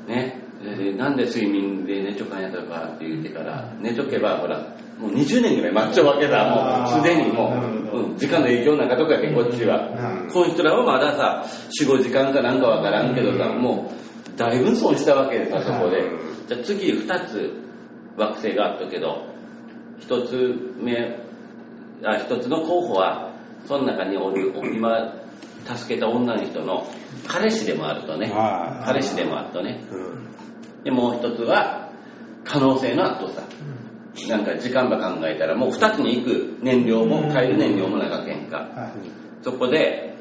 [0.07, 0.43] ね。
[0.63, 4.59] ででなんで睡眠で寝ちょかんやったのかって言ってから寝とけばほら
[4.97, 6.49] もう20年ぐらい待っちゃうわけだ。
[6.49, 7.53] もうすでにも
[7.93, 9.89] う、うん、時間の影響なんかとかやけんこっちは、
[10.23, 10.31] うん。
[10.31, 11.45] この人らはまださ
[11.79, 16.10] 45時間かなんかわからんけどさ、もうだいぶ損したわけでさそこで、
[16.47, 17.51] じゃあ次2つ
[18.18, 19.26] 惑星があったけど
[20.01, 21.19] 1つ目
[22.03, 23.31] あ一つの候補は
[23.65, 25.14] その中におる今
[25.65, 26.85] 助けた女の人の
[27.27, 28.30] 彼氏でもあるとね。
[28.30, 28.85] はい。
[28.85, 29.81] 彼氏でもあるとね。
[29.91, 30.84] うん。
[30.84, 31.89] でもう一つは
[32.43, 33.41] 可能性のあとさ
[34.27, 38.57] なんか時間ば考えたらもう2つに行く燃料も帰る燃料も長けんか。
[38.57, 39.43] はい。
[39.43, 40.15] そこで、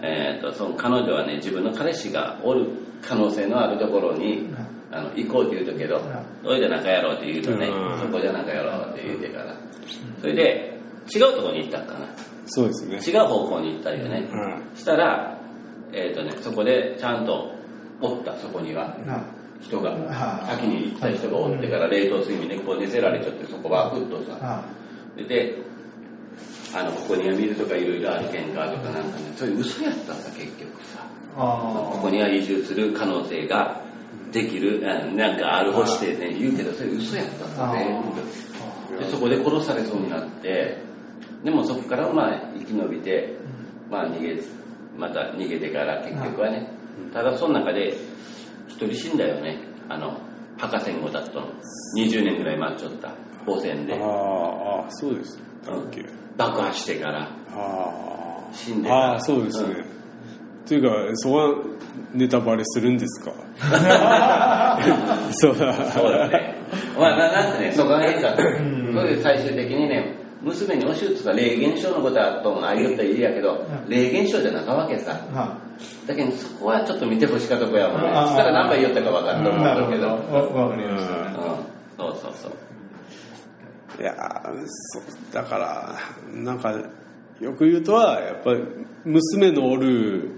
[0.00, 2.68] えー、とその彼女はね自分の彼氏がおる
[3.06, 4.48] 可能性のあるところに
[4.90, 6.00] あの行こうって言うとけど
[6.42, 9.54] 「それじゃ仲やろう」って言うとねうん「そこじゃ仲やろう」って言うてから。
[10.20, 10.78] それで
[11.14, 12.06] 違うところに行ったんかな？
[12.46, 12.96] そうですね。
[12.96, 14.26] 違う方向に行ったよね。
[14.30, 14.76] うん。
[14.76, 15.38] したら、
[15.92, 17.54] えーとね、そこでちゃんと
[18.00, 18.84] おったそこには。
[19.06, 19.22] は
[19.60, 19.90] 人が。
[19.90, 24.32] はい先に行った人がおってから冷凍睡眠でこう寝せられちゃってそこバクッとさ。
[24.40, 24.64] は
[25.16, 25.58] でで
[26.74, 31.00] あのここには水とかいろいろあるけんかとかなんかねそれ嘘やったんだ結局さ。
[31.00, 33.80] あここには移住する可能性が
[34.32, 40.78] できるあなんかあるほしてね言うけどそれ嘘やったんだ全部でそこで殺されそうになって
[41.42, 43.34] でもそこからまあ生き延びて
[43.90, 44.40] まあ逃げ
[44.98, 46.68] また逃げてから結局はね。
[47.12, 47.96] ただその中で
[48.68, 49.58] 一人死んだよね。
[49.88, 50.18] あの
[50.58, 51.48] 博士号だったの。
[51.96, 53.12] 20年ぐらい待っちゃった。
[53.46, 53.94] 汚染で。
[53.94, 55.38] ああそうです。
[56.36, 57.28] 爆破してから。
[57.50, 59.00] あ死んでから。
[59.00, 59.84] あああそうですね、
[60.66, 61.54] というかそこは
[62.14, 63.32] ネタバレするんですか？
[65.32, 65.58] そう。
[65.58, 66.54] だそうだね。
[66.98, 75.12] まあななんかねそこが変だったそんれで最終的にね娘にお手術が霊現象のことはとああ言ったらいいやけど霊現象じゃなかわけさ。
[75.34, 75.56] は
[76.06, 80.14] だけどそこはちょっと見てほしかったとこやもんねしたら何か言ったか分かいると思うけどわ
[80.68, 81.34] わかりましたん。
[81.98, 82.52] そうそうそう。
[84.00, 85.94] いやーそうだから
[86.32, 86.72] なんか
[87.40, 88.62] よく言うとはやっぱり
[89.04, 90.30] 娘のおる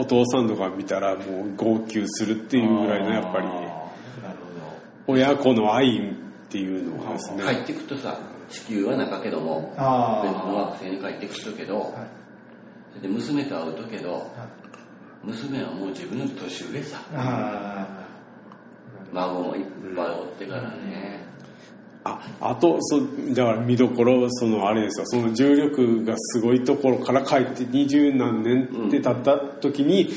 [0.00, 3.48] お父さんとか見たらもう号泣するっていうぐらいのやっぱり。
[5.06, 7.42] 親子の愛っていうのがですね。
[7.44, 8.18] 帰ってくとさ
[8.48, 11.92] 地球は中けども別の惑星に帰ってくとけどはい。
[12.92, 14.30] それで娘と会うとけど
[15.22, 16.98] 娘はもう自分より年上さ。
[17.14, 17.86] あ
[19.12, 19.66] 孫もいっ
[19.96, 21.19] ぱいおってからね
[22.02, 23.00] ああとそ
[23.34, 25.06] だから見どころそのあれですよ。
[25.06, 30.08] その重力がすごいところから帰って二十何年って経った時に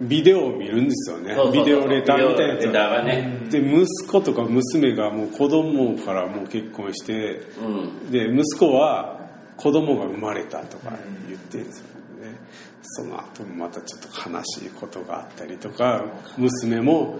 [0.00, 1.36] ビデオを見るんですよね。
[1.52, 2.54] ビデオレターみたいな。
[2.54, 3.46] やつね。
[3.50, 8.10] で息子とか娘がもう子供からもう結婚してうん。
[8.10, 9.20] で息子は
[9.56, 10.92] 子供が生まれたとか
[11.28, 12.36] 言ってるんですよね。
[12.82, 16.04] その後もまたちょっと悲しいことがあったりとか
[16.36, 17.18] 娘も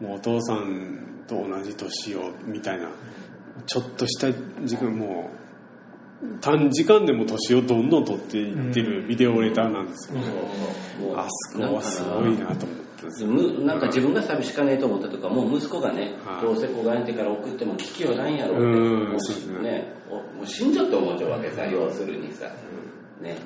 [0.00, 2.88] もうお父さんと同じ年をみたいな
[3.66, 4.32] ちょっとした
[4.64, 5.30] 時間も
[6.22, 10.18] う短時間でも年をどんどん取っていってるビデオレターなんですよ、
[11.00, 16.42] もうあそこはすごいなと思ったんですよむなんか自分が寂しかねえと思ったとかもう息子がね、はい。
[16.42, 18.62] どうせ子がえてから送っても聞きよらんやろって。
[18.64, 19.94] うね。
[20.10, 22.50] もう死んじゃって思っちゃうわけさ要するにさ、
[23.22, 23.36] ね。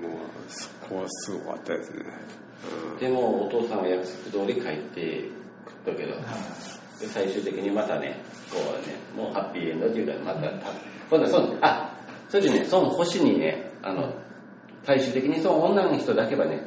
[0.00, 0.12] もう
[0.48, 2.04] そこはすごかったですね、
[2.98, 5.28] でもお父さんは約束通り帰って
[5.64, 6.14] くったけど
[7.00, 10.70] で最終的にまたねこうねもうハッピーエンドっていうかまたた
[11.10, 11.94] 今度はそのあ
[12.28, 14.12] それでねその星にねあの
[14.84, 16.60] 最終的にその女の人だけはね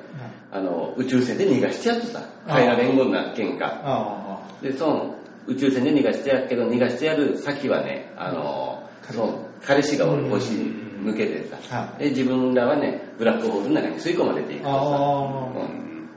[0.52, 3.82] あの宇宙船で逃がしてやっとさ帰られんなっけんか。
[3.84, 16.10] あでその宇宙船で逃がしてやるけど逃がしてやる先はねあのその彼氏が俺腰に向けてさ、はで自分らはねブラックホールの中に吸い込まれていくとさ、あうん。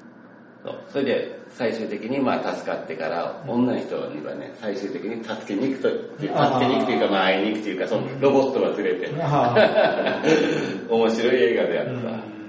[0.64, 0.84] そう。
[0.90, 10.22] それで最終的にまあ助かってから女の人にはね最終的に助けに行くと助けに行くというかまあ会いに行くというかそのロボットが連れてあ
[10.88, 12.40] 面白い映画であった、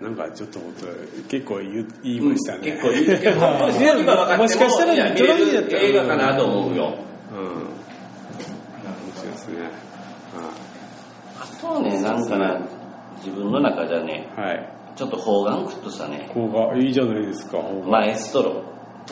[0.00, 2.60] なんかちょっと僕結構言いましたね。
[2.72, 6.94] 結構いいけど、はいストーリーが分かってももしかしたらいや見れトライだった映画かなと思うよ。
[7.32, 7.38] うん。
[7.38, 7.70] 面
[9.14, 9.90] 白いですね。
[11.38, 12.60] あとはね、なんかな、
[13.18, 14.79] 自分の中ではね、はい。
[14.96, 17.58] ちょっと方眼くっとしたね、ここがいいじゃないですか。
[17.86, 18.62] マエストロ。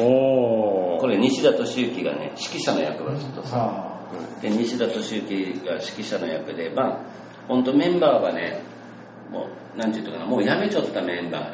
[0.01, 0.99] おお。
[1.01, 6.99] これ西田敏行がね、指揮者の役をずっとさ、あで西田敏行が指揮者の役で、まあ、
[7.47, 8.63] 本当メンバーはね、
[9.31, 11.53] もう、なんていうのかな、もう辞めちゃったメンバ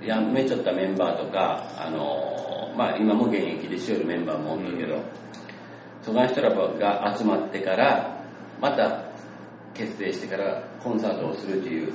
[0.00, 2.40] ー、辞めちゃったメンバーとか、あのー
[2.76, 4.98] まあ、今も現役でしよるメンバーもおるけど、
[6.02, 8.24] その人らが集まってから、
[8.60, 9.04] また
[9.74, 11.92] 結成してからコンサートをするという、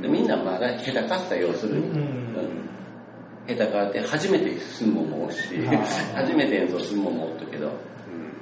[0.00, 1.96] でみんなまだ下手かった要するに、うん。
[1.96, 3.56] うん。
[3.56, 5.48] 下手かって初めて進むもんもおるし
[6.14, 7.70] 初めて演奏するもんもおったけど。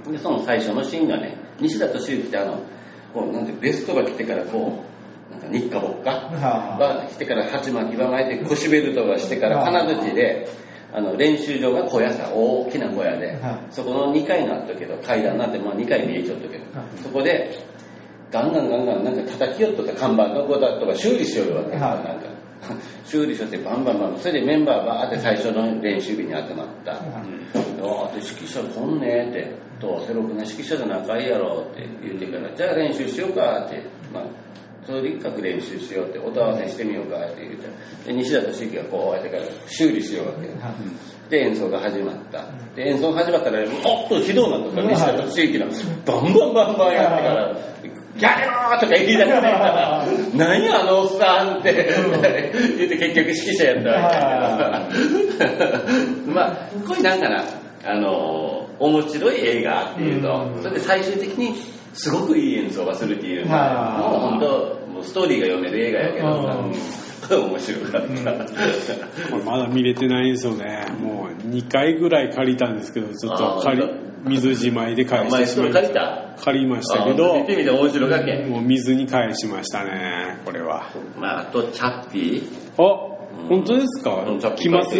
[0.08, 2.58] でその最初のシーンがね西田敏行ってあの
[3.12, 4.82] こうなんてベストが来てからこ
[5.30, 10.48] うなんか日課ぼっかはが来てから鉢巻きば巻いて腰ベルトがしてから金槌で
[10.92, 13.58] あの練習場が小屋さ大きな小屋ではい。
[13.70, 17.02] そこの2階になったけど階段になって、まあ、2階見えちゃったけどはい。
[17.02, 17.58] そこで
[18.30, 22.30] ガンガンガンガンなんか叩きよっとった看板の子だとか修理しよるわけ、はいなんか
[23.04, 27.02] 修理しよってバンバンバンそれでメンバーバーって最初の練習日に集まった、ああ
[28.12, 29.50] で指揮者来んねって
[29.80, 33.82] どうせろくな指揮者じゃ仲いいやろって言ってからじゃあ練習しようかって
[34.12, 37.68] まあとにかく練習しようって音合わせしてみようかって言うて
[38.06, 42.44] で西田敏行がこうやってから修理しようわけで演奏が始まった。
[42.74, 45.66] で演奏始まったらもっとひどうなったから西田敏行の
[46.04, 47.56] バンバンバンバンやってから
[48.20, 50.06] 「ギャレー!」とか言いながら
[50.36, 51.72] 「何やあのおっさん」って
[52.76, 54.82] 言って結局指揮者やったわ
[56.26, 56.56] けまあ
[56.86, 57.44] これなんかな
[57.84, 61.54] あの面白い映画っていうとそれで最終的に
[61.92, 64.46] すごくいい演奏がするっていうのはもう本当
[64.92, 66.56] もうストーリーが読める映画やけどさ
[67.36, 68.32] 面白かった。
[69.30, 70.84] これまだ見れてないんですよね。
[71.00, 73.88] もう2回ぐらい借りたんですけど、ちょっと借りあ、
[74.24, 75.94] 水じまいで返してしまいました。
[76.36, 76.44] た？
[76.44, 80.90] 借りましたけあどもう水に返しましたね、これは。
[81.18, 82.82] まああとチャッピー？
[82.82, 83.10] あ、
[83.48, 84.24] 本当ですか？
[84.26, 84.40] うん。
[84.40, 84.90] チャッピー来ます？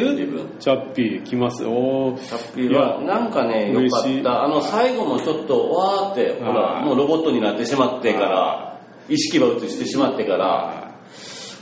[0.59, 1.65] チャッピー来ます。
[1.65, 2.19] おー。
[2.19, 4.45] チャッピーはなんかねよかった。
[4.45, 10.95] あの最後もちょっとわーってほらもうロボットになってしまってから意識は移してしまってから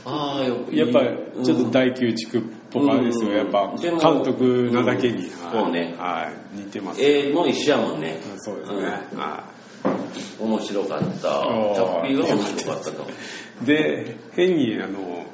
[0.05, 1.43] ああよやっぱうん。
[1.43, 2.41] ちょっと大宮地区っ
[2.71, 3.29] ぽかですよ。
[3.29, 5.23] うんやっぱ監督なだけに。
[5.29, 6.57] そうねはい。
[6.57, 7.01] 似てます。
[7.03, 8.77] 絵も一緒やもんねそうですね。
[9.13, 9.43] うんは
[10.39, 13.07] 面白かったチおーャッピーは面白かったと
[13.65, 15.25] で、変にあの、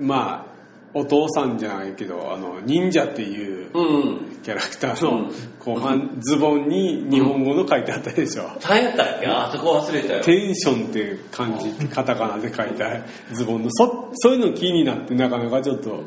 [0.00, 0.46] まあ、
[0.94, 3.82] お父さんじゃないけど、あの、忍者っていううう
[4.14, 5.22] んキャラクターのう。
[5.24, 8.44] ん後半、ズボンに日本語の書いてあったでしょ。
[8.66, 9.26] 何やったっけ？
[9.26, 10.24] あそこ忘れたよ。
[10.24, 12.86] テンションっていう漢字ってカタカナで書いた
[13.34, 13.68] ズボンの。
[13.72, 16.00] そそういうの気になってなかなかちょっと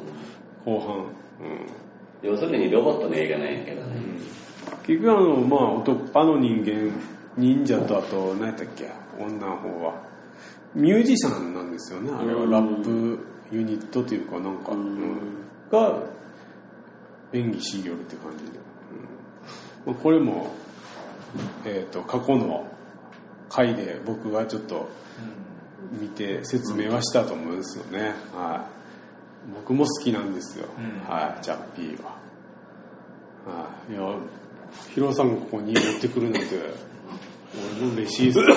[0.66, 3.86] 後半、うん、要するにロボットの映画なんやけどね。
[4.88, 6.92] 結局あのまあ男あの人間
[7.38, 8.90] 忍者とあと何やったっけ？
[9.20, 10.02] 女の方は。
[10.74, 12.10] ミュージシャンなんですよね。
[12.20, 12.42] あれは。
[12.42, 12.50] うん。
[12.50, 13.20] ラップ
[13.52, 14.80] ユニットというかなんか、うん。
[14.80, 15.20] うん。
[15.72, 15.94] が
[17.34, 18.52] 演技しよるって感じで、
[19.86, 19.94] うん。
[19.94, 20.52] まあ、これも、
[21.66, 22.68] えー、と過去の
[23.50, 24.90] 回で僕がちょっと
[25.92, 28.68] 見て説明はしたと思うんですよね、は
[29.50, 31.00] い、僕も好きなんですよ、うん。
[31.10, 32.12] はい、チャッピーは、
[33.46, 34.02] はい、いや
[34.94, 36.48] ヒロさんがここに持ってくるなんて
[37.78, 38.40] 俺も嬉しいです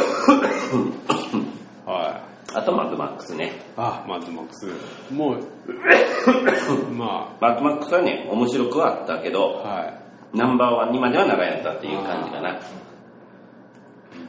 [1.86, 2.56] はい。
[2.56, 3.52] あとマッドマックスね。
[3.76, 4.66] あマッドマックス。
[5.12, 5.42] もう
[6.92, 10.00] まマッドマックスはね面白くはあったけあどは
[10.34, 10.36] い。
[10.36, 12.58] ナンバーワンにまでは長やったっていう感じかな。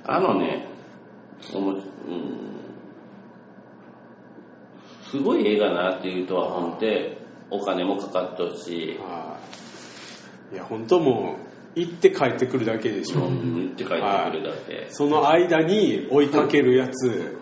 [0.06, 0.68] あのね
[1.54, 1.82] おも、うん、
[5.10, 7.18] すごい映画なっていうとは本で
[7.50, 9.38] お金もかかっとるし、は
[10.52, 10.56] い。
[10.56, 11.38] いや本当も
[11.76, 17.38] う行って帰ってくるだけでしょ、うん、言って帰ってくるだけ、その間に追いかけるやつ、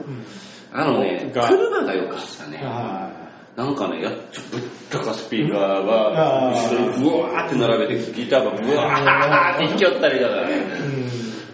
[0.71, 1.47] あのねが。
[1.47, 2.57] 車が良かったね。
[2.57, 3.12] は
[3.55, 6.75] なんかねやっちょぶっとかスピーカーがあー。
[6.75, 11.03] 後ろにブワーって並べてギターがブワーって弾きよったりだからね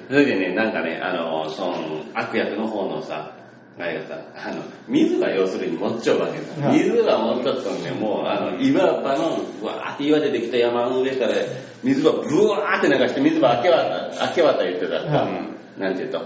[0.10, 3.32] それでね、なんかね、あの、その、悪役の方のさ、
[3.78, 6.60] あれがさ、あの、水が要するに持っちゃうわけです。
[6.60, 11.36] はい水が持っちゃったんで、もう、あの、岩場の、わーって岩でできた山の上から、
[11.84, 14.96] 水がブワーって流して、水場明け渡、明け渡言ってた。
[14.96, 16.20] はいなんていうと、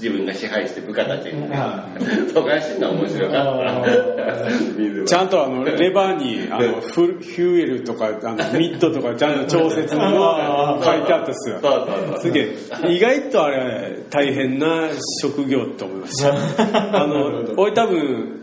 [0.00, 1.50] 自分が支配して部下たちに。
[1.50, 1.88] は
[2.32, 4.50] そこがしんの面白かあった。
[4.78, 11.58] 水ちゃんとあの、レバーに、あの、フル、ヒューエルとか、あの、ミッドとか、ちゃんと調節の 書いてあったっすよ。
[11.60, 12.20] そうそうそう。
[12.20, 12.56] すげえ、
[12.94, 14.88] 意外とあれ、大変な
[15.22, 16.32] 職業って思いました。
[17.02, 18.37] あの、俺多分、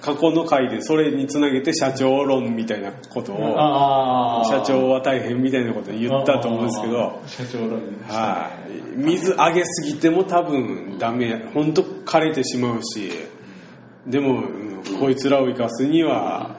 [0.00, 8.50] 過去の回でそれにつなげて社長論みたいなことを、あ社長は大変みたいなこと言ったと思うんですけど、社長論は
[8.96, 8.96] い。
[8.96, 11.36] 水あげすぎても多分ダメ。
[11.54, 13.12] ほんと枯れてしまうし、
[14.06, 16.56] でも、うんこいつらを生かすには、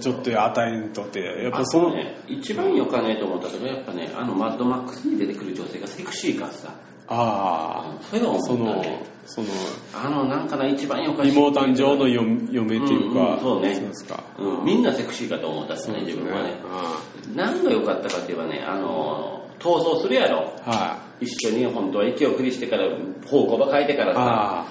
[0.00, 6.72] ちょっと与えんとって、やっぱその、ね、一番よかねと思ったけど、やっぱね、あの、マッドマックスに出てくる女性がセクシーからさ、
[7.08, 9.48] ああ、その思ったね。、その、
[9.94, 11.32] あの、なんかな、一番よかしい。
[11.32, 14.22] 妹誕生の嫁嫁っていううんか、うんそうねですか。
[14.38, 16.54] うん、みんなセクシーかと思ったっすね、自分はね。
[16.70, 16.98] あ
[17.34, 20.52] 何が良かったかって言えばね、あの、逃走するやろ。
[20.66, 22.88] あは一緒に本当は息を繰りしてから、
[23.26, 24.14] 方向ば変えてからい。
[24.14, 24.66] さ、あ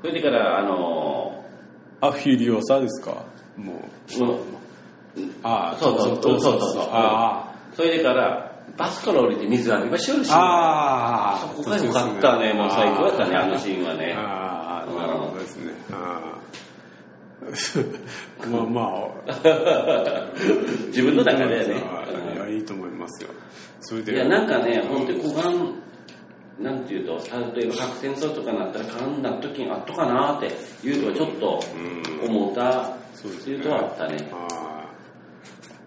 [0.00, 1.44] それでから、あの、
[2.00, 3.24] あ、アフィリオサですか？
[3.56, 3.72] も
[4.20, 4.24] う。
[4.24, 4.38] うん
[5.44, 10.36] ああ、そうそうそうそうそうあそれでから、バスから降りて水浴び場しよるし、あ。
[10.36, 11.38] ああ。
[11.38, 14.14] そこが良かったね、もう最高だったね、あのシーンはね。
[14.16, 15.72] ああ、なるほどですね。
[18.50, 19.32] まあまあ。
[20.88, 21.66] 自分の中ではね。
[22.34, 23.30] いや、いいと思いますよ。
[23.80, 24.14] それで。
[24.14, 25.74] いや、なんかね、本当に股間、
[26.58, 27.12] なんていうと、
[27.54, 30.46] 例えば核戦争とかなったら、勘な時にあっとかなって
[30.86, 31.60] いうのはちょっと
[32.26, 34.16] 思ったそうですっていうとはあったね。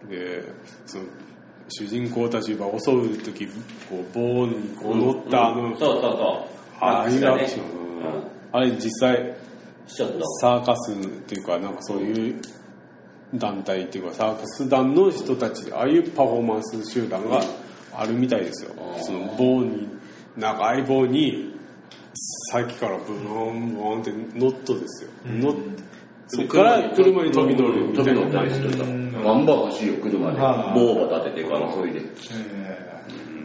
[0.10, 0.44] で
[0.86, 1.04] その
[1.70, 3.52] 主人公たちが襲う時こ
[3.96, 5.48] う棒にこう乗った。
[5.50, 6.84] あの、そうそうそう。
[6.84, 7.44] ああいうがね。
[7.44, 8.24] アクション、うん。
[8.52, 9.38] あれ実際。
[9.88, 12.42] サーカスっていうかなんかそういう
[13.34, 17.42] 団体っていうかサーカス団の人たちでああいうパフォーマンス集団が
[17.94, 18.72] あるみたいですよ。
[18.78, 19.04] うん。
[19.04, 19.88] その棒に
[20.36, 21.56] 長い棒に
[22.52, 25.62] 先からブーンブーンってノットですよ、乗って
[26.28, 27.88] そこから車に飛び乗る。
[27.88, 28.84] みたいな飛び乗ったりすると。
[29.24, 30.40] バンバン走るよ、車で。
[30.74, 32.02] 棒を立ててから、それで。
[32.32, 32.88] え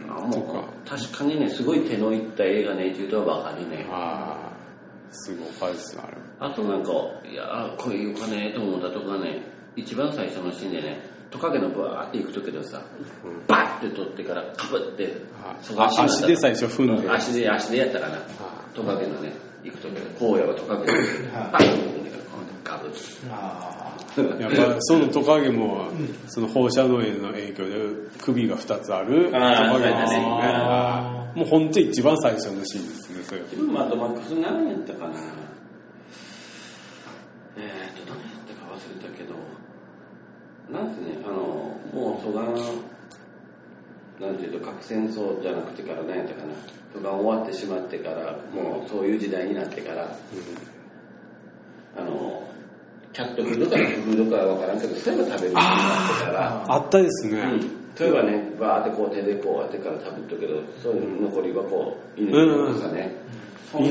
[0.09, 3.87] あもう確かにね、すごい手のいった映画ね、っていうとはわかるね。
[3.89, 4.53] ああ
[5.13, 6.91] すごいパですあれあとなんか、
[7.25, 9.43] いやー、これいいかねと思ったとかね、
[9.75, 12.81] 一番最初のシーンでね、トカゲのバーって行くとけどさ、
[13.47, 15.15] バッて取ってからカブって
[15.77, 16.35] 足で。
[16.35, 17.09] 最初踏んで。
[17.09, 18.17] 足で、足でやったかな。
[18.73, 19.33] トカゲのね、
[19.63, 20.97] 行くとけど、荒野はトカゲの、
[21.51, 22.22] バッて踏んでから、
[22.73, 23.29] ガブッー。
[23.31, 23.93] あ
[24.39, 25.87] やっぱそのトカゲも
[26.27, 27.73] その放射能への影響で
[28.21, 30.41] 首が2つあるトカゲですよね。
[30.43, 35.13] あもう本当一番最初のシーンですねそれ自分マッドマックス何やったかな。
[37.55, 39.35] えーと、何やったか忘れたけど、
[40.71, 41.35] なんせね、あの、
[41.93, 42.43] もう、蘇我、
[44.19, 46.53] なんていうと、核戦争じゃなくてから何やったかな、
[46.93, 50.17] 蘇我終わってしまってから、もうそういう時代になってから、
[51.95, 52.43] あの、
[53.13, 55.53] キャットフードかラフードかは分からんけど、そういうの食べる。
[55.53, 57.59] ようになってから、あったですね、うん。
[57.99, 62.31] 例えばね、バーってこう手でこうやってから食べるとけど、そういう残りはこう、犬
[62.73, 63.15] とかね。
[63.37, 63.43] うん
[63.79, 63.89] 犬。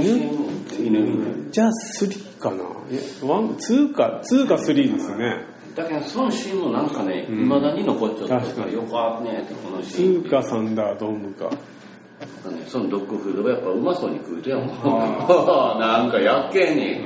[0.78, 1.50] 犬。
[1.50, 1.70] じゃあ
[2.00, 2.64] 3かな。
[2.64, 5.44] ワン2か2か3ですね。
[5.74, 7.48] だけどそのシーンもなんかね、うん。
[7.48, 8.74] 未だに残っちゃった確かに。
[8.74, 10.22] よかったねこのシーン。
[10.24, 11.48] 2かサンダードームか。
[11.50, 14.68] ねそのドッグフードがやっぱうまそうに食うとやもん。
[14.84, 17.04] あ なんかやっけに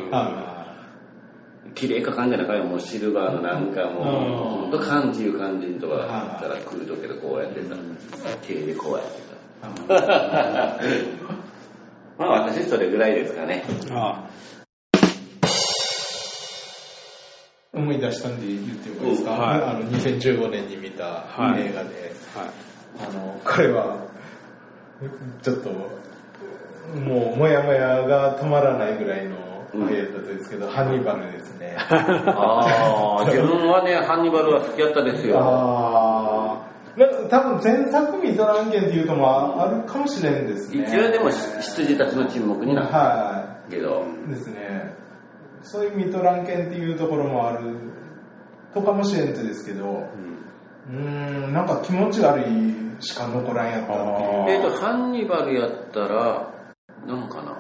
[1.77, 4.61] 綺麗か感じなかよもうシルバーのなんかもううん。
[4.63, 7.77] ほんと感じいう感じとかだったら食うとけどこうやってさ
[8.43, 10.81] 手でこうやってーさ
[12.19, 13.63] まあ私それぐらいですかね。
[13.91, 14.25] あ
[17.75, 19.63] 思い出したんで言ってもいいですか、うんはい。
[19.63, 21.67] あの2015年に見たはい。
[21.67, 21.89] 映画で、
[22.35, 22.49] はい。
[23.07, 23.99] あのこれは
[25.43, 25.69] ちょっと
[26.99, 29.46] もうモヤモヤが止まらないぐらいの
[29.91, 30.37] 映画だったん。
[30.37, 31.77] ですけど、ハンニバルですね。
[31.79, 35.39] ああ自分はねハンニバルは好きやったですよ。
[35.41, 36.67] ああ
[37.29, 44.05] 多分前作ミトランケンっていうのもあるかもしれんです一ね応でも羊たちの沈黙になったはけど。
[44.27, 44.95] いですね。
[45.63, 47.77] そういうミトランケンっていうところもある
[48.73, 50.05] とかもしれんとですけど。
[50.89, 50.93] うー
[51.49, 54.43] んなんか気持ち悪いしか残らんやったっていう。
[54.43, 56.53] あえっ、とハンニバルやったら
[57.07, 57.59] なんかな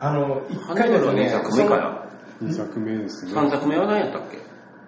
[0.00, 2.02] あの一2回ですね作目かな
[2.42, 3.32] ？2作目ですね。
[3.32, 4.38] 3作目は何やったっけ？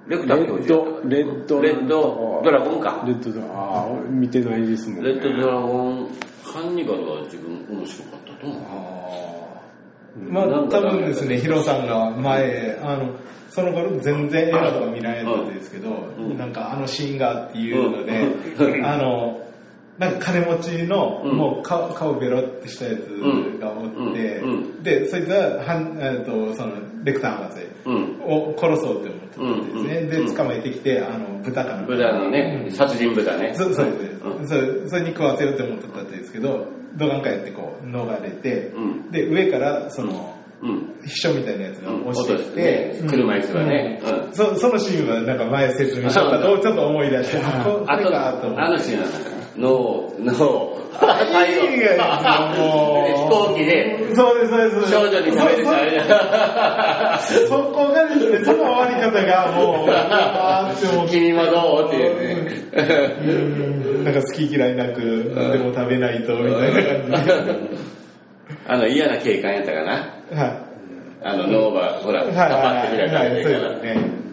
[0.09, 3.03] レクター教授レッドレッドドラゴンか。
[3.07, 5.11] レッドドラああ見てないですもんね。
[5.11, 6.09] レッドドラゴン
[6.45, 8.63] ハンニバルは自分面白かったと思う。
[8.63, 9.09] あ
[10.31, 13.15] まあなんか多分ですね、ヒロさんが前、あの、
[13.51, 16.37] その頃全然映画とか見ないやつですけど、うん。
[16.39, 18.85] なんかあのシーンがっていうので、うん。
[18.85, 19.41] あの、
[19.99, 21.37] なんか金持ちの、うん。
[21.37, 23.01] もう顔顔ベロってしたやつ
[23.61, 24.83] がおって、うん。
[24.83, 28.21] で、そいつは、はんえっと、その、レクター博士うん。
[28.23, 30.19] を殺そうって思ってたんですね。
[30.19, 30.27] うん。
[30.27, 31.83] で、捕まえてきて、あの、豚かな。
[31.83, 33.55] 豚のね、殺人豚ね。
[33.55, 33.87] そうそう。
[33.87, 34.49] です、うん。
[34.49, 36.67] それそれに食わせようって思ってたんですけど、
[36.97, 39.11] どがんかやってこう、逃れて、うん。
[39.11, 40.95] で、上から、その、うん。
[41.05, 42.07] 秘書みたいなやつがうん。
[42.07, 44.01] 落ちてきて、ね車椅子がね。
[44.05, 44.27] うん。
[44.27, 44.33] うん。
[44.33, 48.63] そそのシーンはなんか前説明したとちょっと思い出して、あ、これかと思って。
[48.63, 49.28] あのシーンはなん
[49.59, 50.79] か、脳、脳、
[51.47, 54.91] いいがもうで飛行機で、そうです、そうです。
[54.93, 61.13] 少女に食べてたあれそそこがですね、その終わり方がもう、あーって思って。
[61.13, 62.59] 君もどうっていうね。
[62.73, 63.31] う
[64.03, 65.01] んなんか好き嫌いなく、
[65.35, 67.69] でも食べないと、みたいな感
[68.67, 69.93] あの嫌な警官やったかな。
[70.33, 70.63] はい。
[71.23, 74.28] あのノーバー、ほら、はいパパって開かれてそうるから。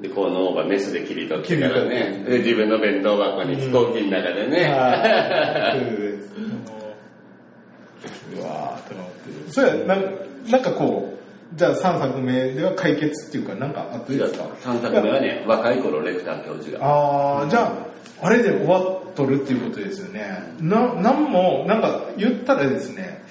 [0.00, 2.24] でこうノーバーメスで切り取ってからね。
[2.28, 4.66] で、自分の弁当箱に飛行機の中ではいね。
[8.34, 9.06] そうわーと思っ
[9.46, 9.52] て。
[9.52, 10.04] それなん
[10.50, 16.84] なんかこう、じゃあ3作目では解決っていうか、なんかあったんですか？3作目はね、若い頃レクター教授が。
[16.84, 20.54] ああ、じゃあ、あれで終わっとるっていうことですよね。
[20.60, 23.24] な、なんも、なんか言ったらですね、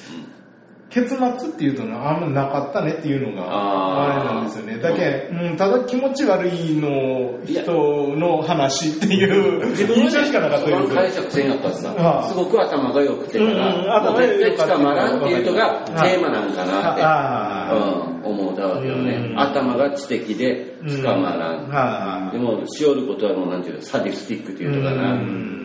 [0.95, 4.77] 結末っていうとなあんまなかったねっていうのが、あれなんですよね。
[4.77, 17.01] だけ、うん、ただ気持ち悪いの人の話っていう自分印象しかなかったです解釈せんやったらあさ、あすごく頭が良くてかうんうんら、もう絶対捕まらんっていうのがテーマなんかなって。
[17.03, 19.33] あうん、思うたわけよねう。
[19.33, 21.67] ん頭が知的でー捕まらん。
[21.67, 24.65] はでも、しおることはもうなんていうの、サディスティックってい。
[24.65, 25.11] いうのかな。
[25.11, 25.55] うん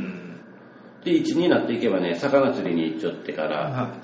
[1.04, 3.94] で、1になっていけばね、魚釣りに行っちゃってから、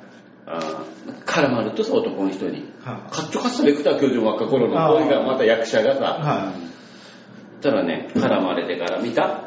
[1.27, 2.65] 絡まるとさ、男の人に。
[2.85, 6.53] はカッチョカッチョレクター教授も若頃の声がまた役者がさ、は
[7.61, 9.41] たらね、絡まれてから見た。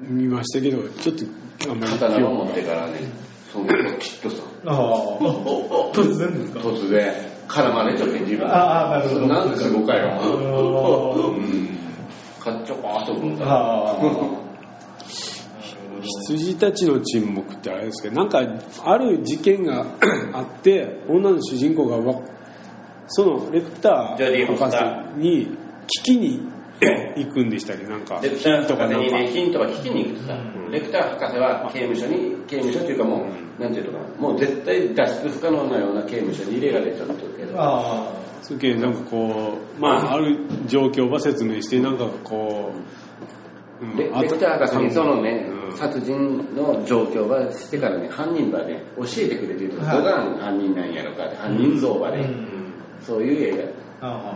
[0.00, 1.24] 見ましたけどちょっと
[1.70, 3.00] あんまり刀を持ってからね、
[3.52, 4.40] その子きっとさ、い。
[4.66, 4.76] ああ、
[5.94, 6.60] 突然ですか？
[6.60, 7.14] 突然、
[7.48, 8.46] 絡まれちゃって自分。
[8.46, 9.26] ああなるほど。
[9.28, 10.10] なんですごかよ。
[10.12, 11.68] あうん。
[12.40, 13.44] カッチョカーと思った。
[13.46, 13.96] あ
[16.00, 18.40] 羊たちの沈黙ってあれですけどなんか
[18.84, 19.86] ある事件が
[20.32, 22.22] あって 女の主人公がわ
[23.08, 26.40] そのレクター博士に聞きに
[27.16, 27.84] 行くんでしたっけ？
[27.86, 30.70] なんかレクター博士にね、ヒントが聞きに行くさ、ん。
[30.70, 33.24] レクター博士は刑務所に、刑務所っていうかも
[33.58, 38.12] う、なんていうのかな、もう絶対脱出不可能なような刑務所に入れられちゃったけど、あ
[38.42, 42.82] それけなんかこうまあある状況ば説明してなんかこう、うんあ
[43.96, 45.76] レレクター博士にそのね、うん。
[45.76, 49.98] 殺人の状況はしてからね、犯人ばね、教えてくれてると、はい。
[49.98, 52.10] どが犯人なんやろかって、犯人像ばあ。
[52.12, 52.72] ね、うん。
[53.02, 54.08] そういう映画。
[54.08, 54.34] あああ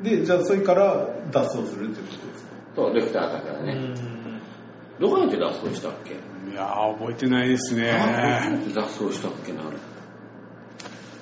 [0.00, 2.50] あで、じゃあそれから脱走するってことですか？
[2.76, 3.94] そう、レクター博士はね、ん。
[5.00, 6.12] どこにて脱走したっけ？
[6.50, 7.92] いやー覚えてないですね。
[8.74, 9.76] 脱走したっけな、あれ。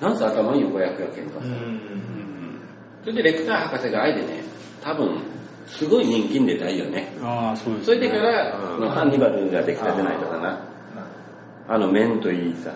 [0.01, 1.47] なんせ頭に横役やけんかさ。
[1.47, 1.81] うん。
[3.03, 4.43] それでレクター博士があえてね、
[4.83, 5.19] 多分、
[5.67, 7.13] すごい人気出たいよね。
[7.23, 10.61] ああそうですそれでから、うんハンニバルができたじゃないとかな。
[11.69, 12.71] あの面といいさ。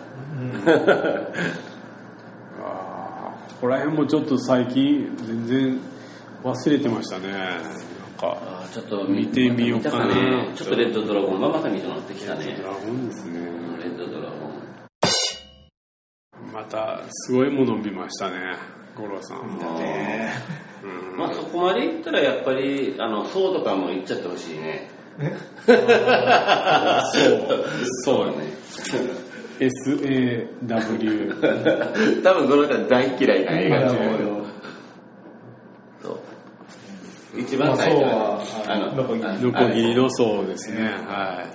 [2.61, 5.81] あーここら辺もちょっと最近全然
[6.45, 7.59] 忘れてましたねなんか
[8.23, 10.53] あーちょっと見てみようかなね。
[10.55, 12.57] ちょっとレッドドラゴンがまた見となってきたね。
[12.61, 13.41] ドラゴンですね
[13.83, 14.59] レッドドラゴン。
[16.53, 18.57] またすごいもの見ましたね
[18.99, 20.33] 五郎さんね。
[20.83, 21.19] うん。
[21.19, 24.91] まあそこまでいったらやっぱり、あの、層とかも行っちゃってほしいね。
[25.19, 25.31] そう。
[28.05, 28.37] そうね。
[29.61, 30.47] SAW
[32.23, 33.99] 多分この人は大嫌いな映画な中。
[37.37, 39.05] 一番最初まあは、あの、ノ
[39.53, 40.83] コギリの層ですね。
[41.07, 41.47] はい。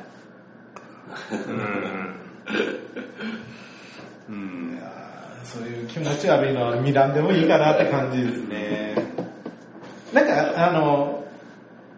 [4.29, 4.72] うん
[5.53, 8.95] そういう気持ち悪いのは見らんでもいいかなって感じですね。
[10.11, 11.23] なんか、あの、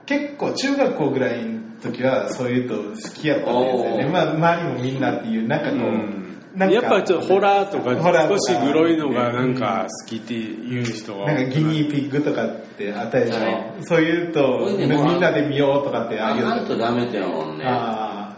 [0.06, 4.10] 結構中学校ぐらいの時はそういうと好きやったんですよね。
[4.10, 17.66] まあ、周りもみんなっていう、なんかこう、なんかやっぱちょっとホラーとか少しグロいのがなんか好きっていう人がなんかギニーピッグとかってあったでしょ、はいそういうと、みんなで見ようとかってあああいうかんとダメってやもんね。
[17.68, 18.38] あ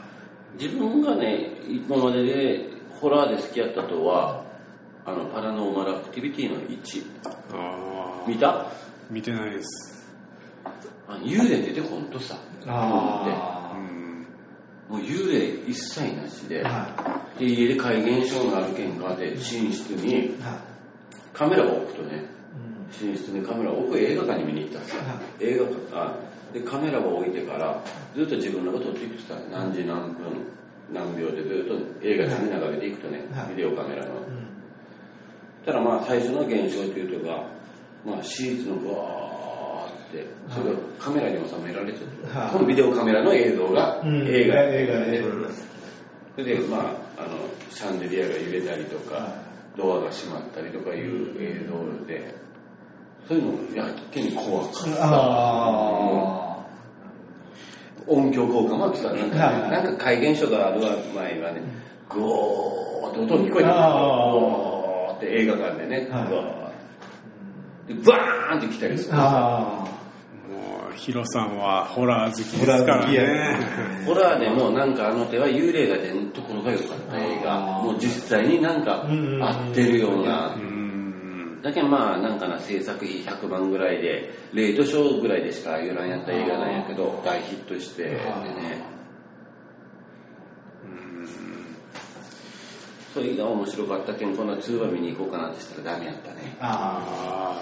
[0.59, 2.69] 自分がね、今までで
[2.99, 4.46] ホラーで好きやったとは、
[5.07, 7.05] あの、パラノーマルアクティビティの1。
[7.53, 8.27] あー。
[8.27, 8.65] 見た？
[9.09, 10.05] 見てないです。
[11.07, 12.37] あの幽霊出てほんとさ。
[12.67, 13.71] あ。
[13.73, 14.27] うあん。
[14.89, 16.61] もう幽霊一切なしで、
[17.39, 20.59] で家で怪現象があるけんかで寝室には
[21.33, 22.15] カメラを置くとね
[23.01, 23.11] いうん。
[23.11, 25.01] 寝室にカメラを置く映画館に見に行ったんですよ。
[25.03, 26.15] は映画館あ
[26.53, 27.81] でカメラを置いてから
[28.13, 30.25] ずっと自分のことを撮っていくとさ何時何分
[30.91, 33.55] 何秒でずっと映画館に流れていくとねはい。
[33.55, 34.11] ビデオカメラの。
[34.11, 34.36] うん
[35.67, 37.43] ただまあ最初の現象というとが、
[38.05, 42.51] まあ、シーツのブワーってそれがカメラに収められちゃって、はい。
[42.53, 44.25] このビデオカメラの映像がうん。
[44.29, 44.63] 映画。
[44.63, 45.21] 映画で。
[46.35, 46.81] それでまあ
[47.21, 47.37] あの
[47.69, 49.43] シャンデリアが揺れたりとか、は
[49.75, 52.33] ドアが閉まったりとかいう映像で
[53.27, 54.99] そういうのやけに怖かった。
[55.01, 56.65] あ
[58.07, 59.37] 音響効果もあってたなんか,、
[59.67, 60.79] なんか怪現象がある
[61.13, 61.61] 前はね。
[62.07, 63.65] ゴーって音聞こえてくる。
[63.67, 64.66] あーゴー
[65.17, 66.71] って映画館でね、は
[67.89, 67.93] い。
[67.93, 69.17] でバーンって来たりすーる。
[69.19, 69.85] あ
[70.49, 73.57] もうヒロさんはホラー好きですホラーから好きやね。
[74.05, 77.59] ホラーでもなんかあの手は幽霊が出んところが良かった映画。
[77.83, 80.55] もう実際になんか合ってるような。
[80.55, 81.61] うーん。
[81.61, 88.96] だけどまあなんかな制作費100万ぐらいでレイトショーぐらいでしかやらんやった映画なんやけど大ヒットしてでね
[93.17, 96.55] それが面白かったけんこんな2話見に行こうかなってしたらダメやったね。
[96.59, 97.59] あ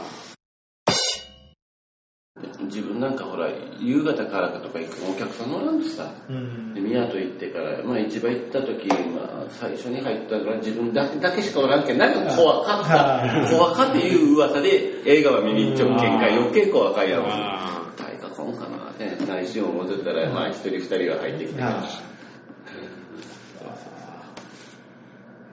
[2.63, 3.47] 自分なんかほら
[3.79, 6.11] 夕方からかとか行くお客さん乗らんとさ。
[6.27, 6.73] うん。
[6.73, 13.47] で宮と行ってから、まあ、市場行った時、まあ、最初に入ったから自分だけだけしかおらんけんなんか怖かった。
[13.49, 16.19] 怖かっていう噂で映画は見に行っちゃうけん。
[16.19, 21.81] か余計怖かいやろあ誰か来んかなって内心思ってたら、まあ一人二人が入ってきて、あ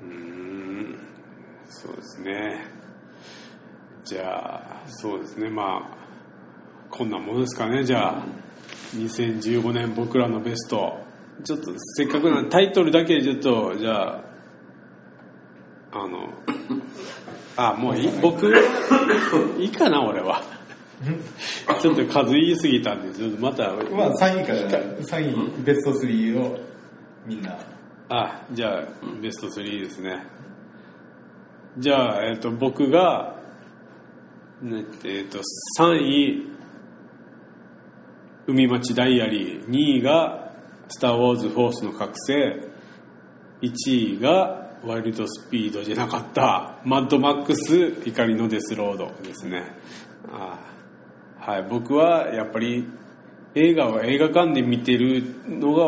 [0.02, 0.98] うーん
[1.82, 2.64] そうですね。
[4.04, 5.50] じゃあそうですね。
[5.50, 5.96] まあ
[6.90, 7.84] こんなものですかね。
[7.84, 8.24] じゃあ
[8.94, 11.00] 2015年僕らのベスト。
[11.42, 14.24] ちょっとせっかくなタイトルだけちょっとじゃあ
[15.92, 16.28] あの
[17.56, 18.10] あもういい？
[18.20, 18.52] 僕？
[19.58, 20.40] いいかな俺は。
[21.80, 26.60] ちょっと数言い過ぎたんでちょっとまたまあ3位から3位ベスト3を
[27.26, 27.58] みんな。
[28.08, 28.86] あじゃあ
[29.20, 30.22] ベスト3ですね
[31.78, 33.36] じゃあ、えっと僕が、
[34.60, 35.40] ねえっと
[35.80, 36.52] 3位
[38.46, 40.52] 海町ダイアリー2位が
[40.88, 42.68] 「スター・ウォーズ・フォースの覚醒」
[43.62, 49.64] 1位が「ワイルド・スピード」じゃなかった「マッドマックス怒りのデス・ロード」ですね。
[50.32, 50.58] あ
[51.38, 52.86] はい僕はやっぱり
[53.54, 55.86] 映画は映画館で見てるのが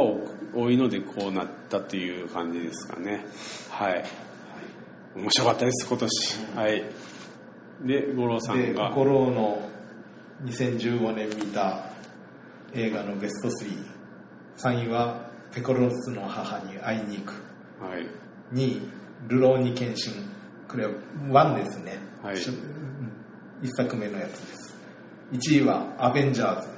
[0.55, 3.27] 多いのでこうなったという感じですかね。
[3.71, 4.05] はい。
[5.17, 6.57] 面白かったです今年。
[6.57, 6.85] はい。
[7.87, 8.91] で五郎さでんが。
[8.91, 9.69] 五郎の
[10.45, 11.91] 2015年見た
[12.73, 13.49] 映画のベスト
[14.57, 17.33] 33位は「ペコロスの母に会いに行く。
[17.81, 18.07] はい」
[18.53, 18.83] 2位
[19.31, 20.13] 「流浪に献身」
[20.69, 20.93] これは
[21.29, 22.37] 1ですね、はい。
[22.37, 22.51] し
[23.63, 24.77] 1作目のやつです。
[25.33, 26.69] 1位は「アベンジャーズ」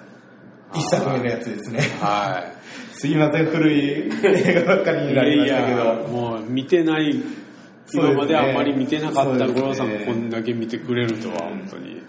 [0.74, 1.80] 1作目のやつですね。
[2.00, 2.44] は
[2.92, 7.22] すいません古い映画ばっかりいになりましたけいやいやどもう見てない
[7.92, 12.02] 今まであんまり見てなかった五郎さんもこんだけ見てくれるとは本当に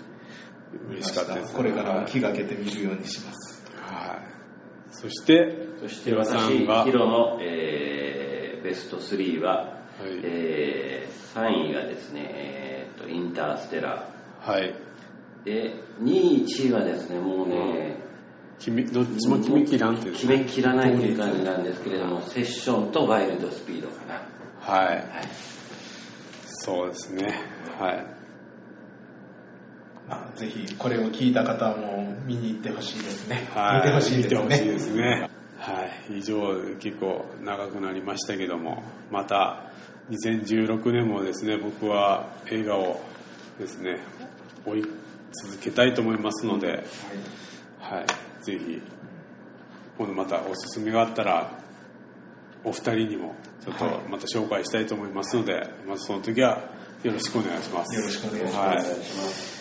[0.92, 3.64] 嬉しかったですこれからは気がけて見るようにします。
[3.82, 4.22] はい。
[4.92, 10.20] そしてそして私ヒロの、えーベスト3は、はい。
[10.24, 14.10] えー3位がですね、えーとインターステラ
[14.42, 14.74] はい。
[15.44, 17.98] ーで2位1位はですねもうね、
[18.60, 24.16] 君どっちも決めきらんって決めきらないという感じなんですけれどもセッションとワイルドスピードかな。
[24.60, 24.88] はい。
[24.88, 25.04] はい
[26.60, 27.28] そうですね。
[27.80, 28.06] はい。
[30.10, 35.30] まあ、ぜひこれを聞いた方も見に行ってほしいですね、はい、見てほしいです見てほしいでねすね。
[35.58, 36.38] はい、以上
[36.80, 39.72] 結構長くなりましたけども、また
[40.10, 43.02] 2016年もですね、僕は映画を
[43.60, 44.00] ですね、
[44.66, 44.82] 追い
[45.44, 46.86] 続けたいと思いますので、
[47.80, 48.82] はい、ぜひ、
[49.98, 51.60] 今度またおすすめがあったら、
[52.64, 53.36] お二人にも
[53.68, 56.72] ちょっとまた紹介したいと思いますので、まずその時は
[57.04, 57.96] よろしくお願いします。
[57.96, 59.58] よろしくお願いします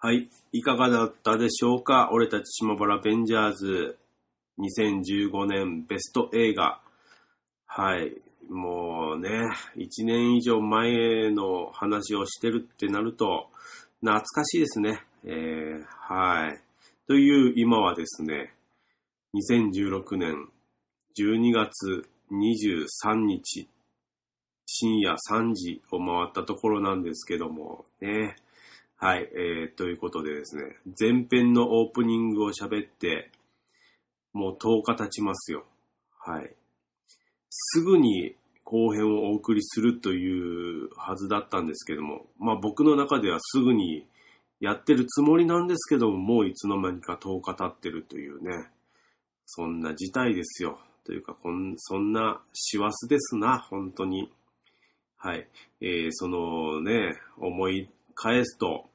[0.00, 0.28] はいはい。
[0.50, 2.10] いかがだったでしょうか？
[2.10, 3.96] 俺たち島原ベンジャーズ
[4.58, 6.80] 2015年ベスト映画。
[7.66, 8.12] はい。
[8.52, 9.30] もうね、
[9.76, 13.48] 1年以上前の話をしてるってなると、
[14.00, 15.00] 懐かしいですね。
[15.24, 16.60] えー、はい。
[17.06, 18.52] という今はですね、
[19.34, 20.48] 2016年
[21.18, 23.68] 12月23日、
[24.66, 28.36] 深夜3時を回ったところなんですけども、ね。
[28.96, 33.30] はい、えー、ということでですね、前編のオープニングを喋って、
[34.34, 35.64] もう10日経ちますよ。
[36.18, 36.54] はい。
[37.48, 38.36] すぐに
[38.72, 44.06] 後編をお送りするというはずだったんですけども、まあ僕の中ではすぐに
[44.60, 48.70] やってるつもりなんですけども、もういつの間にか10日経ってるというね、
[49.44, 50.78] そんな事態ですよ。
[51.04, 54.32] というか、こんそんな師走ですな、本当に。
[55.18, 55.46] はい。
[55.82, 58.86] えーそのね、思い返すと、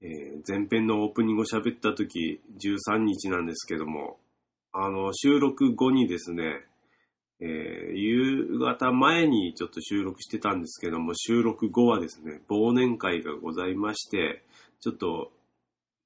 [0.00, 4.18] えー前編のオープニングを喋った時、13日なんですけども、
[4.72, 6.64] あの、収録後にですね、
[7.40, 14.44] えー夕方前にちょっと収録してたんですけども、収録後はですね、忘年会がございまして、
[14.80, 15.32] ちょっと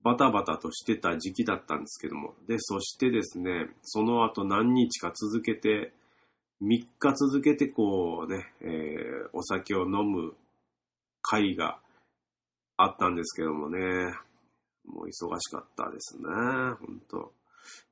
[0.03, 5.93] バタバタとしてた時期だったんですけども、で、そしてですね、その後何日か続けて、
[6.63, 10.35] 3日続けてこうね、えーお酒を飲む
[11.23, 11.79] 会が
[12.77, 13.79] あったんですけどもね、
[14.87, 17.33] もう忙しかったですね、本当。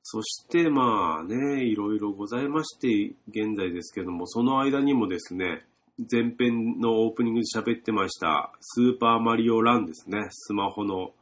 [0.03, 5.67] そしてまあね、いろいろございまして、現在ですけども、その間にもですね、
[6.11, 11.13] 前編のオープニングで喋ってました、スーパーマリオランですね、スマホの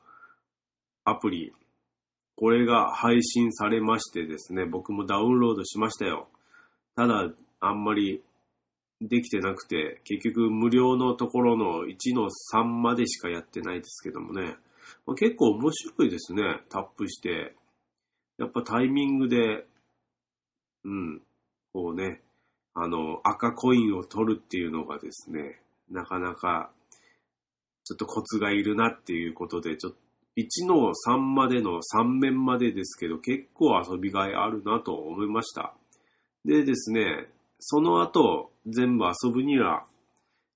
[1.04, 1.52] アプリ。
[2.36, 6.28] これが配信されましてですね、僕もダウンロードしましたよ。
[6.94, 7.30] ただ、
[7.60, 8.22] あんまり
[9.00, 14.56] できてなくて、結局無料のところの1の3までしかやってないですけどもね。
[15.06, 16.62] ま結構面白いですね。
[16.68, 17.54] タップして。
[18.38, 19.66] やっぱタイミングで、
[20.84, 21.22] うん、
[21.72, 22.22] こうね、
[22.74, 25.60] あの、赤コインを取るっていうのがですね、
[25.90, 26.70] なかなか、
[27.84, 29.98] ちょっとコツがいるなっていうことで、ちょっと、
[30.36, 35.74] 1の3までの3面までですけど、結構遊びがいあるなと思いました。
[36.44, 37.26] でですね、
[37.58, 39.84] その後、全部遊ぶには、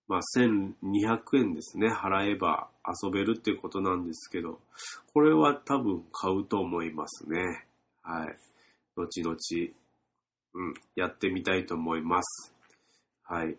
[0.06, 2.68] まあ、1200円ですね、払えば
[3.02, 4.60] 遊べるっていうことなんですけど、
[5.12, 7.66] これは多分買うと思いますね。
[8.02, 8.36] はい。
[8.96, 9.36] 後々、
[10.54, 12.54] うん、やってみたいと思います。
[13.22, 13.56] はい。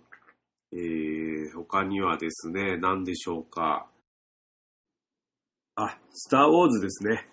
[0.74, 3.88] えー、他にはですね、何でしょうか？
[5.76, 7.28] あ、スター・ウォーズですね。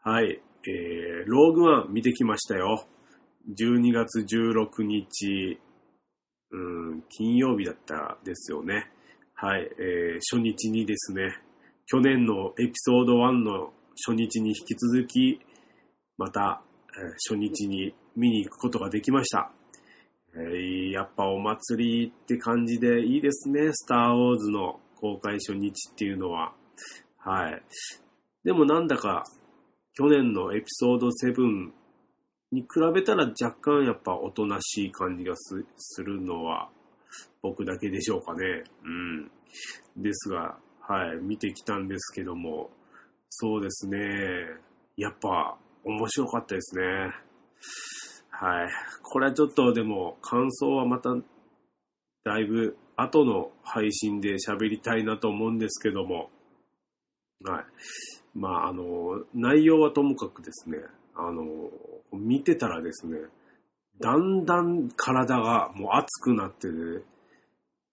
[0.00, 0.40] はい。
[0.66, 2.86] えー、ローグワン見てきましたよ。
[3.58, 5.58] 12月16日、
[6.50, 8.90] うん、金曜日だったですよね。
[9.34, 9.62] はい。
[9.78, 11.36] えー、初日にですね、
[11.86, 13.74] 去年のエピソード1の
[14.06, 15.40] 初日に引き続き、
[16.18, 16.62] また、
[17.28, 19.50] 初日に見に行くことができました。
[20.36, 26.54] えーやっぱお祭りって感じでいいですね、スター・ウォーズの公開初日っていうのは。
[27.18, 27.62] はい。
[28.44, 29.24] でもなんだか、
[29.94, 31.70] 去年のエピソード7
[32.50, 35.64] に比べたら若干やっぱおとなしい感じがす
[36.02, 36.68] るのは
[37.42, 38.64] 僕だけでしょうかね。
[38.84, 39.30] うん。
[39.96, 42.70] ですが、はい、見てきたんですけども、
[43.30, 43.98] そうですね。
[44.96, 46.84] やっぱ面白かったですね。
[48.30, 48.68] はい。
[49.02, 51.10] これはちょっとでも感想はまた
[52.24, 56.30] だいぶ後の配信で喋りたいなと思うんですけども、
[57.44, 57.64] はい。
[58.34, 60.78] まあ、あの、内容はともかくですね、
[61.14, 61.70] あの、
[62.12, 63.18] 見てたらですね、
[64.00, 67.02] だんだん体がもう熱くなってね、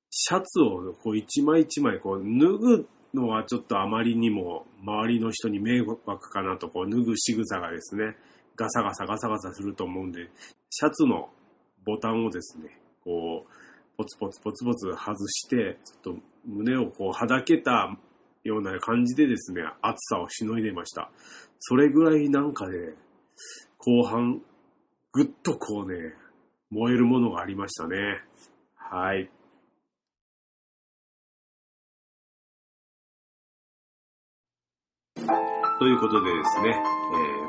[0.09, 8.15] シャツをこう一枚一枚こう脱ぐのはちょっとあまりにも周りの人に迷惑かなとこう脱ぐ仕草がですね、
[8.55, 10.29] ガサガサガサガサすると思うんで、
[10.69, 11.29] シャツの
[11.85, 17.95] ボタンをですね、こう、ポツポツポツポツ外して、ちょっと胸をこうはだけた
[18.43, 21.11] ような感じでですね、暑さをしのいでました。
[21.59, 22.93] それぐらいなんかね、
[23.77, 24.41] 後半、
[25.11, 26.13] ぐっとこうね、
[26.69, 28.21] 燃えるものがありましたね。
[28.75, 29.29] はい。
[35.81, 36.81] ということでですね、えー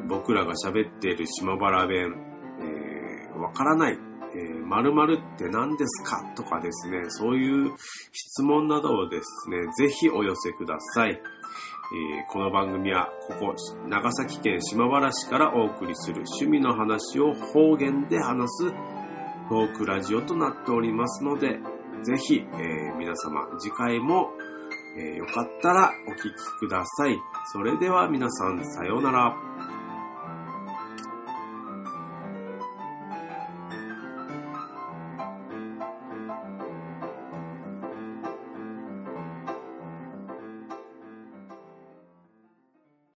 [0.09, 2.15] 僕らが喋っている島原弁、
[2.61, 3.99] えーわからない、
[4.35, 6.23] え、〇〇って何ですか？
[6.35, 7.75] とかですね、そういう
[8.13, 11.11] 質問などをですね、ぜひお寄せください。
[11.11, 13.55] えーこの番組は、ここ、
[13.89, 18.71] 長崎県島原市からお送りする趣味の話を方言で話す
[19.49, 21.61] トークラジオとなっておりますので、
[22.03, 24.31] ぜひ、えー皆様、次回も、
[24.99, 27.19] えーよかったらお聴きください。
[27.53, 29.35] それでは皆さん、さようなら。